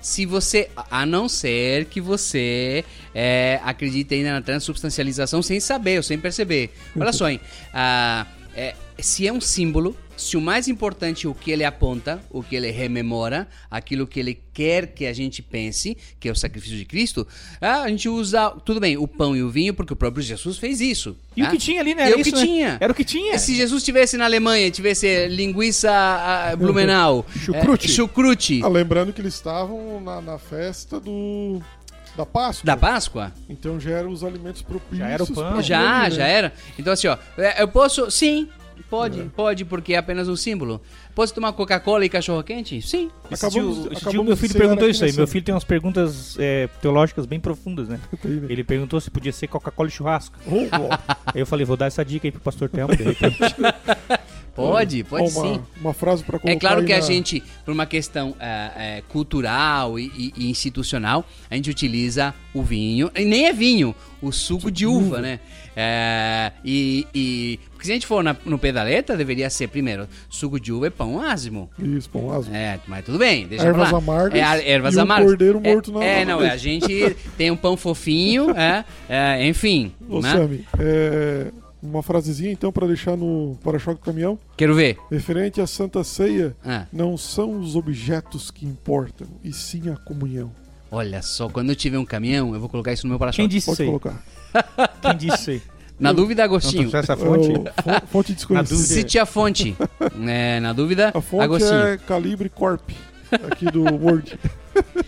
Se 0.00 0.24
você. 0.24 0.70
A 0.90 1.04
não 1.04 1.28
ser 1.28 1.86
que 1.86 2.00
você 2.00 2.84
é, 3.14 3.60
acredite 3.64 4.14
ainda 4.14 4.32
na 4.32 4.40
transubstancialização 4.40 5.42
sem 5.42 5.58
saber 5.58 5.96
ou 5.96 6.02
sem 6.02 6.18
perceber. 6.18 6.70
Olha 6.98 7.12
só, 7.12 7.28
hein? 7.28 7.40
Ah, 7.74 8.26
é, 8.54 8.74
se 8.98 9.26
é 9.26 9.32
um 9.32 9.40
símbolo, 9.40 9.96
se 10.16 10.36
o 10.36 10.40
mais 10.40 10.68
importante 10.68 11.26
é 11.26 11.28
o 11.28 11.34
que 11.34 11.50
ele 11.50 11.64
aponta, 11.64 12.20
o 12.30 12.42
que 12.42 12.56
ele 12.56 12.70
rememora, 12.70 13.46
aquilo 13.70 14.06
que 14.06 14.18
ele 14.18 14.40
quer 14.52 14.86
que 14.88 15.04
a 15.06 15.12
gente 15.12 15.42
pense, 15.42 15.96
que 16.18 16.28
é 16.28 16.32
o 16.32 16.34
sacrifício 16.34 16.76
de 16.78 16.84
Cristo, 16.84 17.26
ah, 17.60 17.82
a 17.82 17.88
gente 17.88 18.08
usa, 18.08 18.50
tudo 18.64 18.80
bem, 18.80 18.96
o 18.96 19.06
pão 19.06 19.36
e 19.36 19.42
o 19.42 19.50
vinho, 19.50 19.74
porque 19.74 19.92
o 19.92 19.96
próprio 19.96 20.22
Jesus 20.22 20.56
fez 20.58 20.80
isso. 20.80 21.16
E 21.36 21.42
o 21.42 21.44
tá? 21.44 21.50
que 21.50 21.58
tinha 21.58 21.80
ali, 21.80 21.94
né? 21.94 22.04
E 22.04 22.06
Era 22.12 22.20
o 22.20 22.24
que 22.24 22.32
né? 22.32 22.40
tinha. 22.40 22.78
Era 22.80 22.92
o 22.92 22.94
que 22.96 23.04
tinha. 23.04 23.38
Se 23.38 23.54
Jesus 23.54 23.82
estivesse 23.82 24.16
na 24.16 24.24
Alemanha, 24.24 24.70
tivesse 24.70 25.26
linguiça 25.28 25.90
ah, 25.92 26.56
Blumenau, 26.56 27.26
Chucrute. 27.38 27.86
é, 27.86 27.88
chucrute 27.88 28.60
Ah, 28.64 28.68
lembrando 28.68 29.12
que 29.12 29.20
eles 29.20 29.34
estavam 29.34 30.00
na, 30.00 30.20
na 30.20 30.38
festa 30.38 30.98
do 30.98 31.60
da 32.16 32.24
Páscoa. 32.24 32.64
da 32.64 32.76
Páscoa, 32.78 33.32
Então 33.46 33.78
já 33.78 33.90
eram 33.90 34.10
os 34.10 34.24
alimentos 34.24 34.62
propícios. 34.62 34.98
Já 34.98 35.08
era 35.08 35.22
o 35.22 35.26
pão. 35.26 35.60
já, 35.62 35.98
comer, 35.98 36.10
já 36.12 36.24
né? 36.24 36.32
era. 36.32 36.52
Então 36.78 36.90
assim, 36.94 37.08
ó, 37.08 37.18
é, 37.36 37.62
eu 37.62 37.68
posso, 37.68 38.10
sim, 38.10 38.48
pode, 38.90 39.22
pode, 39.36 39.64
porque 39.64 39.94
é 39.94 39.98
apenas 39.98 40.28
um 40.28 40.36
símbolo. 40.36 40.80
Posso 41.14 41.34
tomar 41.34 41.52
Coca-Cola 41.52 42.04
e 42.04 42.08
cachorro 42.08 42.42
quente? 42.42 42.80
Sim. 42.82 43.10
Acabamos- 43.30 43.86
esse 43.92 44.08
dia 44.10 44.20
o 44.20 44.24
meu 44.24 44.36
filho 44.36 44.54
perguntou 44.54 44.88
isso 44.88 45.04
aí. 45.04 45.12
Meu 45.12 45.26
filho 45.26 45.44
tem 45.44 45.54
umas 45.54 45.64
perguntas 45.64 46.36
é, 46.38 46.68
teológicas 46.80 47.26
bem 47.26 47.40
profundas, 47.40 47.88
né? 47.88 48.00
Né? 48.26 48.46
Ele 48.48 48.64
perguntou 48.64 49.00
se 49.00 49.10
podia 49.10 49.32
ser 49.32 49.46
Coca-Cola 49.46 49.88
e 49.88 49.92
churrasco. 49.92 50.36
Oh, 50.46 50.66
ó. 50.72 50.98
Aí 51.26 51.40
eu 51.40 51.46
falei, 51.46 51.64
vou 51.64 51.76
dar 51.76 51.86
essa 51.86 52.04
dica 52.04 52.26
aí 52.26 52.32
pro 52.32 52.40
pastor 52.40 52.68
Telmo, 52.68 52.96
de 52.96 53.02
repente. 53.02 53.38
Pode, 54.56 55.04
pode 55.04 55.24
Ó, 55.24 55.40
uma, 55.40 55.54
sim. 55.54 55.60
Uma 55.80 55.92
frase 55.94 56.24
para 56.24 56.38
colocar 56.38 56.52
É 56.56 56.58
claro 56.58 56.84
que 56.84 56.92
a 56.92 56.96
na- 56.96 57.02
gente, 57.02 57.42
por 57.64 57.72
uma 57.72 57.84
questão 57.86 58.34
é, 58.40 58.70
é, 58.98 59.02
cultural 59.08 59.98
e, 59.98 60.06
e- 60.16 60.32
e 60.36 60.50
institucional, 60.50 61.24
a 61.50 61.54
gente 61.54 61.70
utiliza 61.70 62.34
o 62.54 62.62
vinho, 62.62 63.10
e 63.14 63.24
nem 63.24 63.46
é 63.46 63.52
vinho, 63.52 63.94
o 64.22 64.32
suco 64.32 64.70
de 64.70 64.86
uva, 64.86 65.20
né? 65.20 65.38
É, 65.78 66.52
e, 66.64 67.06
e- 67.14 67.60
porque 67.70 67.84
se 67.84 67.90
a 67.90 67.94
gente 67.94 68.06
for 68.06 68.24
na- 68.24 68.34
no 68.46 68.58
pedaleta, 68.58 69.14
deveria 69.14 69.50
ser 69.50 69.68
primeiro 69.68 70.08
suco 70.30 70.58
de 70.58 70.72
uva 70.72 70.86
e 70.86 70.90
pão 70.90 71.20
ázimo. 71.20 71.68
Isso, 71.78 72.08
pão 72.08 72.32
asmo. 72.32 72.54
É, 72.54 72.80
mas 72.88 73.04
tudo 73.04 73.18
bem, 73.18 73.46
deixa 73.46 73.66
Ervas 73.66 73.88
pra 73.90 73.98
lá. 73.98 73.98
amargas 74.02 74.40
É, 74.40 74.42
a- 74.42 74.62
ervas 74.62 74.94
e 74.94 74.98
um 74.98 75.02
amargas. 75.02 75.26
cordeiro 75.28 75.60
É- 75.62 75.72
morto 75.74 75.92
na- 75.92 76.02
É, 76.02 76.24
não, 76.24 76.40
a 76.40 76.56
gente 76.56 77.14
tem 77.36 77.50
um 77.50 77.56
pão 77.56 77.76
fofinho, 77.76 78.50
é, 78.56 78.84
é, 79.06 79.46
enfim. 79.46 79.92
Ô, 80.08 80.20
né? 80.22 80.32
Sami, 80.32 80.64
é, 80.78 81.48
uma 81.88 82.02
frasezinha 82.02 82.50
então 82.52 82.70
para 82.72 82.86
deixar 82.86 83.16
no 83.16 83.56
para-choque 83.62 84.00
do 84.00 84.04
caminhão. 84.04 84.38
Quero 84.56 84.74
ver. 84.74 84.98
Referente 85.10 85.60
à 85.60 85.66
Santa 85.66 86.02
Ceia, 86.04 86.54
Ah, 86.64 86.86
não 86.92 87.16
são 87.16 87.58
os 87.60 87.76
objetos 87.76 88.50
que 88.50 88.64
importam, 88.66 89.26
e 89.44 89.52
sim 89.52 89.88
a 89.90 89.96
comunhão. 89.96 90.50
olha 90.90 91.22
só, 91.22 91.48
quando 91.48 91.70
eu 91.70 91.76
tiver 91.76 91.98
um 91.98 92.04
caminhão, 92.04 92.54
eu 92.54 92.60
vou 92.60 92.68
colocar 92.68 92.92
isso 92.92 93.06
no 93.06 93.10
meu 93.10 93.18
Quem 93.18 93.24
para-choque. 93.26 93.48
disse 93.48 93.66
Pode 93.66 93.74
isso 93.74 93.82
aí? 93.82 93.86
colocar. 93.88 94.22
Quem 95.02 95.16
disse 95.16 95.36
isso 95.40 95.50
aí? 95.50 95.62
Na 95.98 96.12
dúvida, 96.12 96.42
Não 96.42 96.44
Agostinho. 96.46 96.94
essa 96.94 97.14
É 97.14 97.16
fonte? 97.16 97.48
o 97.50 97.54
fo- 97.64 98.06
fonte 98.08 98.32
desconhecida. 98.34 98.76
dúvida- 98.76 98.94
Se 98.94 99.04
tinha 99.04 99.24
fonte. 99.24 99.74
É, 100.28 100.60
na 100.60 100.72
dúvida, 100.74 101.10
A 101.14 101.20
fonte 101.22 101.44
Agostinho. 101.44 101.86
é 101.86 101.96
Calibre 101.96 102.48
Corp, 102.50 102.90
aqui 103.50 103.64
do 103.70 103.82
Word. 103.82 104.38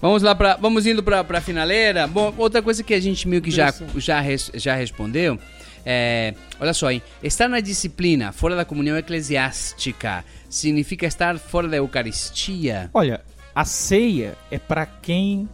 Vamos 0.00 0.22
lá 0.22 0.34
para, 0.34 0.56
vamos 0.56 0.86
indo 0.86 1.02
para 1.02 1.24
para 1.24 1.40
finaleira. 1.40 2.06
Bom, 2.06 2.32
outra 2.36 2.60
coisa 2.60 2.82
que 2.82 2.92
a 2.92 3.00
gente 3.00 3.26
meio 3.26 3.40
que 3.40 3.50
já 3.50 3.72
já 3.96 4.20
res- 4.20 4.50
já 4.54 4.74
respondeu 4.74 5.38
é, 5.84 6.34
olha 6.58 6.72
só, 6.72 6.90
hein? 6.90 7.02
Estar 7.22 7.48
na 7.48 7.60
disciplina 7.60 8.32
fora 8.32 8.56
da 8.56 8.64
comunhão 8.64 8.96
eclesiástica 8.96 10.24
significa 10.48 11.06
estar 11.06 11.38
fora 11.38 11.68
da 11.68 11.76
Eucaristia. 11.76 12.90
Olha, 12.94 13.20
a 13.54 13.64
ceia 13.64 14.36
é 14.50 14.58
pra 14.58 14.86
quem 14.86 15.48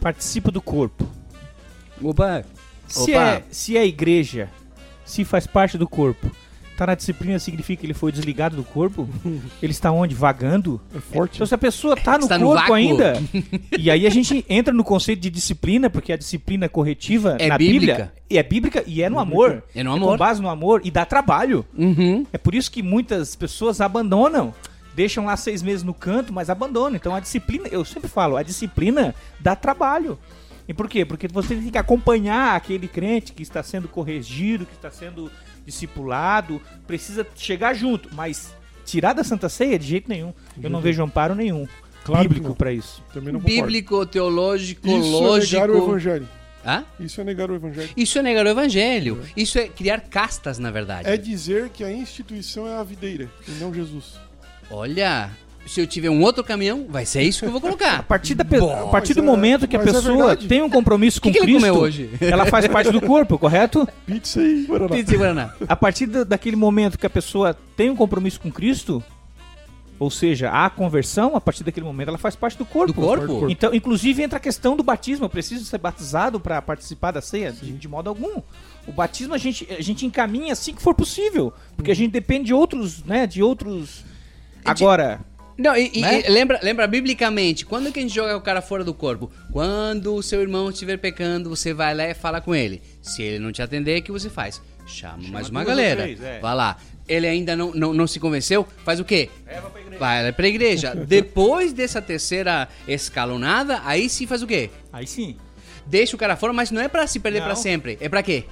participa 0.00 0.50
do 0.50 0.62
corpo. 0.62 1.08
Opa. 2.02 2.44
Se 2.88 3.12
Opa. 3.12 3.20
é, 3.20 3.42
se 3.50 3.76
é 3.76 3.80
a 3.80 3.86
igreja, 3.86 4.50
se 5.04 5.24
faz 5.24 5.46
parte 5.46 5.78
do 5.78 5.88
corpo, 5.88 6.30
tá 6.86 6.92
na 6.92 6.94
disciplina 6.94 7.38
significa 7.38 7.80
que 7.80 7.86
ele 7.86 7.94
foi 7.94 8.10
desligado 8.12 8.56
do 8.56 8.64
corpo? 8.64 9.08
ele 9.62 9.72
está 9.72 9.90
onde? 9.90 10.14
Vagando? 10.14 10.80
É 10.94 11.00
forte. 11.00 11.36
Então 11.36 11.46
se 11.46 11.54
a 11.54 11.58
pessoa 11.58 11.96
tá 11.96 12.16
no 12.18 12.24
Está 12.24 12.38
no 12.38 12.46
corpo 12.46 12.60
vácuo. 12.60 12.74
ainda, 12.74 13.22
e 13.78 13.90
aí 13.90 14.06
a 14.06 14.10
gente 14.10 14.44
entra 14.48 14.72
no 14.74 14.84
conceito 14.84 15.20
de 15.20 15.30
disciplina, 15.30 15.88
porque 15.88 16.12
a 16.12 16.16
disciplina 16.16 16.68
corretiva 16.68 17.36
É 17.38 17.48
na 17.48 17.58
bíblica. 17.58 17.92
Bíblia 17.92 18.12
e 18.30 18.38
é 18.38 18.42
bíblica 18.42 18.84
e 18.86 19.02
é 19.02 19.10
no 19.10 19.18
amor. 19.18 19.62
É 19.74 19.82
no 19.82 19.90
com 19.90 19.96
amor. 19.96 20.18
base 20.18 20.40
no 20.40 20.48
amor 20.48 20.80
e 20.84 20.90
dá 20.90 21.04
trabalho. 21.04 21.64
Uhum. 21.76 22.26
É 22.32 22.38
por 22.38 22.54
isso 22.54 22.70
que 22.70 22.82
muitas 22.82 23.36
pessoas 23.36 23.80
abandonam. 23.80 24.54
Deixam 24.94 25.24
lá 25.24 25.36
seis 25.36 25.62
meses 25.62 25.82
no 25.82 25.94
canto, 25.94 26.32
mas 26.32 26.50
abandonam. 26.50 26.96
Então 26.96 27.14
a 27.14 27.20
disciplina, 27.20 27.66
eu 27.68 27.84
sempre 27.84 28.08
falo, 28.08 28.36
a 28.36 28.42
disciplina 28.42 29.14
dá 29.40 29.54
trabalho. 29.56 30.18
E 30.68 30.72
por 30.74 30.88
quê? 30.88 31.04
Porque 31.04 31.26
você 31.28 31.54
tem 31.56 31.70
que 31.70 31.78
acompanhar 31.78 32.54
aquele 32.56 32.86
crente 32.86 33.32
que 33.32 33.42
está 33.42 33.62
sendo 33.62 33.88
corrigido, 33.88 34.64
que 34.64 34.74
está 34.74 34.90
sendo 34.90 35.30
discipulado, 35.64 36.60
precisa 36.86 37.26
chegar 37.36 37.74
junto, 37.74 38.08
mas 38.14 38.54
tirar 38.84 39.12
da 39.12 39.24
Santa 39.24 39.48
Ceia 39.48 39.78
de 39.78 39.86
jeito 39.86 40.08
nenhum. 40.08 40.32
Eu 40.62 40.70
não 40.70 40.80
vejo 40.80 41.02
amparo 41.02 41.34
nenhum 41.34 41.66
Claro 42.04 42.28
bíblico 42.28 42.54
para 42.54 42.72
isso. 42.72 43.02
Também 43.12 43.32
não 43.32 43.40
concordo. 43.40 43.62
Bíblico, 43.62 44.06
teológico, 44.06 44.86
Isso 44.88 45.10
lógico. 45.10 45.56
é 45.56 45.60
negar 45.60 45.70
o 45.70 45.84
evangelho. 45.88 46.28
Hã? 46.64 46.84
Isso 47.00 47.20
é 47.20 47.24
negar 47.24 47.50
o 47.50 47.54
evangelho. 47.54 47.90
Isso 47.96 48.18
é 48.18 48.22
negar 48.22 48.46
o 48.46 48.48
evangelho. 48.48 49.22
Isso 49.36 49.58
é 49.58 49.68
criar 49.68 50.00
castas, 50.00 50.58
na 50.58 50.70
verdade. 50.70 51.08
É 51.08 51.16
dizer 51.16 51.70
que 51.70 51.82
a 51.82 51.92
instituição 51.92 52.66
é 52.66 52.74
a 52.74 52.82
videira 52.82 53.28
e 53.48 53.50
não 53.52 53.72
Jesus. 53.74 54.14
Olha, 54.70 55.30
se 55.66 55.80
eu 55.80 55.86
tiver 55.86 56.10
um 56.10 56.20
outro 56.22 56.42
caminhão, 56.42 56.86
vai 56.88 57.06
ser 57.06 57.22
isso 57.22 57.40
que 57.40 57.46
eu 57.46 57.50
vou 57.50 57.58
A 57.60 57.62
colocar. 57.62 58.02
partir, 58.04 58.34
da 58.34 58.44
pe- 58.44 58.56
a 58.58 58.86
partir 58.86 59.14
do 59.14 59.20
é- 59.20 59.24
momento 59.24 59.66
que 59.68 59.76
a 59.76 59.78
mas 59.78 59.88
é 59.88 59.92
pessoa 59.92 60.26
verdade. 60.28 60.48
tem 60.48 60.60
um 60.62 60.68
compromisso 60.70 61.20
com 61.22 61.30
que 61.30 61.38
ele 61.38 61.52
Cristo, 61.58 61.72
hoje? 61.78 62.10
ela 62.20 62.46
faz 62.46 62.66
parte 62.68 62.90
do 62.90 63.00
corpo, 63.00 63.38
correto? 63.38 63.88
Pizza 64.06 64.42
e 64.42 64.64
Guaraná. 64.64 64.88
Pizza 64.94 65.14
e 65.14 65.18
Guaraná. 65.18 65.54
A 65.68 65.76
partir 65.76 66.06
da- 66.06 66.24
daquele 66.24 66.56
momento 66.56 66.98
que 66.98 67.06
a 67.06 67.10
pessoa 67.10 67.56
tem 67.76 67.90
um 67.90 67.96
compromisso 67.96 68.40
com 68.40 68.50
Cristo, 68.50 69.02
ou 69.98 70.10
seja, 70.10 70.50
a 70.50 70.68
conversão, 70.68 71.36
a 71.36 71.40
partir 71.40 71.62
daquele 71.62 71.86
momento 71.86 72.08
ela 72.08 72.18
faz 72.18 72.34
parte 72.34 72.58
do 72.58 72.64
corpo. 72.64 72.92
Do 72.92 73.00
corpo? 73.00 73.48
Então, 73.48 73.72
inclusive 73.72 74.20
entra 74.20 74.38
a 74.38 74.40
questão 74.40 74.74
do 74.76 74.82
batismo. 74.82 75.26
Eu 75.26 75.30
preciso 75.30 75.64
ser 75.64 75.78
batizado 75.78 76.40
para 76.40 76.60
participar 76.60 77.12
da 77.12 77.20
ceia? 77.20 77.52
De, 77.52 77.70
de 77.72 77.86
modo 77.88 78.08
algum. 78.08 78.42
O 78.84 78.90
batismo 78.90 79.32
a 79.32 79.38
gente, 79.38 79.64
a 79.70 79.80
gente 79.80 80.04
encaminha 80.04 80.52
assim 80.54 80.74
que 80.74 80.82
for 80.82 80.92
possível, 80.92 81.52
porque 81.76 81.92
a 81.92 81.94
gente 81.94 82.10
depende 82.10 82.46
de 82.46 82.54
outros, 82.54 83.04
né, 83.04 83.28
de 83.28 83.44
outros. 83.44 84.04
Agora, 84.64 85.20
Não, 85.58 85.76
e, 85.76 86.00
Né? 86.00 86.22
e 86.26 86.30
lembra, 86.30 86.58
lembra 86.62 86.86
biblicamente, 86.86 87.64
quando 87.66 87.92
que 87.92 87.98
a 87.98 88.02
gente 88.02 88.14
joga 88.14 88.36
o 88.36 88.40
cara 88.40 88.62
fora 88.62 88.82
do 88.84 88.94
corpo? 88.94 89.30
Quando 89.52 90.14
o 90.14 90.22
seu 90.22 90.40
irmão 90.40 90.70
estiver 90.70 90.96
pecando, 90.96 91.50
você 91.50 91.72
vai 91.74 91.94
lá 91.94 92.08
e 92.08 92.14
fala 92.14 92.40
com 92.40 92.54
ele. 92.54 92.82
Se 93.00 93.22
ele 93.22 93.38
não 93.38 93.52
te 93.52 93.62
atender, 93.62 94.00
o 94.00 94.02
que 94.02 94.12
você 94.12 94.30
faz? 94.30 94.60
Chama, 94.86 95.22
mais 95.28 95.48
uma 95.48 95.62
galera. 95.64 96.02
três, 96.02 96.20
é. 96.22 96.40
Vai 96.40 96.54
lá. 96.54 96.76
Ele 97.08 97.26
ainda 97.26 97.54
não, 97.56 97.72
não, 97.72 97.92
não 97.92 98.06
se 98.06 98.18
convenceu, 98.18 98.66
faz 98.84 98.98
o 99.00 99.04
quê? 99.04 99.28
Vai 99.98 100.32
pra 100.32 100.48
igreja. 100.48 100.94
Depois 101.06 101.72
dessa 101.72 102.00
terceira 102.00 102.68
escalonada, 102.86 103.80
aí 103.84 104.08
sim 104.08 104.26
faz 104.26 104.42
o 104.42 104.46
quê? 104.46 104.70
aí 104.92 105.06
sim, 105.06 105.36
Deixa 105.84 106.14
o 106.14 106.18
cara 106.18 106.36
fora, 106.36 106.52
mas 106.52 106.70
não 106.70 106.80
é 106.80 106.86
pra 106.88 107.06
se 107.06 107.18
perder 107.18 107.42
pra 107.42 107.56
sempre. 107.56 107.98
É 108.00 108.08
pra 108.08 108.22
quê? 108.22 108.44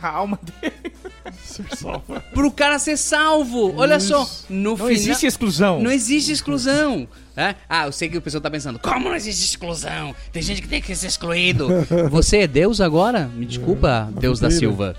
a 0.00 0.08
alma 0.08 0.38
dele. 0.60 0.74
Ser 1.44 1.64
salvo. 1.76 2.20
Pro 2.34 2.50
cara 2.50 2.78
ser 2.78 2.96
salvo. 2.96 3.74
Olha 3.76 3.98
só, 4.00 4.22
Isso. 4.22 4.46
no 4.48 4.62
Não 4.70 4.76
final. 4.76 4.90
existe 4.90 5.26
exclusão. 5.26 5.80
Não 5.80 5.90
existe 5.90 6.32
exclusão. 6.32 7.08
né? 7.34 7.54
Ah, 7.68 7.86
eu 7.86 7.92
sei 7.92 8.08
que 8.08 8.16
o 8.18 8.22
pessoal 8.22 8.40
tá 8.40 8.50
pensando, 8.50 8.78
como 8.78 9.08
não 9.08 9.14
existe 9.16 9.44
exclusão? 9.44 10.14
Tem 10.32 10.42
gente 10.42 10.62
que 10.62 10.68
tem 10.68 10.80
que 10.80 10.94
ser 10.94 11.06
excluído. 11.08 11.68
Você 12.10 12.38
é 12.38 12.46
Deus 12.46 12.80
agora? 12.80 13.26
Me 13.34 13.46
desculpa, 13.46 14.08
Deus 14.18 14.40
da. 14.40 14.50
Silva. 14.50 14.96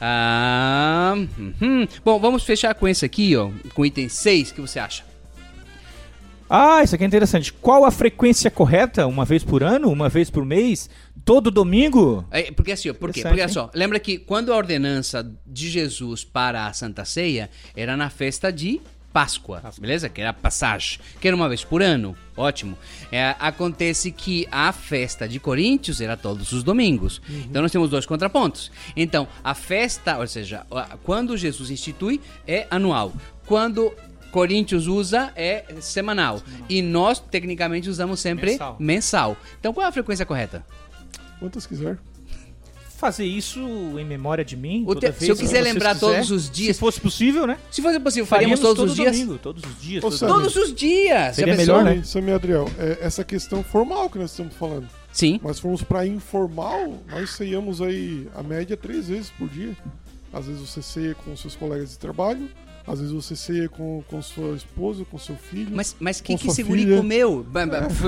Ah, 0.00 1.14
uhum. 1.16 1.86
Bom, 2.04 2.18
vamos 2.20 2.42
fechar 2.42 2.74
com 2.74 2.86
esse 2.86 3.04
aqui, 3.04 3.34
ó. 3.36 3.50
Com 3.74 3.86
item 3.86 4.08
6, 4.08 4.50
o 4.50 4.54
que 4.54 4.60
você 4.60 4.78
acha? 4.78 5.02
Ah, 6.48 6.82
isso 6.82 6.94
aqui 6.94 7.04
é 7.04 7.06
interessante. 7.06 7.52
Qual 7.52 7.84
a 7.84 7.90
frequência 7.90 8.50
correta? 8.50 9.06
Uma 9.06 9.24
vez 9.24 9.42
por 9.42 9.62
ano? 9.62 9.90
Uma 9.90 10.08
vez 10.08 10.30
por 10.30 10.44
mês? 10.44 10.90
Todo 11.24 11.50
domingo? 11.50 12.24
É, 12.30 12.50
porque 12.52 12.72
assim, 12.72 12.92
por 12.92 13.12
quê? 13.12 13.22
Porque 13.22 13.40
olha 13.40 13.48
só, 13.48 13.70
lembra 13.74 13.98
que 13.98 14.18
quando 14.18 14.52
a 14.52 14.56
ordenança 14.56 15.26
de 15.46 15.70
Jesus 15.70 16.22
para 16.22 16.66
a 16.66 16.72
Santa 16.72 17.04
Ceia 17.04 17.48
era 17.74 17.96
na 17.96 18.10
festa 18.10 18.52
de 18.52 18.80
Páscoa, 19.10 19.62
beleza? 19.78 20.08
Que 20.08 20.20
era 20.20 20.32
passagem, 20.32 20.98
que 21.20 21.28
era 21.28 21.36
uma 21.36 21.48
vez 21.48 21.62
por 21.62 21.80
ano, 21.80 22.16
ótimo. 22.36 22.76
É, 23.12 23.36
acontece 23.38 24.10
que 24.10 24.44
a 24.50 24.72
festa 24.72 25.28
de 25.28 25.38
Coríntios 25.38 26.00
era 26.00 26.16
todos 26.16 26.50
os 26.50 26.64
domingos. 26.64 27.22
Então 27.48 27.62
nós 27.62 27.70
temos 27.70 27.88
dois 27.88 28.06
contrapontos. 28.06 28.72
Então, 28.96 29.28
a 29.44 29.54
festa, 29.54 30.18
ou 30.18 30.26
seja, 30.26 30.66
quando 31.04 31.36
Jesus 31.36 31.70
institui, 31.70 32.20
é 32.44 32.66
anual. 32.68 33.12
Quando 33.46 33.94
Coríntios 34.34 34.88
usa 34.88 35.32
é 35.36 35.64
semanal. 35.80 36.42
E 36.68 36.82
nós, 36.82 37.20
tecnicamente, 37.20 37.88
usamos 37.88 38.18
sempre 38.18 38.50
Mensal. 38.50 38.76
mensal. 38.80 39.36
Então, 39.60 39.72
qual 39.72 39.86
é 39.86 39.88
a 39.88 39.92
frequência 39.92 40.26
correta? 40.26 40.66
Quantas 41.38 41.64
quiser. 41.66 41.96
Fazer 42.98 43.24
isso 43.24 43.60
em 43.60 44.04
memória 44.04 44.44
de 44.44 44.56
mim? 44.56 44.84
Te- 44.98 45.00
vez 45.06 45.16
se 45.18 45.28
eu 45.28 45.36
quiser 45.36 45.60
lembrar 45.62 45.94
quiser. 45.94 46.00
todos 46.14 46.30
os 46.32 46.50
dias- 46.50 46.74
Se 46.74 46.80
fosse 46.80 47.00
possível, 47.00 47.46
né? 47.46 47.58
Se 47.70 47.80
fosse 47.80 48.00
possível, 48.00 48.26
faríamos, 48.26 48.58
todos 48.58 48.76
todo 48.76 48.88
os 48.88 48.94
dias? 48.96 49.12
domingo, 49.12 49.38
todos 49.38 49.62
os 49.62 49.80
dias. 49.80 50.02
Ô, 50.02 50.08
todos-. 50.10 50.20
Todos 50.20 50.56
os 50.56 50.74
dias! 50.74 51.36
Seria 51.36 51.54
melhor, 51.54 51.84
né? 51.84 52.02
Sammy 52.02 52.32
Adriel, 52.32 52.68
é, 52.76 52.98
essa 53.02 53.22
questão 53.22 53.62
formal 53.62 54.10
que 54.10 54.18
nós 54.18 54.30
estamos 54.32 54.54
falando. 54.56 54.88
Sim. 55.12 55.38
Mas 55.44 55.60
fomos 55.60 55.82
pra 55.84 56.04
informal, 56.04 56.98
nós 57.08 57.30
ceiamos 57.30 57.80
aí 57.80 58.26
a 58.34 58.42
média 58.42 58.76
três 58.76 59.06
vezes 59.06 59.30
por 59.30 59.48
dia. 59.48 59.76
Às 60.32 60.46
vezes 60.46 60.60
você 60.68 60.82
ceia 60.82 61.14
com 61.14 61.36
seus 61.36 61.54
colegas 61.54 61.90
de 61.90 61.98
trabalho, 61.98 62.48
às 62.86 62.98
vezes 62.98 63.12
você 63.14 63.34
ceia 63.34 63.68
com, 63.68 64.02
com 64.08 64.20
sua 64.20 64.54
esposa, 64.56 65.04
com 65.10 65.18
seu 65.18 65.36
filho. 65.36 65.68
Mas, 65.72 65.96
mas 65.98 66.20
que 66.20 66.32
Com 66.34 66.38
que 66.38 66.48
esse 66.48 66.62
guri 66.62 66.86
comeu? 66.96 67.46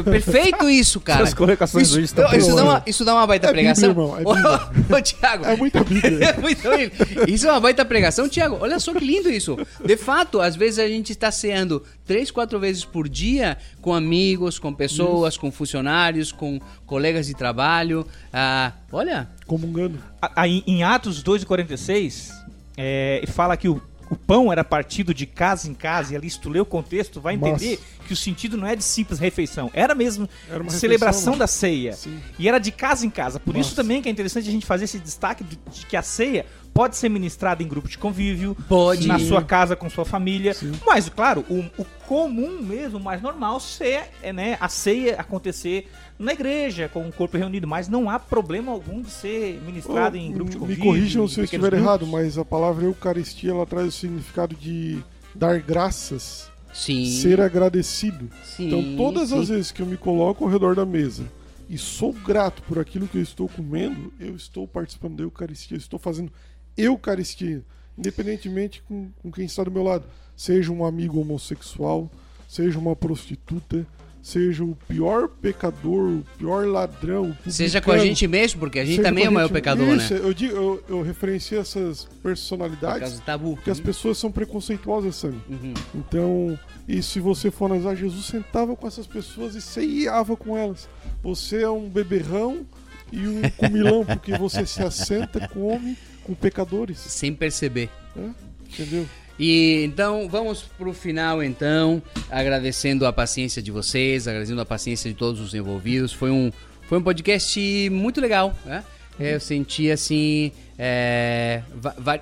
Perfeito 0.05 0.69
isso, 0.69 1.01
cara. 1.01 1.21
Suas 1.21 1.35
colocações 1.35 1.89
isso, 1.89 2.01
estão 2.01 2.27
isso, 2.37 2.49
dá 2.49 2.63
boas. 2.63 2.63
uma, 2.65 2.83
isso 2.87 3.05
dá 3.05 3.15
uma 3.15 3.27
baita 3.27 3.47
É 3.47 3.53
Bíblia, 3.53 3.75
pregação. 3.75 3.89
irmão, 3.91 4.19
é 4.19 4.23
Ô, 4.23 4.35
Bíblia. 4.35 4.99
ô, 4.99 5.03
Thiago. 5.03 5.45
É 5.47 5.57
muita 5.57 5.83
Bíblia. 5.85 6.27
É 6.37 6.37
muito 6.41 6.69
lindo. 6.73 6.93
Isso 7.31 7.47
é 7.47 7.51
uma 7.53 7.61
baita 7.61 7.85
pregação, 7.85 8.29
Thiago. 8.29 8.59
Olha 8.61 8.79
só 8.79 8.93
que 8.93 9.05
lindo 9.05 9.31
isso. 9.31 9.57
De 9.85 9.97
fato, 9.97 10.41
às 10.41 10.55
vezes 10.57 10.79
a 10.79 10.89
gente 10.89 11.11
está 11.13 11.31
ceando 11.31 11.83
três, 12.05 12.31
quatro 12.31 12.59
vezes 12.61 12.85
por 12.85 13.09
dia 13.09 13.57
com 13.81 13.95
amigos, 13.95 14.59
com 14.59 14.73
pessoas, 14.75 15.37
com 15.37 15.51
funcionários, 15.51 16.33
com 16.33 16.61
colegas 16.85 17.27
de 17.27 17.35
trabalho. 17.35 18.07
Ah, 18.33 18.73
olha, 18.93 19.29
Comungando. 19.47 19.99
A- 20.21 20.33
Aí, 20.43 20.63
em 20.67 20.83
Atos 20.83 21.23
2,46, 21.23 22.31
é, 22.77 23.25
fala 23.29 23.57
que 23.57 23.69
o, 23.69 23.81
o 24.09 24.17
pão 24.17 24.53
era 24.53 24.63
partido 24.63 25.13
de 25.13 25.27
casa 25.27 25.69
em 25.69 25.75
casa, 25.75 26.13
e 26.13 26.17
ali, 26.17 26.31
se 26.31 26.39
tu 26.39 26.49
lê 26.49 26.61
o 26.61 26.65
contexto, 26.65 27.21
vai 27.21 27.35
entender 27.35 27.81
que 28.07 28.13
o 28.13 28.17
sentido 28.17 28.57
não 28.57 28.67
é 28.67 28.77
de 28.77 28.85
simples 28.85 29.19
refeição, 29.19 29.71
era 29.75 29.95
mesmo 29.95 30.29
Era 30.49 30.63
uma 30.63 30.71
celebração 30.71 31.33
né? 31.33 31.41
da 31.41 31.47
ceia. 31.47 31.93
Sim. 31.93 32.21
E 32.39 32.49
era 32.49 32.59
de 32.59 32.71
casa 32.71 33.05
em 33.05 33.11
casa. 33.11 33.41
Por 33.41 33.57
isso 33.57 33.75
também 33.75 34.01
que 34.01 34.09
é 34.09 34.13
interessante 34.13 34.49
a 34.49 34.53
gente 34.53 34.65
fazer 34.65 34.85
esse 34.85 34.99
destaque 34.99 35.43
de, 35.43 35.59
de 35.73 35.87
que 35.87 35.97
a 35.97 36.03
ceia 36.03 36.47
pode 36.77 36.97
ser 36.97 37.09
ministrada 37.09 37.63
em 37.63 37.67
grupo 37.67 37.89
de 37.89 37.97
convívio, 37.97 38.55
Pode. 38.69 39.09
na 39.09 39.19
sua 39.19 39.43
casa 39.43 39.75
com 39.75 39.89
sua 39.89 40.05
família. 40.05 40.53
Sim. 40.53 40.73
Mas, 40.87 41.09
claro, 41.09 41.43
o, 41.49 41.61
o 41.81 41.85
comum 42.07 42.61
mesmo, 42.61 42.99
o 42.99 43.03
mais 43.03 43.23
normal, 43.23 43.59
ser, 43.59 44.11
é, 44.23 44.31
né, 44.31 44.59
a 44.61 44.69
ceia 44.69 45.19
acontecer 45.19 45.89
na 46.19 46.33
igreja, 46.33 46.89
com 46.93 47.09
o 47.09 47.13
corpo 47.13 47.39
reunido. 47.39 47.67
Mas 47.67 47.89
não 47.89 48.11
há 48.11 48.19
problema 48.19 48.71
algum 48.73 49.01
de 49.01 49.11
ser 49.11 49.59
ministrado 49.65 50.19
em 50.19 50.31
grupo 50.31 50.51
de 50.51 50.57
me 50.57 50.61
convívio. 50.61 50.85
corrijam 50.85 51.25
em 51.25 51.29
se 51.29 51.41
eu 51.41 51.45
estiver 51.45 51.73
errado, 51.73 52.01
grupos. 52.01 52.21
mas 52.21 52.37
a 52.37 52.45
palavra 52.45 52.85
Eucaristia 52.85 53.53
ela 53.53 53.65
traz 53.65 53.89
o 53.89 53.93
significado 53.93 54.55
de 54.55 55.03
dar 55.35 55.59
graças, 55.61 56.51
sim. 56.75 57.07
ser 57.07 57.41
agradecido. 57.41 58.29
sim, 58.45 58.67
Então, 58.67 58.97
todas 58.99 59.31
sim. 59.31 59.41
as 59.41 59.49
vezes 59.49 59.73
que 59.73 59.81
eu 59.81 59.87
me 59.87 59.97
coloco 59.97 60.45
ao 60.45 60.51
redor 60.51 60.75
da 60.75 60.85
mesa 60.85 61.25
e 61.69 61.77
sou 61.77 62.13
grato 62.13 62.63
por 62.63 62.79
aquilo 62.79 63.09
que 63.09 63.19
eu 63.19 63.23
estou 63.23 63.49
comendo, 63.49 64.13
eu 64.21 64.37
estou 64.37 64.69
participando 64.69 65.17
da 65.17 65.23
Eucaristia, 65.25 65.75
eu 65.77 65.81
estou 65.81 65.99
fazendo 65.99 66.31
Eucaristia, 66.77 67.63
independentemente 67.97 68.83
com, 68.83 69.11
com 69.23 69.31
quem 69.31 69.45
está 69.47 69.65
do 69.65 69.71
meu 69.71 69.83
lado. 69.83 70.05
Seja 70.37 70.71
um 70.71 70.85
amigo 70.85 71.21
homossexual, 71.21 72.11
seja 72.47 72.79
uma 72.79 72.95
prostituta, 72.95 73.87
seja 74.27 74.65
o 74.65 74.77
pior 74.89 75.29
pecador, 75.29 76.19
o 76.19 76.25
pior 76.37 76.67
ladrão. 76.67 77.37
o 77.47 77.51
Seja 77.51 77.81
com 77.81 77.93
a 77.93 77.99
gente 77.99 78.27
mesmo, 78.27 78.59
porque 78.59 78.81
a 78.81 78.85
gente 78.85 79.01
também 79.01 79.25
é 79.25 79.29
o 79.29 79.33
maior 79.33 79.49
pecador, 79.49 79.97
Isso, 79.97 80.15
né? 80.15 80.21
Eu, 80.21 80.35
digo, 80.35 80.53
eu, 80.53 80.85
eu 80.89 81.03
referencio 81.03 81.61
essas 81.61 82.05
Por 82.05 82.23
personalidades 82.23 83.15
do 83.15 83.21
tabu. 83.21 83.55
porque 83.55 83.71
as 83.71 83.79
pessoas 83.79 84.19
são 84.19 84.33
preconceituosas, 84.33 85.15
Sammy. 85.15 85.41
Uhum. 85.49 85.75
Então, 85.95 86.59
e 86.89 87.01
se 87.03 87.21
você 87.21 87.53
for 87.53 87.67
analisar, 87.67 87.95
Jesus 87.95 88.27
sentava 88.27 88.75
com 88.75 88.87
essas 88.87 89.07
pessoas 89.07 89.55
e 89.55 89.63
ceiava 89.63 90.37
com 90.37 90.59
elas. 90.59 90.89
Você 91.23 91.63
é 91.63 91.71
um 91.71 91.89
beberrão 91.89 92.67
e 93.13 93.29
um 93.29 93.41
comilão, 93.57 94.05
porque 94.05 94.37
você 94.37 94.67
se 94.67 94.83
assenta, 94.83 95.47
come 95.49 95.97
com 96.27 96.35
pecadores. 96.35 96.99
Sem 96.99 97.33
perceber. 97.33 97.89
né? 98.15 98.35
Entendeu? 98.69 99.09
E 99.39 99.85
então 99.85 100.29
vamos 100.29 100.63
pro 100.63 100.93
final 100.93 101.43
então, 101.43 102.03
agradecendo 102.31 103.07
a 103.07 103.13
paciência 103.13 103.63
de 103.63 103.71
vocês, 103.71 104.27
agradecendo 104.27 104.61
a 104.61 104.67
paciência 104.67 105.11
de 105.11 105.17
todos 105.17 105.41
os 105.41 105.55
envolvidos. 105.55 106.13
Foi 106.13 106.31
um 106.31 106.51
foi 106.89 106.99
um 106.99 107.03
podcast 107.03 107.91
muito 107.91 108.21
legal, 108.21 108.57
né? 108.65 108.83
É, 109.19 109.35
Eu 109.35 109.41
senti 109.41 109.91
assim 109.91 110.53
é, 110.79 111.63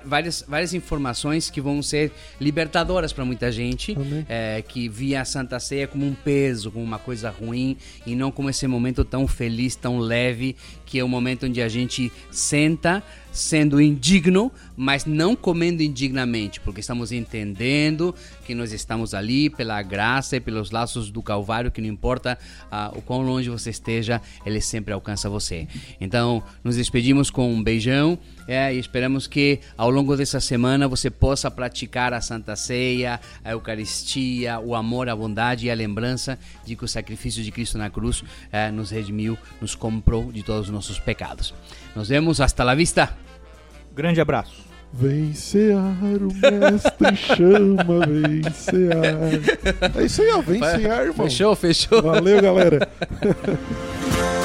várias, 0.05 0.43
várias 0.47 0.73
informações 0.73 1.49
que 1.49 1.59
vão 1.59 1.81
ser 1.81 2.11
libertadoras 2.39 3.11
para 3.11 3.25
muita 3.25 3.51
gente 3.51 3.97
é, 4.29 4.61
que 4.61 4.87
via 4.87 5.21
a 5.21 5.25
Santa 5.25 5.59
Ceia 5.59 5.87
como 5.87 6.05
um 6.05 6.13
peso, 6.13 6.71
como 6.71 6.83
uma 6.83 6.99
coisa 6.99 7.29
ruim 7.29 7.77
e 8.05 8.15
não 8.15 8.31
como 8.31 8.49
esse 8.49 8.65
momento 8.67 9.03
tão 9.03 9.27
feliz, 9.27 9.75
tão 9.75 9.99
leve, 9.99 10.55
que 10.85 10.99
é 10.99 11.03
o 11.03 11.07
momento 11.07 11.45
onde 11.45 11.61
a 11.61 11.67
gente 11.67 12.11
senta 12.31 13.03
sendo 13.35 13.81
indigno, 13.81 14.49
mas 14.77 15.03
não 15.05 15.35
comendo 15.35 15.83
indignamente, 15.83 16.61
porque 16.61 16.79
estamos 16.79 17.11
entendendo 17.11 18.15
que 18.45 18.55
nós 18.55 18.71
estamos 18.71 19.13
ali 19.13 19.49
pela 19.49 19.81
graça 19.81 20.37
e 20.37 20.39
pelos 20.39 20.71
laços 20.71 21.11
do 21.11 21.21
Calvário, 21.21 21.69
que 21.69 21.81
não 21.81 21.89
importa 21.89 22.39
ah, 22.71 22.91
o 22.95 23.01
quão 23.01 23.21
longe 23.23 23.49
você 23.49 23.71
esteja, 23.71 24.21
ele 24.45 24.61
sempre 24.61 24.93
alcança 24.93 25.29
você. 25.29 25.67
Então, 25.99 26.41
nos 26.63 26.77
despedimos 26.77 27.29
com 27.29 27.53
um 27.53 27.61
beijão 27.61 28.17
é, 28.47 28.73
e 28.73 28.79
esperamos 28.79 29.27
que 29.27 29.59
ao 29.77 29.89
longo 29.89 30.15
dessa 30.15 30.39
semana 30.39 30.87
você 30.87 31.09
possa 31.09 31.49
praticar 31.49 32.13
a 32.13 32.21
Santa 32.21 32.55
Ceia, 32.55 33.19
a 33.43 33.51
Eucaristia, 33.51 34.59
o 34.59 34.75
amor, 34.75 35.09
a 35.09 35.15
bondade 35.15 35.65
e 35.65 35.71
a 35.71 35.75
lembrança 35.75 36.37
de 36.65 36.75
que 36.75 36.85
o 36.85 36.87
sacrifício 36.87 37.43
de 37.43 37.51
Cristo 37.51 37.77
na 37.77 37.89
cruz 37.89 38.23
eh, 38.51 38.71
nos 38.71 38.91
redimiu, 38.91 39.37
nos 39.59 39.75
comprou 39.75 40.31
de 40.31 40.43
todos 40.43 40.67
os 40.67 40.73
nossos 40.73 40.99
pecados. 40.99 41.53
Nos 41.95 42.09
vemos, 42.09 42.39
hasta 42.41 42.63
la 42.63 42.75
vista! 42.75 43.15
Grande 43.93 44.19
abraço. 44.19 44.65
Vem 44.93 45.33
cear, 45.33 45.97
o 46.21 46.33
mestre 46.33 47.15
chama, 47.15 48.05
vem 48.05 48.43
cear. 48.53 49.99
É 49.99 50.05
isso 50.05 50.21
aí, 50.21 50.29
ó. 50.31 50.41
Vem 50.41 50.59
cear, 50.59 51.05
irmão. 51.05 51.27
Fechou, 51.27 51.55
fechou. 51.55 52.01
Valeu, 52.01 52.41
galera. 52.41 52.87